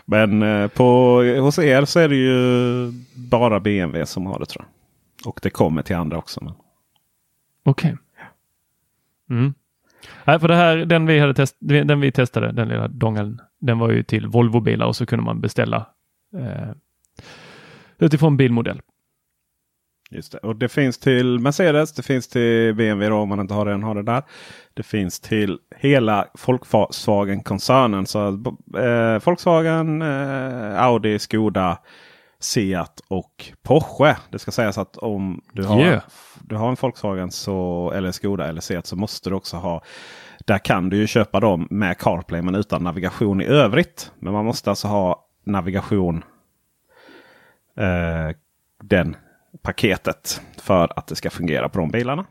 Men 0.05 0.43
eh, 0.43 0.67
på, 0.67 1.21
hos 1.39 1.59
er 1.59 1.85
så 1.85 1.99
är 1.99 2.09
det 2.09 2.15
ju 2.15 2.91
bara 3.15 3.59
BMW 3.59 4.05
som 4.05 4.25
har 4.25 4.39
det 4.39 4.45
tror 4.45 4.65
jag. 4.65 5.27
Och 5.27 5.39
det 5.43 5.49
kommer 5.49 5.81
till 5.81 5.95
andra 5.95 6.17
också. 6.17 6.43
Men... 6.43 6.53
Okej. 7.63 7.93
Okay. 7.93 9.37
Mm. 9.39 9.53
Nej, 10.25 10.39
för 10.39 10.47
det 10.47 10.55
här, 10.55 10.77
den 10.77 11.05
vi, 11.05 11.19
hade 11.19 11.33
test, 11.33 11.55
den 11.59 11.99
vi 11.99 12.11
testade, 12.11 12.51
den 12.51 12.67
lilla 12.67 12.87
dongeln, 12.87 13.39
den 13.59 13.79
var 13.79 13.89
ju 13.89 14.03
till 14.03 14.27
Volvo-bilar 14.27 14.85
och 14.85 14.95
så 14.95 15.05
kunde 15.05 15.25
man 15.25 15.41
beställa 15.41 15.87
eh, 16.37 16.71
utifrån 17.99 18.37
bilmodell. 18.37 18.81
Just 20.11 20.31
det. 20.31 20.37
Och 20.37 20.55
det 20.55 20.69
finns 20.69 20.97
till 20.97 21.39
Mercedes, 21.39 21.93
det 21.93 22.03
finns 22.03 22.27
till 22.27 22.75
BMW 22.75 23.09
då, 23.09 23.15
om 23.15 23.29
man 23.29 23.39
inte 23.39 23.53
har 23.53 23.65
den, 23.65 23.83
har 23.83 23.95
det 23.95 24.03
där. 24.03 24.23
Det 24.73 24.83
finns 24.83 25.19
till 25.19 25.59
hela 25.75 26.27
Volkswagen-koncernen. 26.45 28.05
Så 28.05 28.27
eh, 28.77 29.25
Volkswagen, 29.25 30.01
eh, 30.01 30.83
Audi, 30.83 31.19
Skoda, 31.19 31.77
Seat 32.39 33.01
och 33.07 33.51
Porsche. 33.63 34.17
Det 34.31 34.39
ska 34.39 34.51
sägas 34.51 34.77
att 34.77 34.97
om 34.97 35.41
du 35.53 35.63
har, 35.63 35.79
Yeah. 35.79 36.01
du 36.41 36.55
har 36.55 36.69
en 36.69 36.77
Volkswagen 36.81 37.31
så, 37.31 37.91
eller 37.95 38.11
Skoda 38.11 38.47
eller 38.47 38.61
Seat 38.61 38.85
så 38.85 38.95
måste 38.95 39.29
du 39.29 39.35
också 39.35 39.57
ha 39.57 39.83
där 40.45 40.57
kan 40.57 40.89
du 40.89 40.97
ju 40.97 41.07
köpa 41.07 41.39
dem 41.39 41.67
med 41.69 41.97
CarPlay 41.97 42.41
men 42.41 42.55
utan 42.55 42.83
navigation 42.83 43.41
i 43.41 43.45
övrigt. 43.45 44.11
Men 44.19 44.33
man 44.33 44.45
måste 44.45 44.69
alltså 44.69 44.87
ha 44.87 45.27
navigation. 45.43 46.23
Eh, 47.77 48.35
den 48.83 49.15
paketet 49.61 50.41
för 50.57 50.99
att 50.99 51.07
det 51.07 51.15
ska 51.15 51.29
fungera 51.29 51.69
på 51.69 51.79
de 51.79 51.91
bilarna. 51.91 52.25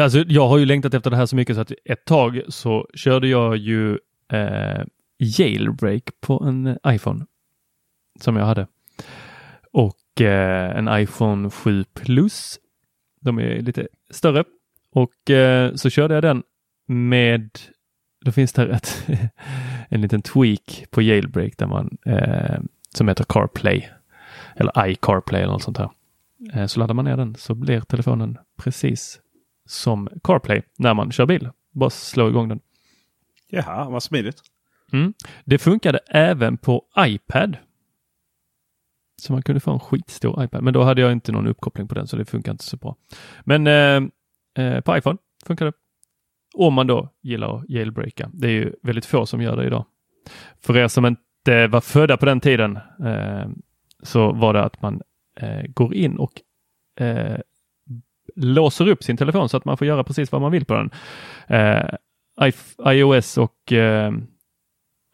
Alltså, 0.00 0.18
jag 0.18 0.48
har 0.48 0.58
ju 0.58 0.64
längtat 0.64 0.94
efter 0.94 1.10
det 1.10 1.16
här 1.16 1.26
så 1.26 1.36
mycket 1.36 1.56
så 1.56 1.60
att 1.62 1.72
ett 1.84 2.04
tag 2.04 2.42
så 2.48 2.88
körde 2.94 3.28
jag 3.28 3.56
ju 3.56 3.98
eh, 4.32 4.84
jailbreak 5.18 6.02
på 6.20 6.44
en 6.44 6.78
iPhone 6.86 7.26
som 8.20 8.36
jag 8.36 8.46
hade. 8.46 8.66
Och 9.72 10.20
eh, 10.20 10.76
en 10.76 11.00
iPhone 11.00 11.50
7 11.50 11.84
Plus. 11.84 12.58
De 13.20 13.38
är 13.38 13.62
lite 13.62 13.88
större. 14.10 14.44
Och 14.90 15.30
eh, 15.30 15.74
så 15.74 15.90
körde 15.90 16.14
jag 16.14 16.22
den 16.22 16.42
med, 16.86 17.50
då 18.24 18.32
finns 18.32 18.52
det 18.52 18.66
ett, 18.66 19.06
en 19.88 20.00
liten 20.00 20.22
tweak 20.22 20.84
på 20.90 21.02
jailbreak 21.02 21.58
där 21.58 21.66
man, 21.66 21.98
eh, 22.06 22.60
som 22.94 23.08
heter 23.08 23.24
CarPlay. 23.24 23.88
Eller 24.56 24.88
iCarPlay 24.88 25.42
eller 25.42 25.52
något 25.52 25.62
sånt 25.62 25.78
här. 25.78 25.90
Eh, 26.52 26.66
så 26.66 26.80
laddar 26.80 26.94
man 26.94 27.04
ner 27.04 27.16
den 27.16 27.34
så 27.34 27.54
blir 27.54 27.80
telefonen 27.80 28.38
precis 28.56 29.20
som 29.66 30.08
CarPlay 30.24 30.62
när 30.78 30.94
man 30.94 31.12
kör 31.12 31.26
bil. 31.26 31.50
Bara 31.72 31.90
slå 31.90 32.28
igång 32.28 32.48
den. 32.48 32.60
Jaha, 33.48 33.90
vad 33.90 34.02
smidigt. 34.02 34.42
Mm. 34.92 35.14
Det 35.44 35.58
funkade 35.58 35.98
även 36.06 36.56
på 36.56 36.84
iPad. 36.98 37.56
Så 39.22 39.32
man 39.32 39.42
kunde 39.42 39.60
få 39.60 39.72
en 39.72 39.80
skitstor 39.80 40.44
iPad. 40.44 40.62
Men 40.62 40.74
då 40.74 40.82
hade 40.82 41.00
jag 41.00 41.12
inte 41.12 41.32
någon 41.32 41.46
uppkoppling 41.46 41.88
på 41.88 41.94
den 41.94 42.06
så 42.06 42.16
det 42.16 42.24
funkar 42.24 42.52
inte 42.52 42.64
så 42.64 42.76
bra. 42.76 42.96
Men 43.44 43.66
eh, 43.66 44.64
eh, 44.64 44.80
på 44.80 44.96
iPhone 44.96 45.18
funkar 45.46 45.66
det. 45.66 45.72
Om 46.54 46.74
man 46.74 46.86
då 46.86 47.08
gillar 47.22 47.56
att 47.56 47.68
jailbreaka. 47.68 48.30
Det 48.32 48.46
är 48.46 48.52
ju 48.52 48.72
väldigt 48.82 49.06
få 49.06 49.26
som 49.26 49.42
gör 49.42 49.56
det 49.56 49.66
idag. 49.66 49.84
För 50.60 50.76
er 50.76 50.88
som 50.88 51.06
inte 51.06 51.66
var 51.66 51.80
födda 51.80 52.16
på 52.16 52.26
den 52.26 52.40
tiden 52.40 52.78
eh, 53.04 53.48
så 54.02 54.32
var 54.32 54.52
det 54.52 54.64
att 54.64 54.82
man 54.82 55.02
eh, 55.40 55.62
går 55.68 55.94
in 55.94 56.18
och 56.18 56.32
eh, 57.00 57.38
låser 58.36 58.88
upp 58.88 59.02
sin 59.02 59.16
telefon 59.16 59.48
så 59.48 59.56
att 59.56 59.64
man 59.64 59.76
får 59.76 59.86
göra 59.86 60.04
precis 60.04 60.32
vad 60.32 60.40
man 60.40 60.52
vill 60.52 60.64
på 60.64 60.74
den. 60.74 60.90
Eh, 61.46 61.94
iOS 62.86 63.38
och 63.38 63.72
eh, 63.72 64.12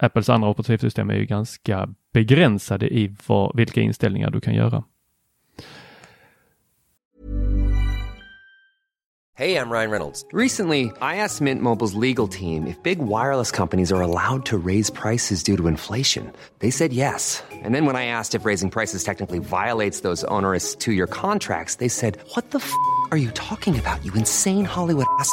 Apples 0.02 0.28
andra 0.28 0.48
operativsystem 0.48 1.10
är 1.10 1.14
ju 1.14 1.26
ganska 1.26 1.88
begränsade 2.12 2.88
i 2.88 3.14
vad, 3.26 3.56
vilka 3.56 3.80
inställningar 3.80 4.30
du 4.30 4.40
kan 4.40 4.54
göra. 4.54 4.84
Hej, 9.40 9.52
jag 9.52 9.70
Ryan 9.70 9.90
Reynolds. 9.90 10.24
Recently, 10.32 10.92
I 11.00 11.16
asked 11.16 11.40
Mint 11.40 11.62
Mobile's 11.62 11.94
legal 11.94 12.28
team 12.28 12.66
if 12.66 12.76
big 12.82 12.98
wireless 12.98 13.50
companies 13.50 13.90
are 13.90 14.02
allowed 14.02 14.44
to 14.44 14.58
raise 14.58 14.90
prices 14.90 15.42
due 15.42 15.56
to 15.56 15.66
inflation. 15.66 16.30
They 16.58 16.70
said 16.70 16.92
yes. 16.92 17.42
And 17.50 17.74
then 17.74 17.86
when 17.86 17.96
I 17.96 18.04
asked 18.04 18.34
if 18.34 18.44
raising 18.44 18.68
prices 18.68 19.02
technically 19.02 19.38
violates 19.38 20.00
those 20.00 20.24
onerous 20.24 20.76
two 20.76 20.92
year 20.92 21.06
contracts, 21.06 21.76
they 21.76 21.88
said, 21.88 22.18
What 22.34 22.50
the 22.50 22.58
f 22.58 22.70
are 23.12 23.16
you 23.16 23.30
talking 23.30 23.78
about, 23.78 24.04
you 24.04 24.12
insane 24.12 24.66
Hollywood 24.66 25.06
ass? 25.18 25.32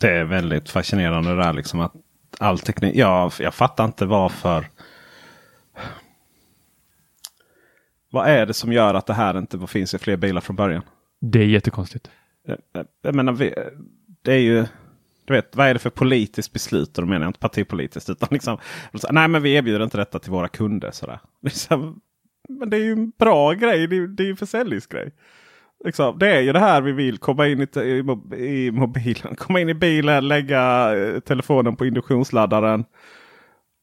Det 0.00 0.10
är 0.10 0.24
väldigt 0.24 0.70
fascinerande 0.70 1.36
där 1.36 1.52
liksom 1.52 1.80
att 1.80 1.92
all 2.38 2.58
teknik. 2.58 2.96
Ja, 2.96 3.30
jag 3.38 3.54
fattar 3.54 3.84
inte 3.84 4.06
varför. 4.06 4.66
Vad 8.10 8.28
är 8.28 8.46
det 8.46 8.54
som 8.54 8.72
gör 8.72 8.94
att 8.94 9.06
det 9.06 9.14
här 9.14 9.38
inte 9.38 9.66
finns 9.66 9.94
i 9.94 9.98
fler 9.98 10.16
bilar 10.16 10.40
från 10.40 10.56
början? 10.56 10.82
Det 11.20 11.38
är 11.38 11.46
jättekonstigt. 11.46 12.10
Jag, 12.72 12.86
jag 13.02 13.14
menar, 13.14 13.32
det 14.22 14.32
är 14.32 14.38
ju. 14.38 14.66
Du 15.24 15.34
vet, 15.34 15.56
vad 15.56 15.66
är 15.66 15.74
det 15.74 15.80
för 15.80 15.90
politiskt 15.90 16.52
beslut? 16.52 16.98
Och 16.98 17.04
då 17.04 17.08
menar 17.08 17.26
jag 17.26 17.28
inte 17.28 17.40
partipolitiskt. 17.40 18.10
Utan 18.10 18.28
liksom, 18.30 18.58
nej, 19.10 19.28
men 19.28 19.42
vi 19.42 19.54
erbjuder 19.54 19.84
inte 19.84 19.96
detta 19.96 20.18
till 20.18 20.32
våra 20.32 20.48
kunder. 20.48 20.90
Sådär. 20.90 21.20
Liksom, 21.42 22.00
men 22.48 22.70
det 22.70 22.76
är 22.76 22.84
ju 22.84 22.92
en 22.92 23.10
bra 23.18 23.52
grej. 23.52 23.86
Det 23.86 23.96
är, 23.96 24.06
det 24.06 24.22
är 24.22 24.24
ju 24.24 24.30
en 24.30 24.36
försäljningsgrej. 24.36 25.12
Liksom, 25.84 26.18
det 26.18 26.36
är 26.36 26.40
ju 26.40 26.52
det 26.52 26.58
här 26.58 26.80
vi 26.80 26.92
vill. 26.92 27.18
Komma 27.18 27.48
in 27.48 27.60
i, 27.60 27.80
i, 27.80 28.04
i 28.36 28.70
mobilen. 28.70 29.36
Komma 29.36 29.60
in 29.60 29.68
i 29.68 29.74
bilen, 29.74 30.28
lägga 30.28 30.94
eh, 30.96 31.20
telefonen 31.20 31.76
på 31.76 31.86
induktionsladdaren. 31.86 32.84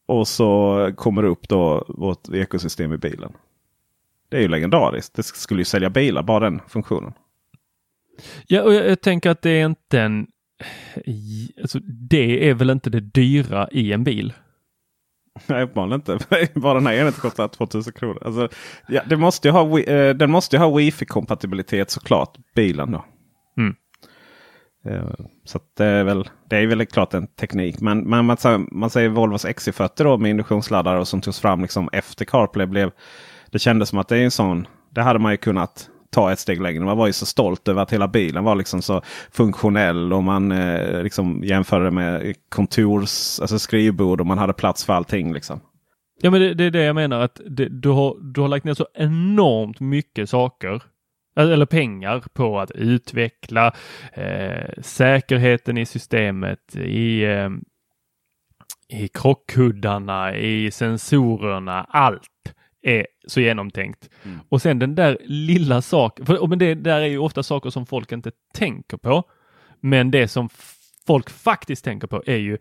Och 0.08 0.28
så 0.28 0.92
kommer 0.96 1.22
det 1.22 1.28
upp 1.28 1.50
då 1.50 1.86
vårt 1.88 2.30
ekosystem 2.30 2.94
i 2.94 2.98
bilen. 2.98 3.34
Det 4.30 4.38
är 4.38 4.42
ju 4.42 4.48
legendariskt. 4.48 5.16
Det 5.16 5.24
skulle 5.24 5.62
ju 5.62 5.66
sälja 5.66 5.90
bilar, 5.90 6.24
bara 6.24 6.40
den 6.40 6.62
funktionen. 6.68 7.14
Ja, 8.48 8.64
och 8.64 8.74
jag, 8.74 8.90
jag 8.90 9.02
tänker 9.02 9.30
att 9.30 9.42
det 9.42 9.50
är 9.50 9.66
inte 9.66 10.02
en... 10.02 10.28
Eh, 11.06 11.14
alltså, 11.62 11.80
det 12.10 12.50
är 12.50 12.54
väl 12.54 12.70
inte 12.70 12.90
det 12.90 13.00
dyra 13.00 13.70
i 13.72 13.94
en 13.94 14.04
bil? 14.04 14.34
Nej, 15.48 15.64
uppenbarligen 15.64 16.00
inte. 16.00 16.50
Bara 16.60 16.74
den 16.74 16.88
här 16.88 16.94
enheten 16.94 17.22
kostar 17.22 17.48
2000 17.48 17.94
kronor. 17.94 18.22
Alltså, 18.26 18.50
ja, 18.88 19.02
det 19.10 19.18
måste 19.18 19.50
ha, 19.50 19.80
eh, 19.80 20.16
den 20.16 20.32
måste 20.32 20.56
ju 20.56 20.62
ha 20.62 20.78
wifi-kompatibilitet 20.78 21.92
såklart, 21.92 22.38
bilen 22.56 22.92
då. 22.92 23.06
Mm. 23.58 23.76
Eh, 24.86 25.26
så 25.44 25.60
det 25.78 25.86
är 25.86 26.04
väl 26.04 26.30
det 26.50 26.58
är 26.58 26.68
väl 26.68 26.86
klart 26.86 27.14
en 27.14 27.28
teknik. 27.28 27.80
Men, 27.80 28.00
men 28.00 28.26
man, 28.26 28.38
man 28.72 28.90
säger 28.90 29.10
Volvos 29.10 29.46
XC40 29.46 30.04
då 30.04 30.18
med 30.18 30.32
induktionsladdare 30.32 31.00
och 31.00 31.08
som 31.08 31.22
togs 31.22 31.40
fram 31.40 31.62
liksom 31.62 31.90
efter 31.92 32.26
CarPlay. 32.26 32.66
Blev, 32.66 32.92
det 33.52 33.60
kändes 33.60 33.90
som 33.90 34.00
att 34.00 34.08
det 34.08 34.18
är 34.18 34.24
en 34.24 34.32
sån. 34.32 34.68
Det 34.90 35.02
hade 35.02 35.20
man 35.20 35.32
ju 35.32 35.38
kunnat 35.38 35.90
ta 36.16 36.32
ett 36.32 36.40
steg 36.40 36.62
längre. 36.62 36.86
Man 36.86 36.98
var 36.98 37.08
ju 37.08 37.14
så 37.14 37.26
stolt 37.26 37.68
över 37.68 37.82
att 37.82 37.94
hela 37.94 38.08
bilen 38.08 38.44
var 38.44 38.56
liksom 38.56 38.82
så 38.82 39.02
funktionell. 39.32 40.14
Och 40.14 40.24
man 40.24 40.52
eh, 40.52 41.04
liksom 41.04 41.44
jämförde 41.44 41.92
med 41.92 42.36
kontors, 42.50 43.40
alltså 43.40 43.60
skrivbord 43.60 44.22
och 44.22 44.28
man 44.28 44.38
hade 44.38 44.54
plats 44.54 44.86
för 44.86 44.94
allting. 44.94 45.34
Liksom. 45.34 45.60
Ja 46.22 46.32
men 46.32 46.42
det, 46.42 46.54
det 46.54 46.64
är 46.64 46.72
det 46.72 46.84
jag 46.84 46.96
menar 46.96 47.20
att 47.20 47.42
det, 47.50 47.70
du, 47.70 47.90
har, 47.90 48.34
du 48.34 48.42
har 48.42 48.48
lagt 48.48 48.66
ner 48.66 48.74
så 48.74 48.88
enormt 48.94 49.80
mycket 49.80 50.30
saker 50.30 50.74
eh, 51.38 51.44
eller 51.44 51.66
pengar 51.66 52.24
på 52.34 52.60
att 52.60 52.72
utveckla 52.72 53.74
eh, 54.14 54.70
säkerheten 54.82 55.78
i 55.78 55.86
systemet, 55.86 56.76
i, 56.76 57.24
eh, 57.24 57.50
i 58.90 59.08
krockkuddarna, 59.08 60.36
i 60.36 60.72
sensorerna, 60.72 61.86
allt 61.90 62.55
är 62.86 63.08
så 63.28 63.42
genomtänkt. 63.42 64.10
Mm. 64.24 64.40
Och 64.50 64.62
sen 64.62 64.80
den 64.80 64.96
där 64.96 65.18
lilla 65.22 65.82
saken, 65.82 66.26
för 66.26 66.48
men 66.48 66.60
det 66.60 66.76
där 66.76 67.02
är 67.02 67.06
ju 67.06 67.18
ofta 67.18 67.44
saker 67.44 67.70
som 67.70 67.86
folk 67.86 68.12
inte 68.12 68.32
tänker 68.54 68.98
på. 68.98 69.24
Men 69.80 70.12
det 70.12 70.28
som 70.28 70.50
folk 71.08 71.30
faktiskt 71.30 71.86
tänker 71.86 72.08
på 72.08 72.24
är 72.26 72.38
ju 72.38 72.58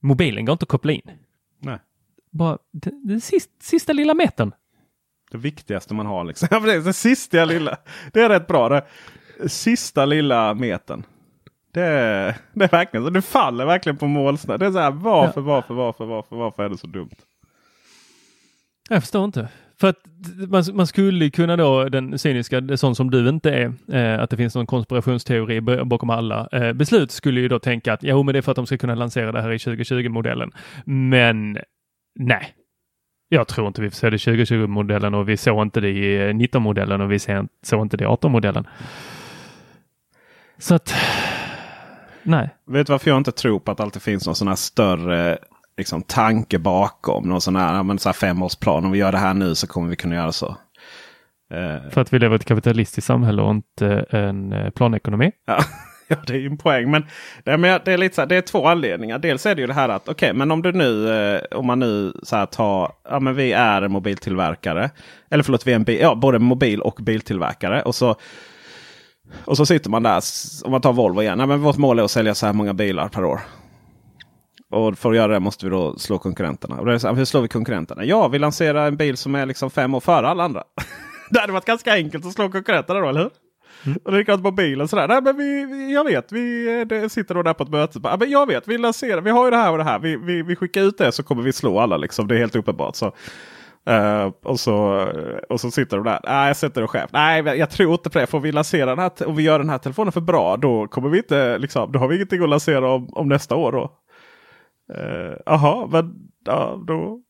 mobilen 0.00 0.44
går 0.44 0.52
inte 0.52 0.62
att 0.62 0.68
koppla 0.68 0.92
in. 0.92 1.10
Nej. 1.58 1.78
Bara 2.30 2.58
den, 2.72 3.06
den 3.06 3.20
sista, 3.20 3.52
sista 3.60 3.92
lilla 3.92 4.14
metern. 4.14 4.52
Det 5.30 5.38
viktigaste 5.38 5.94
man 5.94 6.06
har 6.06 6.24
liksom. 6.24 6.48
Det 6.84 6.92
sista 6.92 7.44
lilla. 7.44 7.76
Det 8.12 8.20
är 8.20 8.28
rätt 8.28 8.46
bra 8.46 8.68
det. 8.68 8.86
Sista 9.48 10.04
lilla 10.04 10.54
metern. 10.54 11.02
Det 11.72 11.80
det 12.52 12.64
är 12.64 12.68
verkligen 12.68 13.04
så. 13.04 13.10
Det 13.10 13.22
faller 13.22 13.66
verkligen 13.66 13.96
på 13.96 14.06
målsnöret. 14.06 14.60
Det 14.60 14.66
är 14.66 14.72
så 14.72 14.78
här 14.78 14.90
varför, 14.90 15.40
ja. 15.40 15.44
varför, 15.44 15.74
varför, 15.74 16.04
varför, 16.04 16.36
varför 16.36 16.62
är 16.62 16.68
det 16.68 16.78
så 16.78 16.86
dumt? 16.86 17.16
Jag 18.88 19.02
förstår 19.02 19.24
inte. 19.24 19.48
För 19.80 19.88
att 19.88 19.96
man, 20.48 20.64
man 20.72 20.86
skulle 20.86 21.30
kunna 21.30 21.56
då, 21.56 21.84
den 21.84 22.18
cyniska, 22.18 22.76
sån 22.76 22.94
som 22.94 23.10
du 23.10 23.28
inte 23.28 23.50
är, 23.50 23.72
eh, 23.92 24.22
att 24.22 24.30
det 24.30 24.36
finns 24.36 24.54
någon 24.54 24.66
konspirationsteori 24.66 25.60
bakom 25.60 26.10
alla 26.10 26.48
eh, 26.52 26.72
beslut, 26.72 27.10
skulle 27.10 27.40
ju 27.40 27.48
då 27.48 27.58
tänka 27.58 27.92
att 27.92 28.02
jo, 28.02 28.22
men 28.22 28.32
det 28.32 28.38
är 28.38 28.42
för 28.42 28.52
att 28.52 28.56
de 28.56 28.66
ska 28.66 28.78
kunna 28.78 28.94
lansera 28.94 29.32
det 29.32 29.42
här 29.42 29.52
i 29.52 29.56
2020-modellen. 29.56 30.50
Men 30.84 31.58
nej, 32.18 32.54
jag 33.28 33.48
tror 33.48 33.66
inte 33.66 33.82
vi 33.82 33.90
ser 33.90 34.10
det 34.10 34.14
i 34.14 34.18
2020-modellen 34.18 35.14
och 35.14 35.28
vi 35.28 35.36
såg 35.36 35.62
inte 35.62 35.80
det 35.80 35.88
i 35.88 36.28
eh, 36.28 36.34
19-modellen 36.34 37.00
och 37.00 37.12
vi 37.12 37.18
såg 37.62 37.82
inte 37.82 37.96
det 37.96 38.04
i 38.04 38.06
18-modellen. 38.06 38.64
Så 40.58 40.74
att, 40.74 40.94
nej. 42.22 42.48
Vet 42.66 42.86
du 42.86 42.92
varför 42.92 43.10
jag 43.10 43.18
inte 43.18 43.32
tror 43.32 43.58
på 43.58 43.70
att 43.70 43.76
det 43.76 43.82
alltid 43.82 44.02
finns 44.02 44.26
någon 44.26 44.34
sån 44.34 44.48
här 44.48 44.54
större 44.54 45.38
liksom, 45.78 46.02
tanke 46.02 46.58
bakom. 46.58 47.28
Någon 47.28 47.40
sån 47.40 47.56
här, 47.56 47.82
men 47.82 47.98
så 47.98 48.08
här 48.08 48.14
femårsplan. 48.14 48.84
Om 48.84 48.90
vi 48.90 48.98
gör 48.98 49.12
det 49.12 49.18
här 49.18 49.34
nu 49.34 49.54
så 49.54 49.66
kommer 49.66 49.88
vi 49.88 49.96
kunna 49.96 50.14
göra 50.14 50.32
så. 50.32 50.56
Uh, 51.54 51.90
För 51.90 52.00
att 52.00 52.12
vi 52.12 52.18
lever 52.18 52.34
i 52.34 52.36
ett 52.36 52.44
kapitalistiskt 52.44 53.06
samhälle 53.06 53.42
och 53.42 53.50
inte 53.50 54.06
en 54.10 54.52
eh, 54.52 54.70
planekonomi? 54.70 55.32
Ja. 55.46 55.58
ja, 56.08 56.16
det 56.26 56.32
är 56.32 56.38
ju 56.38 56.46
en 56.46 56.58
poäng. 56.58 56.90
Men 56.90 57.06
det, 57.44 57.50
är, 57.50 57.80
det 57.84 57.92
är, 57.92 57.98
lite 57.98 58.14
så 58.14 58.20
här, 58.20 58.28
det 58.28 58.36
är 58.36 58.40
två 58.40 58.66
anledningar. 58.66 59.18
Dels 59.18 59.46
är 59.46 59.54
det 59.54 59.60
ju 59.60 59.66
det 59.66 59.74
här 59.74 59.88
att 59.88 60.08
okej, 60.08 60.12
okay, 60.12 60.32
men 60.32 60.50
om 60.50 60.62
du 60.62 60.72
nu 60.72 61.12
eh, 61.12 61.58
om 61.58 61.66
man 61.66 61.78
nu 61.78 62.12
så 62.22 62.36
här 62.36 62.46
tar, 62.46 62.92
ja 63.10 63.20
men 63.20 63.34
vi 63.34 63.52
är 63.52 63.82
en 63.82 63.92
mobiltillverkare. 63.92 64.90
Eller 65.30 65.42
förlåt, 65.42 65.66
vi 65.66 65.72
är 65.72 65.76
en 65.76 65.84
bil, 65.84 65.98
ja, 66.00 66.14
både 66.14 66.38
mobil 66.38 66.80
och 66.80 66.98
biltillverkare. 67.02 67.82
Och 67.82 67.94
så, 67.94 68.16
och 69.44 69.56
så 69.56 69.66
sitter 69.66 69.90
man 69.90 70.02
där, 70.02 70.22
om 70.64 70.70
man 70.70 70.80
tar 70.80 70.92
Volvo 70.92 71.22
igen. 71.22 71.38
Ja, 71.38 71.46
men 71.46 71.60
vårt 71.60 71.76
mål 71.76 71.98
är 71.98 72.02
att 72.02 72.10
sälja 72.10 72.34
så 72.34 72.46
här 72.46 72.52
många 72.52 72.74
bilar 72.74 73.08
per 73.08 73.24
år. 73.24 73.40
Och 74.70 74.98
för 74.98 75.10
att 75.10 75.16
göra 75.16 75.32
det 75.32 75.40
måste 75.40 75.66
vi 75.66 75.70
då 75.70 75.98
slå 75.98 76.18
konkurrenterna. 76.18 76.78
Och 76.78 76.84
då 76.84 76.90
är 76.90 76.94
det 76.94 77.00
så 77.00 77.08
här, 77.08 77.14
hur 77.14 77.24
slår 77.24 77.42
vi 77.42 77.48
konkurrenterna? 77.48 78.04
Ja, 78.04 78.28
vi 78.28 78.38
lanserar 78.38 78.86
en 78.86 78.96
bil 78.96 79.16
som 79.16 79.34
är 79.34 79.46
liksom 79.46 79.70
fem 79.70 79.94
år 79.94 80.00
före 80.00 80.28
alla 80.28 80.44
andra. 80.44 80.62
det 81.30 81.40
hade 81.40 81.52
varit 81.52 81.64
ganska 81.64 81.92
enkelt 81.92 82.26
att 82.26 82.32
slå 82.32 82.48
konkurrenterna 82.48 83.00
då, 83.00 83.08
eller 83.08 83.20
hur? 83.20 83.30
Mm. 83.86 83.98
Och 84.04 84.10
det 84.10 84.16
är 84.16 84.18
likadant 84.18 84.42
på 84.42 84.50
bilen. 84.50 84.88
Sådär. 84.88 85.08
Nej, 85.08 85.22
men 85.22 85.36
vi, 85.36 85.92
jag 85.92 86.04
vet, 86.04 86.32
vi 86.32 87.08
sitter 87.10 87.34
då 87.34 87.42
där 87.42 87.54
på 87.54 87.62
ett 87.62 87.70
möte. 87.70 88.00
Bara, 88.00 88.16
men 88.16 88.30
jag 88.30 88.46
vet, 88.46 88.68
vi 88.68 88.78
lanserar, 88.78 89.20
vi 89.20 89.30
har 89.30 89.44
ju 89.44 89.50
det 89.50 89.56
här 89.56 89.72
och 89.72 89.78
det 89.78 89.84
här. 89.84 89.98
Vi, 89.98 90.16
vi, 90.16 90.42
vi 90.42 90.56
skickar 90.56 90.82
ut 90.82 90.98
det 90.98 91.12
så 91.12 91.22
kommer 91.22 91.42
vi 91.42 91.52
slå 91.52 91.80
alla. 91.80 91.96
Liksom. 91.96 92.28
Det 92.28 92.34
är 92.34 92.38
helt 92.38 92.56
uppenbart. 92.56 92.96
Så, 92.96 93.12
Uh, 93.90 94.32
och, 94.42 94.60
så, 94.60 95.06
och 95.48 95.60
så 95.60 95.70
sitter 95.70 95.96
de 95.96 96.06
där. 96.06 96.20
Nej, 96.24 96.46
jag 96.46 96.56
sätter 96.56 96.82
en 96.82 96.88
chef. 96.88 97.10
Nej, 97.12 97.42
jag 97.42 97.70
tror 97.70 97.92
inte 97.92 98.10
på 98.10 98.18
det. 98.18 98.26
Får 98.26 98.40
vi 98.40 98.52
lansera 98.52 98.86
den 98.86 98.98
här, 98.98 99.28
om 99.28 99.36
vi 99.36 99.42
gör 99.42 99.58
den 99.58 99.70
här 99.70 99.78
telefonen 99.78 100.12
för 100.12 100.20
bra, 100.20 100.56
då 100.56 100.86
kommer 100.86 101.08
vi 101.08 101.18
inte, 101.18 101.58
liksom, 101.58 101.92
då 101.92 101.98
har 101.98 102.08
vi 102.08 102.16
ingenting 102.16 102.42
att 102.42 102.48
lansera 102.48 102.90
om, 102.90 103.08
om 103.12 103.28
nästa 103.28 103.56
år. 103.56 103.72
Då. 103.72 103.92
Jaha, 105.46 105.84
uh, 105.84 105.90
men 105.90 106.14
ja, 106.44 106.82
då 106.86 107.20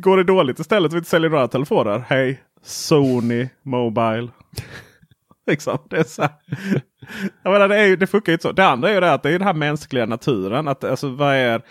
går 0.00 0.16
det 0.16 0.24
dåligt 0.24 0.58
istället. 0.58 0.92
Vi 0.92 0.96
inte 0.96 1.10
säljer 1.10 1.30
några 1.30 1.48
telefoner. 1.48 2.04
Hej, 2.08 2.42
Sony 2.62 3.48
Mobile. 3.62 4.28
liksom, 5.46 5.78
det, 5.90 5.96
är 5.96 6.04
så 6.04 6.22
här. 6.22 6.30
Jag 7.42 7.52
menar, 7.52 7.68
det, 7.68 7.76
är, 7.76 7.96
det 7.96 8.06
funkar 8.06 8.32
ju 8.32 8.34
inte 8.34 8.42
så. 8.42 8.52
Det 8.52 8.66
andra 8.66 8.90
är 8.90 8.94
ju 8.94 9.00
det 9.00 9.12
att 9.12 9.22
det 9.22 9.28
är 9.28 9.38
den 9.38 9.46
här 9.46 9.54
mänskliga 9.54 10.06
naturen. 10.06 10.68
Att, 10.68 10.84
alltså, 10.84 11.08
vad 11.08 11.34
är 11.34 11.62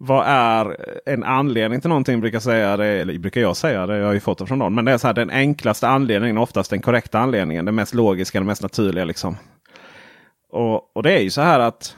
vad 0.00 0.24
är 0.26 0.76
en 1.06 1.24
anledning 1.24 1.80
till 1.80 1.88
någonting? 1.88 2.20
Brukar, 2.20 2.40
säga 2.40 2.76
det, 2.76 2.86
eller 2.86 3.18
brukar 3.18 3.40
jag 3.40 3.56
säga 3.56 3.86
det, 3.86 3.96
jag 3.96 4.06
har 4.06 4.12
ju 4.12 4.20
fått 4.20 4.38
det 4.38 4.46
från 4.46 4.58
någon. 4.58 4.74
Men 4.74 4.84
det 4.84 4.92
är 4.92 4.98
så 4.98 5.06
här, 5.06 5.14
den 5.14 5.30
enklaste 5.30 5.88
anledningen, 5.88 6.38
oftast 6.38 6.70
den 6.70 6.80
korrekta 6.80 7.18
anledningen. 7.18 7.64
Den 7.64 7.74
mest 7.74 7.94
logiska, 7.94 8.38
den 8.38 8.46
mest 8.46 8.62
naturliga. 8.62 9.04
liksom. 9.04 9.36
Och, 10.50 10.96
och 10.96 11.02
det 11.02 11.12
är 11.12 11.20
ju 11.20 11.30
så 11.30 11.40
här 11.40 11.60
att 11.60 11.96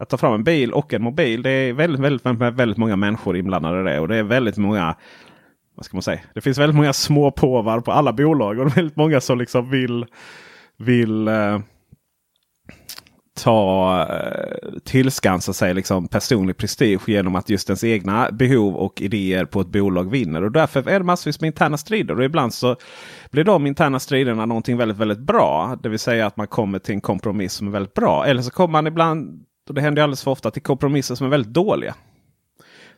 att 0.00 0.08
ta 0.08 0.16
fram 0.16 0.34
en 0.34 0.44
bil 0.44 0.72
och 0.72 0.94
en 0.94 1.02
mobil. 1.02 1.42
Det 1.42 1.50
är 1.50 1.72
väldigt, 1.72 2.00
väldigt, 2.00 2.26
väldigt, 2.26 2.54
väldigt 2.54 2.78
många 2.78 2.96
människor 2.96 3.36
inblandade 3.36 3.80
i 3.80 3.94
det. 3.94 4.00
Och 4.00 4.08
det 4.08 4.16
är 4.16 4.22
väldigt 4.22 4.56
många 4.56 4.96
vad 5.78 5.84
ska 5.84 5.96
man 5.96 6.02
säga? 6.02 6.20
Det 6.34 6.40
finns 6.40 6.58
väldigt 6.58 6.76
många 6.76 6.92
små 6.92 7.30
påvar 7.30 7.80
på 7.80 7.92
alla 7.92 8.12
bolag. 8.12 8.58
Och 8.58 8.76
väldigt 8.76 8.96
många 8.96 9.20
som 9.20 9.38
liksom 9.38 9.70
vill, 9.70 10.06
vill 10.76 11.28
eh, 11.28 11.58
ta 13.44 14.06
eh, 14.10 14.78
tillskansa 14.84 15.52
sig 15.52 15.74
liksom 15.74 16.08
personlig 16.08 16.56
prestige 16.56 17.08
genom 17.08 17.34
att 17.34 17.50
just 17.50 17.68
ens 17.68 17.84
egna 17.84 18.30
behov 18.32 18.76
och 18.76 19.02
idéer 19.02 19.44
på 19.44 19.60
ett 19.60 19.68
bolag 19.68 20.10
vinner. 20.10 20.44
Och 20.44 20.52
därför 20.52 20.88
är 20.88 20.98
det 20.98 21.04
massvis 21.04 21.40
med 21.40 21.48
interna 21.48 21.76
strider. 21.76 22.18
Och 22.18 22.24
ibland 22.24 22.54
så 22.54 22.76
blir 23.30 23.44
de 23.44 23.66
interna 23.66 24.00
striderna 24.00 24.46
någonting 24.46 24.76
väldigt, 24.76 24.98
väldigt 24.98 25.18
bra. 25.18 25.78
Det 25.82 25.88
vill 25.88 25.98
säga 25.98 26.26
att 26.26 26.36
man 26.36 26.46
kommer 26.46 26.78
till 26.78 26.94
en 26.94 27.00
kompromiss 27.00 27.52
som 27.52 27.66
är 27.66 27.70
väldigt 27.70 27.94
bra. 27.94 28.26
Eller 28.26 28.42
så 28.42 28.50
kommer 28.50 28.72
man 28.72 28.86
ibland, 28.86 29.44
och 29.68 29.74
det 29.74 29.80
händer 29.80 30.02
alldeles 30.02 30.22
för 30.22 30.30
ofta, 30.30 30.50
till 30.50 30.62
kompromisser 30.62 31.14
som 31.14 31.26
är 31.26 31.30
väldigt 31.30 31.52
dåliga. 31.52 31.94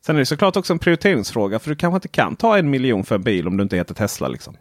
Sen 0.01 0.17
är 0.17 0.21
det 0.21 0.27
såklart 0.27 0.57
också 0.57 0.73
en 0.73 0.79
prioriteringsfråga. 0.79 1.59
För 1.59 1.71
du 1.71 1.77
kanske 1.77 1.97
inte 1.97 2.09
kan 2.09 2.37
ta 2.37 2.59
en 2.59 2.71
miljon 2.71 3.05
för 3.05 3.15
en 3.15 3.23
bil 3.23 3.49
om 3.49 3.57
du 3.57 3.63
inte 3.63 3.77
heter 3.77 3.95
Tesla. 3.95 4.29
Liksom. 4.29 4.57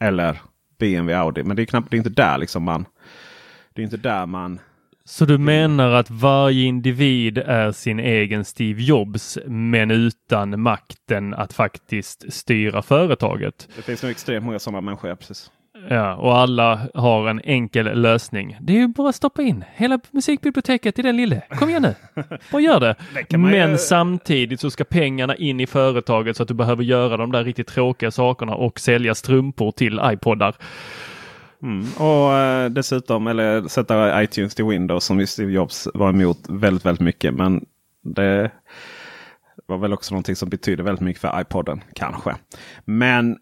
Eller 0.00 0.40
BMW 0.78 1.14
Audi. 1.14 1.42
Men 1.42 1.56
det 1.56 1.62
är 1.62 1.66
knappt 1.66 1.90
det 1.90 1.96
är 1.96 1.98
inte 1.98 2.10
där 2.10 2.38
liksom 2.38 2.62
man. 2.62 2.86
Det 3.74 3.82
är 3.82 3.84
inte 3.84 3.96
där 3.96 4.26
man 4.26 4.58
så 5.08 5.24
du 5.24 5.38
menar 5.38 5.90
att 5.90 6.10
varje 6.10 6.64
individ 6.64 7.38
är 7.38 7.72
sin 7.72 8.00
egen 8.00 8.44
Steve 8.44 8.82
Jobs 8.82 9.38
men 9.46 9.90
utan 9.90 10.60
makten 10.60 11.34
att 11.34 11.52
faktiskt 11.52 12.32
styra 12.32 12.82
företaget? 12.82 13.68
Det 13.76 13.82
finns 13.82 14.02
nog 14.02 14.10
extremt 14.10 14.44
många 14.44 14.58
sådana 14.58 14.80
människor, 14.80 15.10
ja, 15.10 15.16
precis. 15.16 15.50
Ja, 15.88 16.14
och 16.14 16.38
alla 16.38 16.88
har 16.94 17.28
en 17.28 17.40
enkel 17.44 18.00
lösning. 18.00 18.56
Det 18.60 18.72
är 18.72 18.76
ju 18.76 18.88
bara 18.88 19.08
att 19.08 19.14
stoppa 19.14 19.42
in 19.42 19.64
hela 19.74 20.00
musikbiblioteket 20.10 20.98
i 20.98 21.02
den 21.02 21.16
lille. 21.16 21.42
Kom 21.50 21.68
igen 21.68 21.82
nu, 21.82 21.94
bara 22.52 22.62
gör 22.62 22.80
det. 22.80 22.94
det 23.28 23.38
Men 23.38 23.70
ju... 23.70 23.78
samtidigt 23.78 24.60
så 24.60 24.70
ska 24.70 24.84
pengarna 24.84 25.36
in 25.36 25.60
i 25.60 25.66
företaget 25.66 26.36
så 26.36 26.42
att 26.42 26.48
du 26.48 26.54
behöver 26.54 26.82
göra 26.82 27.16
de 27.16 27.32
där 27.32 27.44
riktigt 27.44 27.66
tråkiga 27.66 28.10
sakerna 28.10 28.54
och 28.54 28.80
sälja 28.80 29.14
strumpor 29.14 29.72
till 29.72 30.00
iPodar. 30.04 30.54
Mm. 31.62 31.86
Och 31.92 32.32
uh, 32.32 32.70
dessutom, 32.70 33.26
eller 33.26 33.68
sätta 33.68 34.22
iTunes 34.22 34.54
till 34.54 34.64
Windows 34.64 35.04
som 35.04 35.26
Steve 35.26 35.52
Jobs 35.52 35.88
var 35.94 36.10
emot 36.10 36.38
väldigt, 36.48 36.84
väldigt 36.84 37.04
mycket. 37.04 37.34
Men 37.34 37.64
det 38.02 38.50
var 39.66 39.78
väl 39.78 39.92
också 39.92 40.14
någonting 40.14 40.36
som 40.36 40.48
betyder 40.48 40.84
väldigt 40.84 41.04
mycket 41.04 41.20
för 41.20 41.40
iPoden 41.40 41.80
kanske. 41.94 42.34
Men 42.84 43.36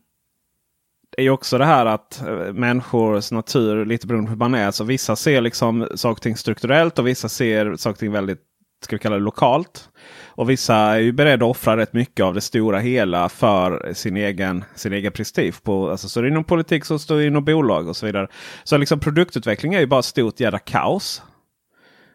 det 1.16 1.22
är 1.22 1.30
också 1.30 1.58
det 1.58 1.64
här 1.64 1.86
att 1.86 2.22
eh, 2.22 2.52
människors 2.52 3.32
natur, 3.32 3.84
lite 3.84 4.06
beroende 4.06 4.26
på 4.26 4.30
hur 4.30 4.38
man 4.38 4.54
är, 4.54 4.70
så 4.70 4.84
vissa 4.84 5.16
ser 5.16 5.40
liksom 5.40 5.88
saker 5.94 6.12
och 6.12 6.22
ting 6.22 6.36
strukturellt 6.36 6.98
och 6.98 7.06
vissa 7.06 7.28
ser 7.28 7.76
saker 7.76 7.92
och 7.92 7.98
ting 7.98 8.12
väldigt 8.12 8.40
ska 8.84 8.96
vi 8.96 9.00
kalla 9.00 9.16
det 9.16 9.22
lokalt. 9.22 9.88
Och 10.26 10.50
vissa 10.50 10.74
är 10.74 10.98
ju 10.98 11.12
beredda 11.12 11.44
att 11.44 11.50
offra 11.50 11.76
rätt 11.76 11.92
mycket 11.92 12.24
av 12.24 12.34
det 12.34 12.40
stora 12.40 12.78
hela 12.78 13.28
för 13.28 13.92
sin 13.94 14.16
egen, 14.16 14.64
sin 14.74 14.92
egen 14.92 15.12
prestige. 15.12 15.62
På, 15.62 15.90
alltså, 15.90 16.08
så 16.08 16.20
det 16.20 16.28
inom 16.28 16.44
politik, 16.44 16.84
så 16.84 16.98
står 16.98 17.16
det 17.16 17.26
inom 17.26 17.44
bolag 17.44 17.88
och 17.88 17.96
så 17.96 18.06
vidare. 18.06 18.28
Så 18.64 18.76
liksom 18.76 19.00
produktutveckling 19.00 19.74
är 19.74 19.80
ju 19.80 19.86
bara 19.86 20.00
ett 20.00 20.06
stort 20.06 20.40
jävla 20.40 20.58
kaos. 20.58 21.22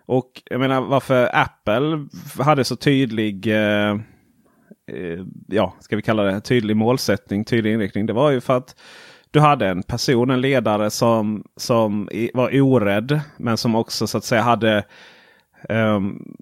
Och 0.05 0.41
jag 0.45 0.59
menar 0.59 0.81
varför 0.81 1.29
Apple 1.33 2.07
hade 2.43 2.63
så 2.63 2.75
tydlig 2.75 3.47
eh, 3.47 3.95
Eh, 4.93 5.25
ja, 5.47 5.73
ska 5.79 5.95
vi 5.95 6.01
kalla 6.01 6.23
det 6.23 6.41
tydlig 6.41 6.77
målsättning, 6.77 7.45
tydlig 7.45 7.73
inriktning. 7.73 8.05
Det 8.05 8.13
var 8.13 8.31
ju 8.31 8.41
för 8.41 8.57
att 8.57 8.75
du 9.31 9.39
hade 9.39 9.67
en 9.67 9.83
person, 9.83 10.29
en 10.29 10.41
ledare 10.41 10.89
som, 10.89 11.43
som 11.57 12.09
var 12.33 12.61
orädd. 12.61 13.21
Men 13.37 13.57
som 13.57 13.75
också 13.75 14.07
så 14.07 14.17
att 14.17 14.23
säga 14.23 14.41
hade 14.41 14.83
um, 15.69 16.35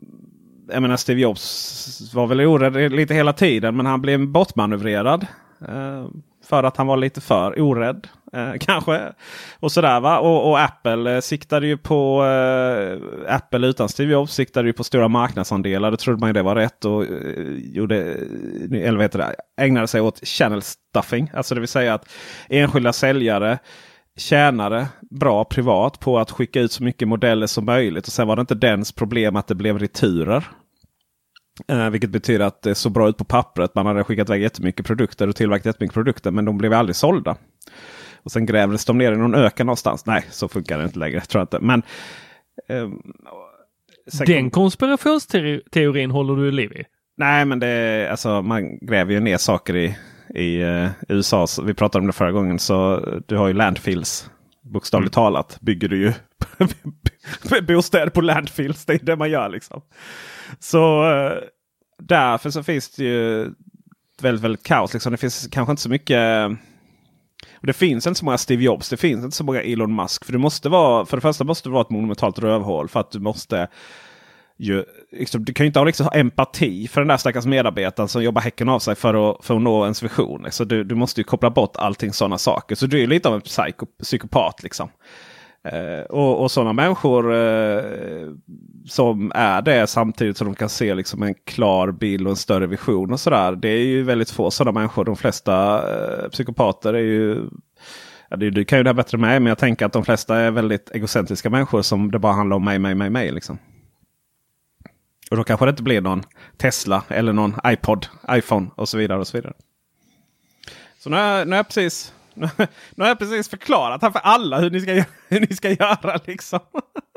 jag 0.69 0.81
menar 0.81 0.97
Steve 0.97 1.21
Jobs 1.21 2.13
var 2.13 2.27
väl 2.27 2.41
orädd 2.41 2.91
lite 2.91 3.13
hela 3.13 3.33
tiden 3.33 3.75
men 3.77 3.85
han 3.85 4.01
blev 4.01 4.27
bortmanövrerad. 4.27 5.27
Eh, 5.67 6.07
för 6.45 6.63
att 6.63 6.77
han 6.77 6.87
var 6.87 6.97
lite 6.97 7.21
för 7.21 7.61
orädd. 7.61 8.07
Eh, 8.33 8.53
kanske. 8.59 9.13
Och 9.59 9.71
sådär 9.71 9.99
va. 9.99 10.19
Och, 10.19 10.49
och 10.49 10.59
Apple 10.59 11.15
eh, 11.15 11.21
siktade 11.21 11.67
ju 11.67 11.77
på 11.77 12.25
eh, 12.25 13.35
Apple 13.35 13.67
utan 13.67 13.89
Steve 13.89 14.11
Jobs 14.11 14.33
siktade 14.33 14.67
ju 14.67 14.73
på 14.73 14.83
stora 14.83 15.07
marknadsandelar. 15.07 15.91
Det 15.91 15.97
trodde 15.97 16.19
man 16.19 16.29
ju 16.29 16.33
det 16.33 16.41
var 16.41 16.55
rätt. 16.55 16.85
Och 16.85 17.03
eh, 17.03 17.11
gjorde, 17.57 17.97
eh, 17.97 18.87
eller 18.87 18.99
heter 18.99 19.19
det, 19.19 19.35
ägnade 19.61 19.87
sig 19.87 20.01
åt 20.01 20.27
channel 20.27 20.61
stuffing. 20.61 21.31
Alltså 21.33 21.55
det 21.55 21.61
vill 21.61 21.67
säga 21.67 21.93
att 21.93 22.09
enskilda 22.49 22.93
säljare 22.93 23.59
tjänade 24.17 24.87
bra 25.09 25.45
privat 25.45 25.99
på 25.99 26.19
att 26.19 26.31
skicka 26.31 26.61
ut 26.61 26.71
så 26.71 26.83
mycket 26.83 27.07
modeller 27.07 27.47
som 27.47 27.65
möjligt. 27.65 28.07
Och 28.07 28.13
Sen 28.13 28.27
var 28.27 28.35
det 28.35 28.39
inte 28.39 28.55
dens 28.55 28.91
problem 28.91 29.35
att 29.35 29.47
det 29.47 29.55
blev 29.55 29.79
returer. 29.79 30.47
Eh, 31.67 31.89
vilket 31.89 32.09
betyder 32.09 32.45
att 32.45 32.61
det 32.61 32.75
såg 32.75 32.91
bra 32.91 33.09
ut 33.09 33.17
på 33.17 33.25
pappret. 33.25 33.75
Man 33.75 33.85
hade 33.85 34.03
skickat 34.03 34.29
iväg 34.29 34.41
jättemycket 34.41 34.85
produkter 34.85 35.27
och 35.27 35.35
tillverkat 35.35 35.65
jättemycket 35.65 35.93
produkter. 35.93 36.31
Men 36.31 36.45
de 36.45 36.57
blev 36.57 36.73
aldrig 36.73 36.95
sålda. 36.95 37.35
Och 38.27 38.31
Sen 38.31 38.45
grävdes 38.45 38.85
de 38.85 38.97
ner 38.97 39.11
i 39.11 39.17
någon 39.17 39.35
öken 39.35 39.65
någonstans. 39.65 40.05
Nej, 40.05 40.25
så 40.29 40.47
funkar 40.47 40.77
det 40.77 40.83
inte 40.83 40.99
längre. 40.99 41.21
Tror 41.21 41.39
jag 41.39 41.43
inte. 41.43 41.59
Men, 41.59 41.83
eh, 42.69 42.89
Den 44.25 44.49
konspirationsteorin 44.49 46.11
håller 46.11 46.35
du 46.35 46.47
i 46.47 46.51
liv 46.51 46.71
i? 46.71 46.83
Nej, 47.17 47.45
men 47.45 47.59
det, 47.59 48.07
alltså, 48.11 48.41
man 48.41 48.77
gräver 48.77 49.13
ju 49.13 49.19
ner 49.19 49.37
saker 49.37 49.75
i 49.75 49.97
i 50.35 50.63
uh, 50.63 50.89
USA. 51.07 51.47
Så 51.47 51.63
vi 51.63 51.73
pratade 51.73 52.01
om 52.01 52.07
det 52.07 52.13
förra 52.13 52.31
gången. 52.31 52.59
Så 52.59 53.05
du 53.25 53.37
har 53.37 53.47
ju 53.47 53.53
landfills. 53.53 54.29
Bokstavligt 54.61 55.17
mm. 55.17 55.25
talat 55.25 55.57
bygger 55.61 55.87
du 55.87 55.97
ju 55.97 56.13
bostäder 57.67 58.09
på 58.09 58.21
landfills. 58.21 58.85
Det 58.85 58.93
är 58.93 59.05
det 59.05 59.15
man 59.15 59.29
gör 59.29 59.49
liksom. 59.49 59.81
Så 60.59 61.03
uh, 61.03 61.31
därför 61.99 62.49
så 62.49 62.63
finns 62.63 62.89
det 62.89 63.03
ju 63.03 63.51
väldigt, 64.21 64.43
väldigt 64.43 64.63
kaos. 64.63 64.93
Liksom. 64.93 65.11
Det 65.11 65.17
finns 65.17 65.47
kanske 65.51 65.71
inte 65.71 65.81
så 65.81 65.89
mycket. 65.89 66.51
Och 67.57 67.67
det 67.67 67.73
finns 67.73 68.07
inte 68.07 68.19
så 68.19 68.25
många 68.25 68.37
Steve 68.37 68.63
Jobs. 68.63 68.89
Det 68.89 68.97
finns 68.97 69.23
inte 69.23 69.37
så 69.37 69.43
många 69.43 69.61
Elon 69.61 69.95
Musk. 69.95 70.25
För 70.25 70.33
det 70.33 70.39
måste 70.39 70.69
vara, 70.69 71.05
för 71.05 71.17
det 71.17 71.21
första 71.21 71.43
måste 71.43 71.69
det 71.69 71.73
vara 71.73 71.81
ett 71.81 71.89
monumentalt 71.89 72.39
rövhål. 72.39 72.89
För 72.89 72.99
att 72.99 73.11
du 73.11 73.19
måste 73.19 73.67
ju, 74.57 74.83
liksom, 75.11 75.45
du 75.45 75.53
kan 75.53 75.63
ju 75.63 75.67
inte 75.67 75.79
ha, 75.79 75.85
liksom, 75.85 76.09
empati 76.13 76.87
för 76.87 77.01
den 77.01 77.07
där 77.07 77.17
stackars 77.17 77.45
medarbetaren 77.45 78.09
som 78.09 78.23
jobbar 78.23 78.41
häcken 78.41 78.69
av 78.69 78.79
sig 78.79 78.95
för 78.95 79.31
att, 79.31 79.45
för 79.45 79.55
att 79.55 79.61
nå 79.61 79.83
ens 79.83 80.03
vision. 80.03 80.47
Så 80.49 80.63
du, 80.63 80.83
du 80.83 80.95
måste 80.95 81.21
ju 81.21 81.25
koppla 81.25 81.49
bort 81.49 81.75
allting 81.75 82.13
sådana 82.13 82.37
saker. 82.37 82.75
Så 82.75 82.85
du 82.85 83.03
är 83.03 83.07
lite 83.07 83.29
av 83.29 83.35
en 83.35 83.41
psyko, 83.41 83.85
psykopat. 84.03 84.63
Liksom. 84.63 84.89
Eh, 85.63 86.05
och, 86.09 86.41
och 86.41 86.51
sådana 86.51 86.73
människor 86.73 87.33
eh, 87.33 88.31
som 88.85 89.31
är 89.35 89.61
det 89.61 89.87
samtidigt 89.87 90.37
som 90.37 90.47
de 90.47 90.55
kan 90.55 90.69
se 90.69 90.95
liksom 90.95 91.23
en 91.23 91.35
klar 91.45 91.91
bild 91.91 92.27
och 92.27 92.31
en 92.31 92.37
större 92.37 92.67
vision. 92.67 93.13
och 93.13 93.19
sådär. 93.19 93.51
Det 93.51 93.69
är 93.69 93.85
ju 93.85 94.03
väldigt 94.03 94.31
få 94.31 94.51
sådana 94.51 94.79
människor. 94.79 95.05
De 95.05 95.15
flesta 95.15 95.83
eh, 95.93 96.29
psykopater 96.29 96.93
är 96.93 97.03
ju 97.03 97.49
Ja, 98.29 98.37
du, 98.37 98.51
du 98.51 98.65
kan 98.65 98.79
ju 98.79 98.83
det 98.83 98.89
här 98.89 98.93
bättre 98.93 99.17
med 99.17 99.41
men 99.41 99.49
jag 99.49 99.57
tänker 99.57 99.85
att 99.85 99.93
de 99.93 100.05
flesta 100.05 100.37
är 100.37 100.51
väldigt 100.51 100.91
egocentriska 100.91 101.49
människor 101.49 101.81
som 101.81 102.11
det 102.11 102.19
bara 102.19 102.33
handlar 102.33 102.55
om 102.55 102.65
mig, 102.65 102.79
mig, 102.79 102.95
mig, 102.95 103.09
mig. 103.09 103.31
Liksom. 103.31 103.57
Och 105.31 105.37
då 105.37 105.43
kanske 105.43 105.65
det 105.65 105.69
inte 105.69 105.83
blir 105.83 106.01
någon 106.01 106.23
Tesla 106.57 107.03
eller 107.07 107.33
någon 107.33 107.55
iPod, 107.65 108.07
iPhone 108.31 108.67
och 108.75 108.89
så 108.89 108.97
vidare. 108.97 109.19
och 109.19 109.27
så 109.27 109.37
vidare. 109.37 109.53
Så 110.99 111.09
nu 111.09 111.15
har 111.15 111.23
jag, 111.23 111.47
nu 111.47 111.51
har 111.51 111.57
jag 111.57 111.67
precis 111.67 112.13
nu 112.95 113.03
har 113.03 113.07
jag 113.07 113.19
precis 113.19 113.49
förklarat 113.49 114.01
här 114.01 114.11
för 114.11 114.19
alla 114.19 114.59
hur 114.59 114.69
ni 114.69 114.81
ska, 114.81 114.91
hur 115.27 115.39
ni 115.39 115.55
ska 115.55 115.69
göra. 115.69 116.19
Liksom. 116.25 116.59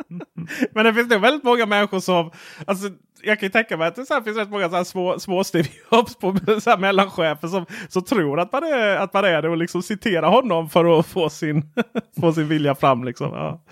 Men 0.73 0.85
det 0.85 0.95
finns 0.95 1.11
nog 1.11 1.21
väldigt 1.21 1.45
många 1.45 1.67
människor 1.67 2.01
som... 2.01 2.31
Alltså, 2.65 2.91
jag 3.23 3.41
kan 3.41 3.47
ju 3.47 3.51
tänka 3.51 3.77
mig 3.77 3.89
att 3.89 3.95
det 3.95 4.07
så 4.07 4.23
finns 4.23 4.37
rätt 4.37 4.51
många 4.51 4.69
så 4.69 4.77
här 4.77 4.85
små, 4.85 5.19
små 5.19 5.45
Steve 5.45 5.69
Jobs 5.93 6.17
på 6.17 6.37
så 6.61 6.71
här 6.71 6.79
mellanchefer 6.79 7.49
som, 7.49 7.67
som 7.89 8.05
tror 8.05 8.41
att 8.41 8.53
man, 8.53 8.63
är, 8.63 8.97
att 8.97 9.13
man 9.15 9.25
är 9.25 9.43
det 9.43 9.49
och 9.49 9.57
liksom 9.57 9.83
citerar 9.83 10.31
honom 10.31 10.71
för 10.71 10.99
att 10.99 11.07
få 11.07 11.31
sin, 11.31 11.73
få 12.21 12.33
sin 12.33 12.49
vilja 12.49 12.75
fram. 12.75 13.05
Liksom. 13.05 13.33
Ja. 13.33 13.65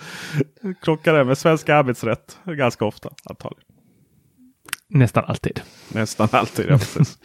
Krockar 0.82 1.14
det 1.14 1.24
med 1.24 1.38
svensk 1.38 1.68
arbetsrätt 1.68 2.38
ganska 2.44 2.84
ofta 2.84 3.10
antagligen. 3.24 3.68
Nästan 4.88 5.24
alltid. 5.24 5.60
Nästan 5.88 6.28
alltid, 6.32 6.66
ja. 6.68 6.78
Precis. 6.78 7.18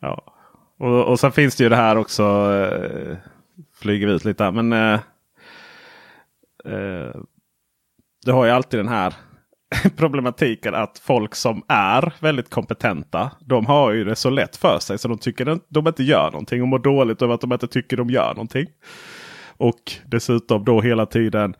ja. 0.00 0.22
Och, 0.78 1.04
och 1.04 1.20
sen 1.20 1.32
finns 1.32 1.56
det 1.56 1.62
ju 1.64 1.70
det 1.70 1.76
här 1.76 1.96
också. 1.96 2.22
Eh, 2.22 3.16
flyger 3.80 4.06
vi 4.06 4.12
ut 4.12 4.24
lite. 4.24 4.50
Men 4.50 4.72
eh, 4.72 5.00
eh, 6.64 7.14
det 8.24 8.32
har 8.32 8.44
ju 8.44 8.50
alltid 8.50 8.80
den 8.80 8.88
här 8.88 9.14
problematiken 9.96 10.74
att 10.74 10.98
folk 10.98 11.34
som 11.34 11.62
är 11.68 12.12
väldigt 12.20 12.50
kompetenta. 12.50 13.30
De 13.40 13.66
har 13.66 13.92
ju 13.92 14.04
det 14.04 14.16
så 14.16 14.30
lätt 14.30 14.56
för 14.56 14.78
sig 14.78 14.98
så 14.98 15.08
de 15.08 15.18
tycker 15.18 15.46
att 15.46 15.66
de 15.68 15.86
inte 15.86 16.02
gör 16.02 16.30
någonting 16.30 16.62
och 16.62 16.68
mår 16.68 16.78
dåligt 16.78 17.22
över 17.22 17.34
att 17.34 17.40
de 17.40 17.52
inte 17.52 17.68
tycker 17.68 17.96
de 17.96 18.10
gör 18.10 18.34
någonting. 18.34 18.66
Och 19.56 19.92
dessutom 20.06 20.64
då 20.64 20.80
hela 20.80 21.06
tiden 21.06 21.54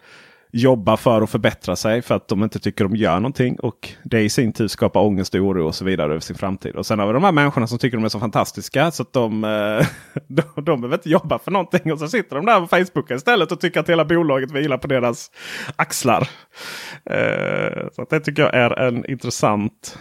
jobba 0.53 0.97
för 0.97 1.23
att 1.23 1.31
förbättra 1.31 1.77
sig 1.77 2.03
för 2.03 2.15
att 2.15 2.29
de 2.29 2.43
inte 2.43 2.59
tycker 2.59 2.85
de 2.85 2.97
gör 2.97 3.15
någonting. 3.15 3.61
Och 3.61 3.89
det 4.03 4.21
i 4.21 4.29
sin 4.29 4.53
tur 4.53 4.69
skapar 4.69 5.01
ångest 5.01 5.35
och 5.35 5.41
oro 5.41 5.67
och 5.67 5.75
så 5.75 5.85
vidare 5.85 6.11
över 6.11 6.21
sin 6.21 6.37
framtid. 6.37 6.77
Och 6.77 6.87
sen 6.87 6.99
har 6.99 7.07
vi 7.07 7.13
de 7.13 7.25
här 7.25 7.33
människorna 7.33 7.67
som 7.67 7.79
tycker 7.79 7.97
de 7.97 8.05
är 8.05 8.09
så 8.09 8.21
fantastiska 8.21 8.91
så 8.91 9.03
att 9.03 9.13
de, 9.13 9.45
eh, 9.45 9.87
de, 10.29 10.43
de 10.65 10.81
behöver 10.81 10.97
inte 10.97 11.11
jobba 11.11 11.39
för 11.39 11.51
någonting. 11.51 11.93
Och 11.93 11.99
så 11.99 12.09
sitter 12.09 12.37
de 12.37 12.47
där 12.47 12.61
på 12.61 12.67
Facebook 12.67 13.11
istället 13.11 13.53
och 13.53 13.61
tycker 13.61 13.81
att 13.81 13.89
hela 13.89 14.05
bolaget 14.05 14.51
vilar 14.51 14.79
på 14.79 14.87
deras 14.87 15.31
axlar. 15.77 16.29
Eh, 17.11 17.89
så 17.93 18.03
att 18.03 18.11
det 18.11 18.21
tycker 18.21 18.43
jag 18.43 18.55
är 18.55 18.79
en 18.79 19.11
intressant 19.11 19.99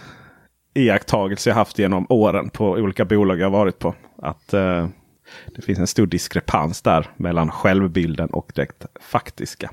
iakttagelse 0.74 1.50
jag 1.50 1.54
haft 1.54 1.78
genom 1.78 2.06
åren 2.08 2.50
på 2.50 2.70
olika 2.70 3.04
bolag 3.04 3.40
jag 3.40 3.50
varit 3.50 3.78
på. 3.78 3.94
Att 4.22 4.54
eh, 4.54 4.88
det 5.54 5.62
finns 5.62 5.78
en 5.78 5.86
stor 5.86 6.06
diskrepans 6.06 6.82
där 6.82 7.06
mellan 7.16 7.50
självbilden 7.50 8.30
och 8.30 8.52
det 8.54 8.86
faktiska. 9.00 9.70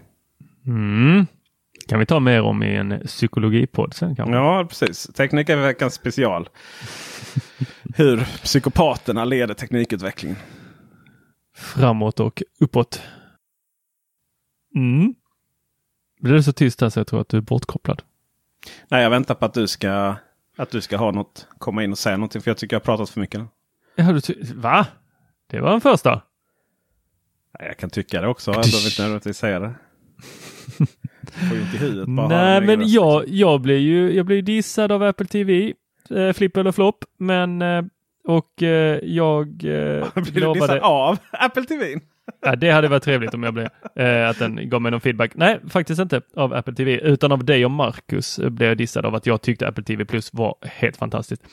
Mm. 0.68 1.26
kan 1.88 2.00
vi 2.00 2.06
ta 2.06 2.20
mer 2.20 2.42
om 2.42 2.64
i 2.64 2.76
en 2.76 3.02
psykologipodd 3.06 3.94
sen 3.94 4.16
kanske? 4.16 4.36
Ja, 4.36 4.66
precis. 4.70 5.04
Teknik 5.04 5.50
är 5.50 5.58
veckans 5.58 5.94
special. 5.94 6.50
Hur 7.96 8.18
psykopaterna 8.44 9.26
leder 9.26 9.54
teknikutvecklingen. 9.54 10.38
Framåt 11.56 12.20
och 12.20 12.44
uppåt. 12.60 13.02
Mm. 14.76 15.16
Blir 16.22 16.34
det 16.34 16.44
så 16.44 16.54
tyst 16.54 16.82
här 16.82 16.90
så 16.90 17.00
jag 17.00 17.08
tror 17.08 17.22
att 17.22 17.30
du 17.30 17.38
är 17.38 17.42
bortkopplad? 17.42 18.02
Nej, 18.88 19.04
jag 19.04 19.10
väntar 19.10 19.36
på 19.36 19.46
att 19.46 19.54
du 19.54 19.68
ska, 19.68 20.16
att 20.58 20.72
du 20.72 20.82
ska 20.82 20.98
ha 20.98 21.12
något, 21.12 21.48
komma 21.58 21.84
in 21.84 21.92
och 21.92 21.98
säga 21.98 22.18
någonting. 22.18 22.42
För 22.42 22.52
jag 22.52 22.58
tycker 22.58 22.76
jag 22.76 22.80
har 22.80 22.86
pratat 22.86 23.10
för 23.10 23.20
mycket. 23.20 23.42
Ja, 23.96 24.12
du 24.12 24.54
Va? 24.54 24.88
Det 25.48 25.60
var 25.60 25.74
en 25.74 25.82
första. 25.82 26.22
Jag 27.60 27.78
kan 27.78 27.90
tycka 27.90 28.22
det 28.22 28.28
också. 28.28 28.52
Jag 28.56 28.62
behöver 28.62 28.86
inte 28.86 29.02
nödvändigtvis 29.02 29.38
säga 29.38 29.60
det. 29.60 29.76
Får 31.50 31.58
inte 31.58 31.78
huvudet 31.78 32.08
bara 32.08 32.28
Nej, 32.28 32.62
men 32.62 32.90
jag, 32.90 33.24
jag 33.28 33.62
blir 33.62 33.78
ju 33.78 34.14
jag 34.14 34.26
blir 34.26 34.42
dissad 34.42 34.92
av 34.92 35.04
Apple 35.04 35.26
TV. 35.26 35.74
Eh, 36.10 36.34
flipp 36.34 36.58
eller 36.58 36.72
flopp. 36.72 37.06
Men 37.20 37.62
eh, 37.62 37.84
och 38.28 38.64
eh, 38.64 39.00
jag 39.04 39.48
eh, 39.48 40.08
Blir 40.16 40.42
du 40.42 40.54
dissad 40.54 40.80
av 40.80 41.18
Apple 41.32 41.64
TV? 41.64 42.00
Ja, 42.42 42.56
det 42.56 42.72
hade 42.72 42.88
varit 42.88 43.04
trevligt 43.04 43.34
om 43.34 43.44
jag 43.44 43.54
blev 43.54 43.68
eh, 43.96 44.30
att 44.30 44.40
den 44.40 44.70
gav 44.70 44.82
mig 44.82 44.92
någon 44.92 45.02
feedback. 45.02 45.32
Nej, 45.36 45.60
faktiskt 45.70 46.02
inte 46.02 46.22
av 46.36 46.54
Apple 46.54 46.74
TV, 46.74 47.00
utan 47.00 47.32
av 47.32 47.46
dig 47.46 47.66
och 47.66 47.72
Marcus 47.72 48.40
eh, 48.40 48.50
blev 48.50 48.70
jag 48.70 48.78
dissad 48.78 49.06
av 49.06 49.16
att 49.16 49.26
jag 49.26 49.42
tyckte 49.42 49.68
Apple 49.68 49.84
TV 49.84 50.06
Plus 50.06 50.34
var 50.34 50.56
helt 50.64 50.98
fantastiskt. 50.98 51.44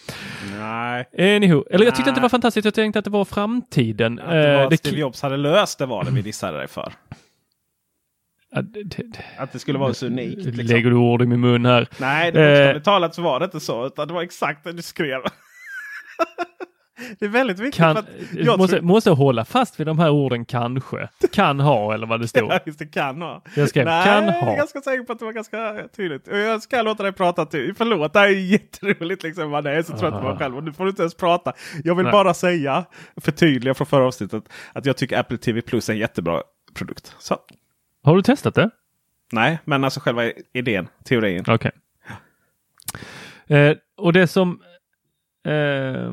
Nej. 0.59 1.05
Anywho, 1.19 1.65
eller 1.71 1.85
jag 1.85 1.95
tyckte 1.95 2.09
inte 2.09 2.21
det 2.21 2.23
var 2.23 2.29
fantastiskt. 2.29 2.65
Jag 2.65 2.75
tänkte 2.75 2.99
att 2.99 3.05
det 3.05 3.11
var 3.11 3.25
framtiden. 3.25 4.19
Att 4.19 4.31
det 4.31 4.57
var 4.57 4.73
Eh, 4.73 4.77
Steve 4.77 4.99
Jobs 5.01 5.23
hade 5.23 5.37
löst 5.37 5.79
det 5.79 5.87
var 5.87 6.05
det 6.05 6.11
vi 6.11 6.23
dissade 6.23 6.59
dig 6.59 6.69
för. 6.69 6.93
Att 9.39 9.53
det 9.53 9.59
skulle 9.59 9.79
vara 9.79 9.95
så 9.95 10.07
unikt. 10.07 10.43
Liksom. 10.45 10.65
Lägger 10.67 10.91
du 10.91 10.97
ord 10.97 11.23
i 11.23 11.27
min 11.27 11.41
mun 11.41 11.65
här? 11.67 11.89
Nej, 11.99 12.33
det 12.33 12.71
Eh, 12.75 12.83
talat 12.83 13.15
så 13.15 13.23
var 13.23 13.39
det 13.41 13.45
inte 13.45 13.61
så. 13.61 13.87
Utan 13.87 14.09
det 14.09 14.15
var 14.15 14.23
exakt 14.23 14.65
det 14.65 14.73
du 14.73 14.83
skrev. 14.83 15.21
det 17.19 17.25
är 17.25 17.29
väldigt 17.29 17.59
viktigt. 17.59 17.75
kan, 17.75 18.05
jag 18.33 18.59
måste, 18.59 18.77
tror- 18.77 18.87
måste 18.87 19.11
hålla 19.11 19.45
fast 19.45 19.81
vid 19.81 19.87
de 19.87 19.99
här 19.99 20.11
orden 20.11 20.45
kanske. 20.45 21.09
Kan 21.33 21.61
ha 21.61 21.95
eller 21.95 22.07
vad 22.07 22.21
det 22.21 22.29
stod. 22.29 22.43
Ja, 22.53 22.59
just 22.67 22.79
det. 22.79 22.87
Kan 22.87 23.23
ha. 23.23 23.43
Jag 23.57 23.69
skrev 23.69 23.85
Nej, 23.85 24.05
kan 24.05 24.25
jag 24.27 24.35
är 24.37 24.41
ha. 24.41 24.57
ganska 24.57 24.81
säker 24.81 25.03
på 25.05 25.13
att 25.13 25.19
det 25.19 25.25
var 25.25 25.33
ganska 25.33 25.89
tydligt. 25.97 26.27
Jag 26.27 26.63
ska 26.63 26.83
låta 26.83 27.03
dig 27.03 27.13
prata 27.13 27.47
till. 27.47 27.75
Förlåt, 27.79 28.13
det 28.13 28.19
här 28.19 28.27
är 28.27 28.31
jätteroligt. 28.33 29.23
Liksom. 29.23 29.51
Man 29.51 29.67
är 29.67 29.83
så 29.83 29.97
trött 29.99 30.15
på 30.15 30.21
mig 30.23 30.33
Ah. 30.33 30.37
själv 30.39 30.57
och 30.57 30.65
nu 30.65 30.73
får 30.73 30.85
du 30.85 30.91
inte 30.91 31.03
ens 31.03 31.15
prata. 31.15 31.53
Jag 31.85 31.95
vill 31.95 32.05
Nej. 32.05 32.13
bara 32.13 32.35
säga, 32.35 32.85
förtydliga 33.21 33.75
från 33.75 33.87
förra 33.87 34.07
avsnittet, 34.07 34.45
att 34.73 34.87
jag 34.87 34.97
tycker 34.97 35.19
Apple 35.19 35.39
TV 35.39 35.63
Plus 35.63 35.89
är 35.89 35.93
en 35.93 35.99
jättebra 35.99 36.43
produkt. 36.75 37.15
Så. 37.19 37.37
Har 38.05 38.17
du 38.17 38.23
testat 38.23 38.55
det? 38.55 38.71
Nej, 39.33 39.59
men 39.65 39.85
alltså 39.85 40.01
själva 40.01 40.23
idén, 40.53 40.89
teorin. 41.05 41.45
Okej. 41.49 41.71
Eh, 43.47 43.77
och 43.97 44.13
det 44.13 44.27
som 44.27 44.61
eh, 45.47 46.13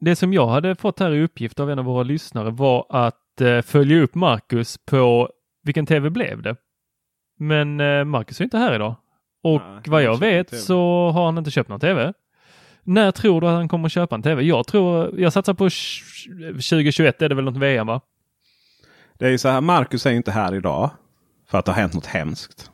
det 0.00 0.16
som 0.16 0.32
jag 0.32 0.46
hade 0.46 0.74
fått 0.74 1.00
här 1.00 1.10
i 1.14 1.22
uppgift 1.22 1.60
av 1.60 1.70
en 1.70 1.78
av 1.78 1.84
våra 1.84 2.02
lyssnare 2.02 2.50
var 2.50 2.86
att 2.90 3.40
eh, 3.40 3.62
följa 3.62 4.02
upp 4.02 4.14
Marcus 4.14 4.78
på 4.78 5.30
vilken 5.62 5.86
tv 5.86 6.10
blev 6.10 6.42
det? 6.42 6.56
Men 7.38 7.80
eh, 7.80 8.04
Marcus 8.04 8.40
är 8.40 8.44
inte 8.44 8.58
här 8.58 8.74
idag. 8.74 8.94
Och 9.42 9.62
Nej, 9.62 9.82
vad 9.86 10.02
jag 10.02 10.18
vet 10.20 10.60
så 10.60 11.10
har 11.10 11.24
han 11.24 11.38
inte 11.38 11.50
köpt 11.50 11.68
någon 11.68 11.80
tv. 11.80 12.12
När 12.82 13.10
tror 13.10 13.40
du 13.40 13.46
att 13.46 13.52
han 13.54 13.68
kommer 13.68 13.88
köpa 13.88 14.14
en 14.14 14.22
tv? 14.22 14.42
Jag 14.42 14.66
tror, 14.66 15.20
jag 15.20 15.32
satsar 15.32 15.54
på 15.54 15.68
sh- 15.68 16.52
2021 16.52 17.22
är 17.22 17.28
det 17.28 17.34
väl 17.34 17.44
något 17.44 17.56
VM 17.56 17.86
va? 17.86 18.00
Det 19.18 19.26
är 19.26 19.30
ju 19.30 19.38
så 19.38 19.48
här, 19.48 19.60
Marcus 19.60 20.06
är 20.06 20.10
ju 20.10 20.16
inte 20.16 20.30
här 20.30 20.54
idag. 20.54 20.90
För 21.48 21.58
att 21.58 21.64
det 21.64 21.72
har 21.72 21.80
hänt 21.80 21.94
något 21.94 22.06
hemskt. 22.06 22.70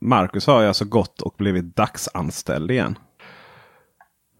Marcus 0.00 0.46
har 0.46 0.60
ju 0.60 0.68
alltså 0.68 0.84
gått 0.84 1.20
och 1.20 1.34
blivit 1.38 1.76
dagsanställd 1.76 2.70
igen. 2.70 2.98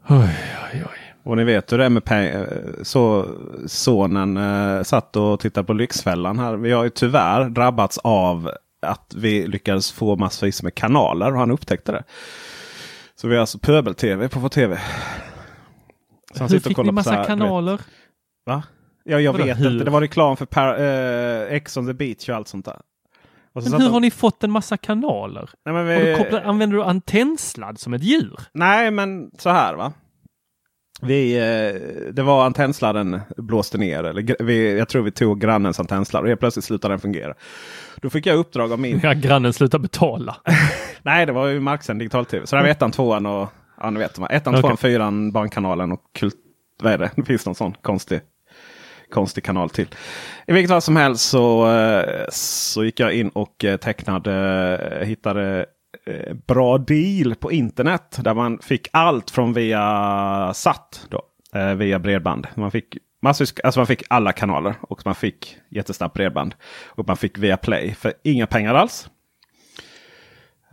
Oj, 0.09 0.37
oj, 0.73 0.85
oj. 0.91 1.15
Och 1.23 1.37
ni 1.37 1.45
vet 1.45 1.73
hur 1.73 1.79
det 1.79 1.85
är 1.85 1.91
med 1.91 2.05
pengar. 2.05 2.63
Så 2.83 3.29
sonen 3.67 4.37
eh, 4.37 4.83
satt 4.83 5.17
och 5.17 5.41
tittade 5.41 5.67
på 5.67 5.73
Lyxfällan 5.73 6.39
här. 6.39 6.57
Vi 6.57 6.73
har 6.73 6.85
ju 6.85 6.91
tyvärr 6.91 7.49
drabbats 7.49 7.99
av 7.99 8.51
att 8.83 9.15
vi 9.17 9.47
lyckades 9.47 9.93
få 9.93 10.17
massvis 10.17 10.63
med 10.63 10.75
kanaler 10.75 11.33
och 11.33 11.39
han 11.39 11.51
upptäckte 11.51 11.93
det. 11.93 12.05
Så 13.15 13.29
vi 13.29 13.35
har 13.35 13.41
alltså 13.41 13.59
pöbel-tv 13.59 14.29
på 14.29 14.41
vår 14.41 14.49
tv. 14.49 14.81
Så 16.35 16.47
Hur 16.47 16.61
fick 16.61 16.77
ni 16.77 16.93
massa 16.93 17.25
kanaler? 17.25 17.81
Va? 18.47 18.63
Ja, 19.05 19.21
jag 19.21 19.33
Vadå, 19.33 19.45
vet 19.45 19.61
hur? 19.61 19.71
inte. 19.73 19.85
Det 19.85 19.91
var 19.91 20.01
reklam 20.01 20.37
för 20.37 20.47
par, 20.47 20.79
eh, 20.81 21.53
Ex 21.57 21.77
on 21.77 21.87
the 21.87 21.93
beach 21.95 22.29
och 22.29 22.35
allt 22.37 22.49
sånt 22.49 22.65
där. 22.65 22.81
Så 23.55 23.71
Men 23.71 23.73
hur 23.81 23.87
de- 23.89 23.93
har 23.93 24.01
ni 24.01 24.11
fått 24.11 24.45
en 24.45 24.51
massa 24.51 24.77
kanaler? 24.77 25.51
Nej, 25.65 25.75
men 25.75 25.87
Har 25.87 25.95
du 26.05 26.11
vi... 26.11 26.17
kopplat, 26.17 26.45
använder 26.45 26.77
du 26.77 26.83
antennsladd 26.85 27.79
som 27.79 27.95
ett 27.95 28.03
djur? 28.03 28.37
Nej, 28.53 28.91
men 28.91 29.31
så 29.39 29.51
här 29.51 29.75
va. 29.75 29.93
Vi, 31.03 31.37
eh, 31.37 32.13
det 32.13 32.23
var 32.23 32.45
antennsladden 32.47 33.21
blåste 33.37 33.79
ner. 33.79 34.05
Eller, 34.05 34.43
vi, 34.45 34.79
jag 34.79 34.89
tror 34.89 35.03
vi 35.03 35.11
tog 35.11 35.41
grannens 35.41 35.81
antennsladd 35.81 36.23
och 36.23 36.29
helt 36.29 36.41
plötsligt 36.41 36.65
slutade 36.65 36.93
den 36.93 37.01
fungera. 37.01 37.35
Då 37.97 38.11
fick 38.11 38.27
jag 38.27 38.37
uppdrag 38.39 38.73
av 38.73 38.81
min... 38.81 39.01
Ja, 39.03 39.13
grannen 39.13 39.53
slutar 39.53 39.79
betala. 39.79 40.37
Nej, 41.03 41.27
det 41.27 41.33
var 41.33 41.47
ju 41.47 41.61
marksänd 41.61 41.99
digital-tv. 42.01 42.47
Så 42.47 42.57
det 42.57 42.63
var 42.63 42.69
ettan, 42.69 42.91
tvåan 42.91 43.27
och... 43.27 43.49
Ja, 43.81 43.91
ni 43.91 43.99
vet. 43.99 44.15
de 44.15 44.23
här. 44.23 44.33
Ettan, 44.33 44.55
Okej. 44.55 44.63
tvåan, 44.63 44.77
fyran, 44.77 45.33
Barnkanalen 45.33 45.93
och 45.93 46.01
Kult... 46.19 46.35
Vad 46.83 46.93
är 46.93 46.99
det? 46.99 47.11
Det 47.17 47.25
finns 47.25 47.47
någon 47.47 47.55
sån 47.55 47.73
konstig, 47.83 48.21
konstig 49.11 49.45
kanal 49.45 49.71
till. 49.71 49.89
I 50.47 50.53
vilket 50.53 50.71
fall 50.71 50.83
som 50.83 50.97
helst 50.97 51.29
så, 51.29 51.71
eh, 51.71 52.25
så 52.29 52.85
gick 52.85 53.01
jag 53.01 53.15
in 53.15 53.29
och 53.29 53.65
eh, 53.65 53.77
tecknade, 53.77 54.35
eh, 55.01 55.07
hittade 55.07 55.67
bra 56.47 56.79
deal 56.79 57.35
på 57.35 57.53
internet. 57.53 58.19
Där 58.21 58.35
man 58.35 58.59
fick 58.59 58.89
allt 58.93 59.31
från 59.31 59.53
via 59.53 60.53
satt 60.55 61.07
Då, 61.09 61.23
via 61.77 61.99
bredband. 61.99 62.47
Man 62.55 62.71
fick, 62.71 62.97
massvis, 63.23 63.55
alltså 63.65 63.81
man 63.81 63.87
fick 63.87 64.03
alla 64.09 64.33
kanaler 64.33 64.75
och 64.81 65.03
man 65.05 65.15
fick 65.15 65.57
jättesnabbt 65.71 66.15
bredband. 66.15 66.55
Och 66.87 67.07
man 67.07 67.17
fick 67.17 67.39
via 67.39 67.57
Play 67.57 67.95
för 67.95 68.13
inga 68.25 68.47
pengar 68.47 68.75
alls. 68.75 69.09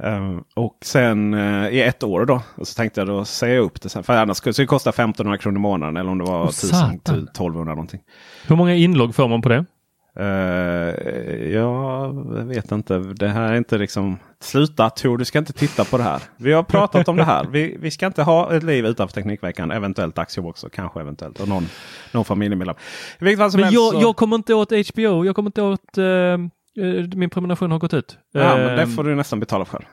Ehm, 0.04 0.44
och 0.54 0.78
sen 0.82 1.34
eh, 1.34 1.68
i 1.70 1.82
ett 1.82 2.04
år 2.04 2.26
då. 2.26 2.42
Och 2.56 2.68
så 2.68 2.74
tänkte 2.76 3.02
jag 3.02 3.08
då 3.08 3.26
säga 3.26 3.60
upp 3.60 3.82
det 3.82 3.90
sen. 3.90 4.04
För 4.04 4.14
annars 4.14 4.38
skulle 4.38 4.54
det 4.58 4.66
kosta 4.66 4.90
1500 4.90 5.38
kronor 5.38 5.58
i 5.58 5.62
månaden. 5.62 5.98
Eller 5.98 6.12
om 6.12 6.18
det 6.18 6.24
var 6.24 6.40
Åh, 6.42 6.50
1000, 6.50 6.70
satan. 6.70 6.94
1200 6.96 7.74
någonting. 7.74 8.02
Hur 8.48 8.56
många 8.56 8.76
inlogg 8.76 9.16
får 9.16 9.28
man 9.28 9.42
på 9.42 9.50
det? 9.50 9.66
Uh, 10.20 10.26
jag 11.54 12.14
vet 12.46 12.72
inte. 12.72 12.98
Det 12.98 13.28
här 13.28 13.52
är 13.54 13.58
inte 13.58 13.78
liksom... 13.78 14.18
Sluta 14.40 14.90
Tor, 14.90 15.18
du 15.18 15.26
ska 15.26 15.40
inte 15.40 15.54
titta 15.54 15.86
på 15.86 15.98
det 15.98 16.04
här. 16.04 16.22
Vi 16.38 16.54
har 16.54 16.64
pratat 16.64 17.08
om 17.08 17.16
det 17.18 17.24
här. 17.24 17.46
Vi, 17.46 17.78
vi 17.80 17.92
ska 17.92 18.06
inte 18.06 18.24
ha 18.24 18.54
ett 18.54 18.64
liv 18.64 18.86
utanför 18.86 19.14
Teknikveckan. 19.14 19.72
Eventuellt 19.72 20.16
dagsjobb 20.16 20.46
också. 20.46 20.70
Kanske 20.70 21.00
eventuellt. 21.00 21.40
Och 21.40 21.48
någon, 21.48 21.68
någon 22.12 22.26
familjemedlem. 22.26 22.76
Men 23.20 23.32
jag, 23.72 23.94
så- 23.94 24.00
jag 24.02 24.16
kommer 24.16 24.36
inte 24.36 24.54
åt 24.54 24.72
HBO. 24.72 25.26
Jag 25.26 25.36
kommer 25.36 25.50
inte 25.50 25.62
åt... 25.62 25.98
eh, 25.98 26.04
min 27.16 27.30
prenumeration 27.30 27.72
har 27.72 27.80
gått 27.80 27.94
ut. 27.94 28.18
Ja, 28.32 28.58
men 28.58 28.76
det 28.76 28.82
Eh, 28.82 28.88
får 28.88 29.04
du 29.04 29.16
nästan 29.16 29.40
betala 29.40 29.66
för. 29.66 29.88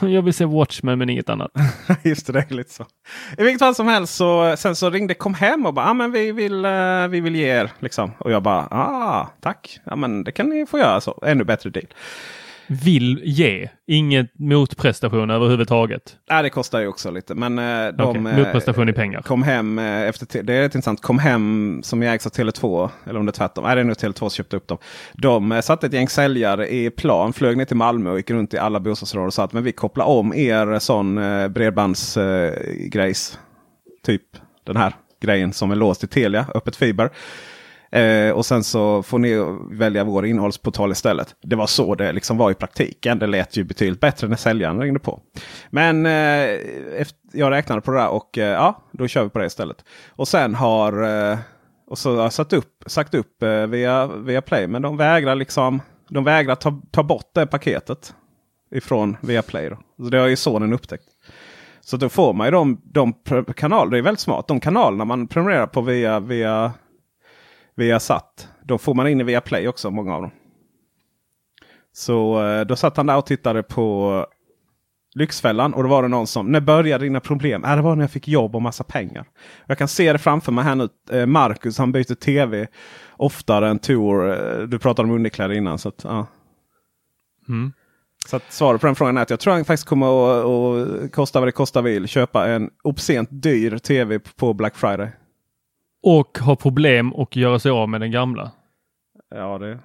Jag 0.00 0.22
vill 0.22 0.34
se 0.34 0.44
Watchmen 0.44 0.98
men 0.98 1.10
inget 1.10 1.28
annat. 1.28 1.50
Just 2.02 2.26
det, 2.26 2.32
det 2.32 2.38
är 2.50 2.54
lite 2.54 2.72
så. 2.72 2.86
I 3.38 3.42
vilket 3.42 3.58
fall 3.58 3.74
som 3.74 3.86
helst 3.86 4.14
så 4.14 4.54
sen 4.56 4.76
så 4.76 4.90
ringde 4.90 5.14
kom 5.14 5.34
hem 5.34 5.66
och 5.66 5.74
bara 5.74 5.86
ah, 5.86 5.94
men 5.94 6.12
vi 6.12 6.32
vill, 6.32 6.64
eh, 6.64 7.08
vi 7.08 7.20
vill 7.20 7.36
ge 7.36 7.46
er. 7.46 7.70
Liksom. 7.78 8.10
Och 8.18 8.30
jag 8.30 8.42
bara 8.42 8.68
ah, 8.70 9.28
tack. 9.40 9.80
Ja, 9.84 9.96
men 9.96 10.24
det 10.24 10.32
kan 10.32 10.48
ni 10.48 10.66
få 10.66 10.78
göra 10.78 11.00
så. 11.00 11.22
Ännu 11.26 11.44
bättre 11.44 11.70
deal. 11.70 11.86
Vill 12.84 13.20
ge. 13.24 13.68
Inget 13.86 14.38
motprestation 14.38 15.30
överhuvudtaget. 15.30 16.16
Nej, 16.30 16.42
det 16.42 16.50
kostar 16.50 16.80
ju 16.80 16.86
också 16.86 17.10
lite. 17.10 17.34
Men 17.34 17.58
eh, 17.58 17.88
de 17.96 18.02
Okej, 18.08 18.20
motprestation 18.20 18.88
i 18.88 18.92
pengar. 18.92 19.22
kom 19.22 19.42
hem 19.42 19.78
eh, 19.78 20.02
efter... 20.02 20.26
te- 20.26 20.42
Det 20.42 20.54
är 20.54 20.62
lite 20.62 20.78
intressant. 20.78 21.02
Kom 21.02 21.18
hem 21.18 21.80
som 21.84 22.02
ägs 22.02 22.26
av 22.26 22.30
Tele2. 22.30 22.90
Eller 23.06 23.20
om 23.20 23.26
det 23.26 23.30
är 23.30 23.32
tvärtom. 23.32 23.64
Nej, 23.64 23.74
det 23.74 23.80
är 23.80 23.84
nog 23.84 23.96
Tele2 23.96 24.18
som 24.18 24.30
köpte 24.30 24.56
upp 24.56 24.68
dem. 24.68 24.78
De 25.14 25.52
eh, 25.52 25.60
satte 25.60 25.86
ett 25.86 25.92
gäng 25.92 26.08
säljare 26.08 26.68
i 26.74 26.90
plan. 26.90 27.32
Flög 27.32 27.56
ner 27.56 27.64
till 27.64 27.76
Malmö 27.76 28.10
och 28.10 28.16
gick 28.16 28.30
runt 28.30 28.54
i 28.54 28.58
alla 28.58 28.80
bostadsområden 28.80 29.26
och 29.26 29.34
sa 29.34 29.44
att 29.44 29.52
men 29.52 29.62
vi 29.64 29.72
kopplar 29.72 30.04
om 30.06 30.34
er 30.34 30.78
sån 30.78 31.18
eh, 31.18 31.48
bredbandsgrejs. 31.48 33.38
typ 34.06 34.22
den 34.66 34.76
här 34.76 34.94
grejen 35.22 35.52
som 35.52 35.70
är 35.70 35.76
låst 35.76 36.04
i 36.04 36.06
Telia, 36.06 36.46
öppet 36.54 36.76
fiber. 36.76 37.10
Eh, 37.92 38.30
och 38.30 38.46
sen 38.46 38.64
så 38.64 39.02
får 39.02 39.18
ni 39.18 39.58
välja 39.70 40.04
vår 40.04 40.26
innehållsportal 40.26 40.92
istället. 40.92 41.34
Det 41.42 41.56
var 41.56 41.66
så 41.66 41.94
det 41.94 42.12
liksom 42.12 42.36
var 42.36 42.50
i 42.50 42.54
praktiken. 42.54 43.18
Det 43.18 43.26
lät 43.26 43.56
ju 43.56 43.64
betydligt 43.64 44.00
bättre 44.00 44.28
när 44.28 44.36
säljaren 44.36 44.80
ringde 44.80 45.00
på. 45.00 45.20
Men 45.70 46.06
eh, 46.06 46.60
efter, 47.00 47.18
jag 47.32 47.50
räknade 47.50 47.80
på 47.80 47.90
det 47.90 47.98
där 47.98 48.08
och 48.08 48.38
eh, 48.38 48.52
ja, 48.52 48.82
då 48.92 49.08
kör 49.08 49.24
vi 49.24 49.30
på 49.30 49.38
det 49.38 49.46
istället. 49.46 49.84
Och 50.08 50.28
sen 50.28 50.54
har 50.54 51.02
eh, 51.32 51.38
och 51.86 51.98
så 51.98 52.16
har 52.16 52.22
jag 52.22 52.32
satt 52.32 52.52
upp, 52.52 52.84
sagt 52.86 53.14
upp 53.14 53.42
eh, 53.42 53.66
via, 53.66 54.06
via 54.06 54.42
Play. 54.42 54.66
Men 54.66 54.82
de 54.82 54.96
vägrar 54.96 55.34
liksom 55.34 55.80
de 56.10 56.24
vägrar 56.24 56.54
ta, 56.54 56.80
ta 56.90 57.02
bort 57.02 57.30
det 57.34 57.46
paketet 57.46 58.14
ifrån 58.74 59.16
Viaplay. 59.20 59.68
Då. 59.68 60.04
Så 60.04 60.10
det 60.10 60.18
har 60.18 60.26
ju 60.26 60.36
sonen 60.36 60.72
upptäckt. 60.72 61.04
Så 61.80 61.96
då 61.96 62.08
får 62.08 62.32
man 62.32 62.46
ju 62.46 62.50
de, 62.50 62.80
de 62.84 63.14
kanaler, 63.56 63.90
det 63.90 63.98
är 63.98 64.02
väldigt 64.02 64.20
smart. 64.20 64.48
De 64.48 64.60
kanalerna 64.60 65.04
man 65.04 65.28
prenumererar 65.28 65.66
på 65.66 65.80
via, 65.80 66.20
via, 66.20 66.72
via 67.80 68.00
SAT. 68.00 68.48
Då 68.62 68.78
får 68.78 68.94
man 68.94 69.08
in 69.08 69.20
i 69.20 69.24
Viaplay 69.24 69.68
också, 69.68 69.90
många 69.90 70.14
av 70.14 70.22
dem. 70.22 70.30
Så 71.92 72.46
eh, 72.46 72.60
då 72.64 72.76
satt 72.76 72.96
han 72.96 73.06
där 73.06 73.16
och 73.16 73.26
tittade 73.26 73.62
på 73.62 74.26
Lyxfällan 75.14 75.74
och 75.74 75.82
då 75.82 75.88
var 75.88 76.02
det 76.02 76.08
någon 76.08 76.26
som, 76.26 76.46
när 76.46 76.60
började 76.60 77.04
dina 77.04 77.20
problem? 77.20 77.64
Äh, 77.64 77.76
det 77.76 77.82
var 77.82 77.96
när 77.96 78.02
jag 78.02 78.10
fick 78.10 78.28
jobb 78.28 78.56
och 78.56 78.62
massa 78.62 78.84
pengar. 78.84 79.24
Jag 79.66 79.78
kan 79.78 79.88
se 79.88 80.12
det 80.12 80.18
framför 80.18 80.52
mig 80.52 80.64
här 80.64 80.74
nu. 80.74 80.88
Eh, 81.10 81.26
Marcus 81.26 81.78
han 81.78 81.92
byter 81.92 82.14
tv 82.14 82.66
oftare 83.16 83.68
än 83.68 83.78
Tor. 83.78 84.30
Eh, 84.32 84.58
Du 84.58 84.78
pratade 84.78 85.08
om 85.08 85.14
underkläder 85.14 85.54
innan. 85.54 85.78
Så 85.78 85.88
att, 85.88 86.04
ja. 86.04 86.26
Mm. 87.48 87.72
Så 88.26 88.36
att 88.36 88.52
svaret 88.52 88.80
på 88.80 88.86
den 88.86 88.96
frågan 88.96 89.16
är 89.16 89.22
att 89.22 89.30
jag 89.30 89.40
tror 89.40 89.54
han 89.54 89.64
faktiskt 89.64 89.88
kommer 89.88 90.06
att, 90.06 90.46
att 90.46 91.12
kosta 91.12 91.40
vad 91.40 91.48
det 91.48 91.52
kostar 91.52 91.82
vill. 91.82 92.08
Köpa 92.08 92.48
en 92.48 92.70
obscent 92.82 93.28
dyr 93.32 93.78
tv 93.78 94.18
på 94.18 94.54
Black 94.54 94.76
Friday. 94.76 95.10
Och 96.02 96.38
har 96.38 96.56
problem 96.56 97.12
och 97.14 97.36
göra 97.36 97.58
sig 97.58 97.70
av 97.70 97.88
med 97.88 98.00
den 98.00 98.10
gamla. 98.10 98.50
Ja, 99.30 99.58
det... 99.58 99.78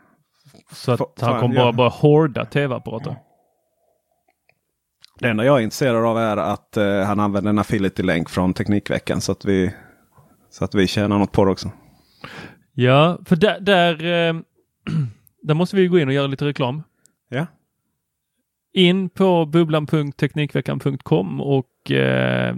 Så 0.72 0.92
att 0.92 1.00
Fan, 1.00 1.32
han 1.32 1.40
kommer 1.40 1.56
bara 1.56 1.74
börja 1.74 1.90
hårda 1.90 2.46
tv-apparater. 2.46 3.16
Det 5.20 5.30
enda 5.30 5.46
jag 5.46 5.60
är 5.60 5.64
intresserad 5.64 6.06
av 6.06 6.18
är 6.18 6.38
att 6.38 6.78
eh, 6.78 7.02
han 7.02 7.20
använder 7.20 7.50
en 7.50 7.60
affiliate-länk 7.60 8.30
från 8.30 8.54
Teknikveckan. 8.54 9.22
Så 9.22 9.32
att, 9.32 9.46
vi, 9.46 9.74
så 10.50 10.66
att 10.66 10.76
vi 10.76 10.88
tjänar 10.88 11.20
något 11.20 11.32
på 11.32 11.46
det 11.46 11.52
också. 11.52 11.72
Ja, 12.74 13.20
för 13.26 13.36
där, 13.36 13.60
där, 13.60 13.94
eh, 13.94 14.36
där 15.42 15.54
måste 15.54 15.76
vi 15.76 15.88
gå 15.88 16.00
in 16.00 16.08
och 16.08 16.14
göra 16.14 16.28
lite 16.28 16.46
reklam. 16.46 16.84
Ja. 17.30 17.48
In 18.74 19.10
på 19.10 19.46
bubblan.teknikveckan.com 19.46 21.42
och 21.42 21.92
eh, 21.92 22.56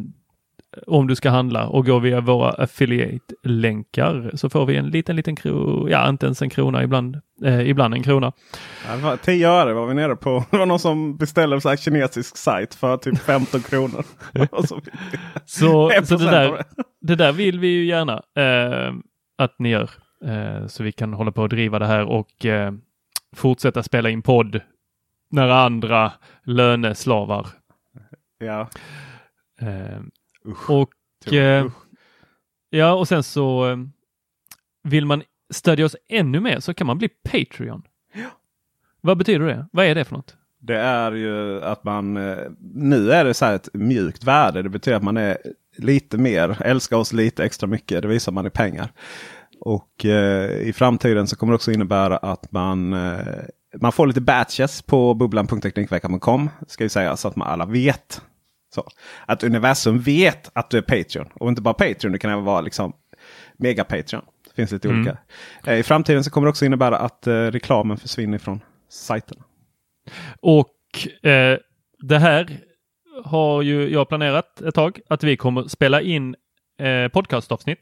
om 0.87 1.07
du 1.07 1.15
ska 1.15 1.29
handla 1.29 1.67
och 1.67 1.85
gå 1.85 1.99
via 1.99 2.21
våra 2.21 2.51
affiliate-länkar 2.51 4.31
så 4.33 4.49
får 4.49 4.65
vi 4.65 4.75
en 4.75 4.89
liten, 4.89 5.15
liten 5.15 5.35
krona, 5.35 5.89
ja 5.91 6.09
inte 6.09 6.25
ens 6.25 6.41
en 6.41 6.49
krona, 6.49 6.83
ibland, 6.83 7.21
eh, 7.43 7.69
ibland 7.69 7.93
en 7.93 8.03
krona. 8.03 8.31
Ja, 8.87 8.95
det 8.95 9.01
var 9.01 9.17
10 9.17 9.49
öre 9.49 9.73
var 9.73 9.87
vi 9.87 9.93
nere 9.93 10.15
på. 10.15 10.43
Det 10.51 10.57
var 10.57 10.65
någon 10.65 10.79
som 10.79 11.17
beställde 11.17 11.59
en 11.71 11.77
kinesisk 11.77 12.37
sajt 12.37 12.75
för 12.75 12.97
typ 12.97 13.19
15 13.19 13.61
kronor. 13.61 14.05
Så, 14.67 14.81
Så, 15.45 15.89
1% 15.91 16.03
så 16.03 16.17
det, 16.17 16.25
där, 16.25 16.63
det. 17.01 17.15
där 17.15 17.31
vill 17.31 17.59
vi 17.59 17.67
ju 17.67 17.85
gärna 17.85 18.13
eh, 18.35 18.93
att 19.37 19.59
ni 19.59 19.69
gör. 19.69 19.89
Eh, 20.25 20.67
så 20.67 20.83
vi 20.83 20.91
kan 20.91 21.13
hålla 21.13 21.31
på 21.31 21.41
och 21.41 21.49
driva 21.49 21.79
det 21.79 21.85
här 21.87 22.03
och 22.05 22.45
eh, 22.45 22.71
fortsätta 23.35 23.83
spela 23.83 24.09
in 24.09 24.21
podd 24.21 24.61
när 25.31 25.49
andra 25.49 26.11
löneslavar. 26.43 27.47
ja. 28.39 28.69
Usch. 30.47 30.69
och 30.69 31.33
eh, 31.33 31.65
ja, 32.69 32.93
och 32.93 33.07
sen 33.07 33.23
så 33.23 33.69
eh, 33.69 33.77
vill 34.83 35.05
man 35.05 35.23
stödja 35.49 35.85
oss 35.85 35.95
ännu 36.09 36.39
mer 36.39 36.59
så 36.59 36.73
kan 36.73 36.87
man 36.87 36.97
bli 36.97 37.09
Patreon. 37.09 37.83
Vad 39.01 39.17
betyder 39.17 39.45
det? 39.45 39.67
Vad 39.71 39.85
är 39.85 39.95
det 39.95 40.05
för 40.05 40.15
något? 40.15 40.35
Det 40.59 40.77
är 40.77 41.11
ju 41.11 41.63
att 41.63 41.83
man 41.83 42.17
eh, 42.17 42.37
nu 42.73 43.11
är 43.11 43.25
det 43.25 43.33
så 43.33 43.45
här 43.45 43.55
ett 43.55 43.69
mjukt 43.73 44.23
värde. 44.23 44.61
Det 44.61 44.69
betyder 44.69 44.97
att 44.97 45.03
man 45.03 45.17
är 45.17 45.37
lite 45.77 46.17
mer, 46.17 46.61
älskar 46.61 46.97
oss 46.97 47.13
lite 47.13 47.43
extra 47.43 47.67
mycket. 47.67 48.01
Det 48.01 48.07
visar 48.07 48.31
man 48.31 48.45
i 48.45 48.49
pengar. 48.49 48.91
Och 49.59 50.05
eh, 50.05 50.67
i 50.67 50.73
framtiden 50.73 51.27
så 51.27 51.35
kommer 51.35 51.53
det 51.53 51.55
också 51.55 51.71
innebära 51.71 52.17
att 52.17 52.51
man, 52.51 52.93
eh, 52.93 53.19
man 53.81 53.91
får 53.91 54.07
lite 54.07 54.21
batches 54.21 54.81
på 54.81 55.13
bubblan.teknikveckan.com. 55.13 56.49
Ska 56.67 56.83
vi 56.83 56.89
säga 56.89 57.17
så 57.17 57.27
att 57.27 57.35
man 57.35 57.47
alla 57.47 57.65
vet. 57.65 58.21
Så. 58.77 58.87
Att 59.25 59.43
universum 59.43 59.99
vet 59.99 60.49
att 60.53 60.69
du 60.69 60.77
är 60.77 60.81
Patreon. 60.81 61.27
Och 61.33 61.49
inte 61.49 61.61
bara 61.61 61.73
Patreon, 61.73 62.11
det 62.11 62.19
kan 62.19 62.31
även 62.31 62.43
vara 62.43 62.61
liksom 62.61 62.93
mega 63.57 63.83
Patreon. 63.83 64.21
Det 64.47 64.53
finns 64.55 64.71
lite 64.71 64.87
Mm. 64.87 64.99
olika. 65.01 65.17
Eh, 65.65 65.79
I 65.79 65.83
framtiden 65.83 66.23
så 66.23 66.31
kommer 66.31 66.45
det 66.45 66.49
också 66.49 66.65
innebära 66.65 66.97
att 66.97 67.27
eh, 67.27 67.33
reklamen 67.33 67.97
försvinner 67.97 68.37
från 68.37 68.59
sajterna. 68.89 69.43
Och 70.41 71.25
eh, 71.29 71.57
det 71.99 72.19
här 72.19 72.57
har 73.23 73.61
ju 73.61 73.89
jag 73.89 74.09
planerat 74.09 74.61
ett 74.61 74.75
tag 74.75 74.99
att 75.09 75.23
vi 75.23 75.37
kommer 75.37 75.63
spela 75.63 76.01
in 76.01 76.35
eh, 76.79 77.07
podcastavsnitt 77.07 77.79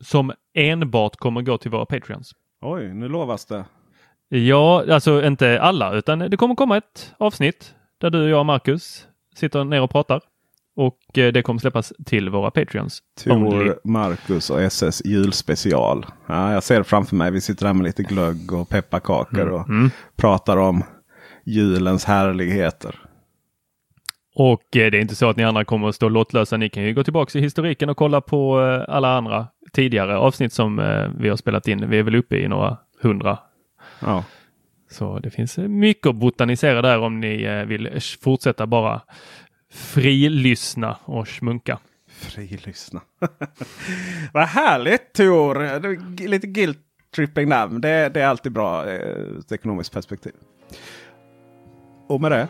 som 0.00 0.32
enbart 0.54 1.16
kommer 1.16 1.42
gå 1.42 1.58
till 1.58 1.70
våra 1.70 1.86
Patreons. 1.86 2.32
Oj, 2.60 2.94
nu 2.94 3.08
lovas 3.08 3.46
det. 3.46 3.64
Ja, 4.28 4.84
alltså 4.94 5.24
inte 5.26 5.60
alla, 5.60 5.92
utan 5.94 6.18
det 6.18 6.36
kommer 6.36 6.54
komma 6.54 6.76
ett 6.76 7.14
avsnitt 7.18 7.74
där 8.00 8.10
du 8.10 8.22
och 8.22 8.28
jag 8.28 8.38
och 8.38 8.46
Marcus 8.46 9.07
sitter 9.38 9.64
ner 9.64 9.82
och 9.82 9.90
pratar. 9.90 10.20
Och 10.76 11.18
eh, 11.18 11.32
det 11.32 11.42
kommer 11.42 11.60
släppas 11.60 11.92
till 12.06 12.28
våra 12.30 12.50
Patreons. 12.50 13.02
only. 13.26 13.50
Tor, 13.50 13.80
Marcus 13.84 14.50
och 14.50 14.62
SS 14.62 15.02
julspecial. 15.04 16.06
Ja, 16.26 16.52
jag 16.52 16.62
ser 16.62 16.78
det 16.78 16.84
framför 16.84 17.16
mig. 17.16 17.30
Vi 17.30 17.40
sitter 17.40 17.66
här 17.66 17.74
med 17.74 17.84
lite 17.84 18.02
glögg 18.02 18.52
och 18.52 18.68
pepparkakor 18.68 19.48
och 19.48 19.68
Mm. 19.68 19.90
pratar 20.16 20.56
om 20.56 20.84
julens 21.44 22.04
härligheter. 22.04 22.94
Och 24.34 24.76
eh, 24.76 24.90
det 24.90 24.98
är 24.98 25.00
inte 25.00 25.14
så 25.16 25.30
att 25.30 25.36
ni 25.36 25.44
andra 25.44 25.64
kommer 25.64 25.88
att 25.88 25.94
stå 25.94 26.08
lottlösa. 26.08 26.56
Ni 26.56 26.68
kan 26.68 26.82
ju 26.82 26.94
gå 26.94 27.04
tillbaka 27.04 27.38
i 27.38 27.42
historiken 27.42 27.88
och 27.90 27.96
kolla 27.96 28.20
på 28.20 28.60
eh, 28.62 28.94
alla 28.94 29.16
andra 29.16 29.46
tidigare 29.72 30.16
avsnitt 30.18 30.52
som 30.52 30.76
vi 31.18 31.28
har 31.28 31.36
spelat 31.36 31.68
in. 31.68 31.90
Vi 31.90 31.98
är 31.98 32.02
väl 32.02 32.14
uppe 32.14 32.36
i 32.36 32.48
några 32.48 32.76
hundra. 33.02 33.38
Ja. 34.00 34.24
Så 34.90 35.18
det 35.18 35.30
finns 35.30 35.58
eh, 35.58 35.68
mycket 35.68 36.06
att 36.06 36.14
botanisera 36.16 36.82
där 36.82 36.98
om 36.98 37.20
ni 37.20 37.42
eh, 37.42 37.64
vill 37.64 38.00
fortsätta 38.22 38.66
bara 38.66 39.00
frilyssna 39.72 40.96
och 41.04 41.28
smunka. 41.28 41.78
Frilyssna. 42.10 43.00
Vad 44.32 44.46
härligt 44.46 45.12
Tor! 45.12 46.28
Lite 46.28 46.46
guilt 46.46 46.78
tripping 47.14 47.48
där. 47.48 47.68
Det, 47.68 48.08
det 48.08 48.20
är 48.20 48.26
alltid 48.26 48.52
bra 48.52 48.86
eh, 48.90 48.94
ur 49.00 49.38
ett 49.38 49.52
ekonomiskt 49.52 49.92
perspektiv. 49.92 50.32
Och 52.08 52.20
med 52.20 52.32
det, 52.32 52.48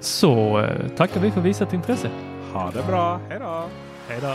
Så 0.00 0.58
eh, 0.60 0.88
tackar 0.88 1.20
vi 1.20 1.30
för 1.30 1.40
visat 1.40 1.72
intresse. 1.72 2.10
ha 2.52 2.70
det 2.70 2.82
bra. 2.86 3.20
Hej 3.28 3.38
då! 3.38 3.68
Hej 4.08 4.18
då! 4.22 4.34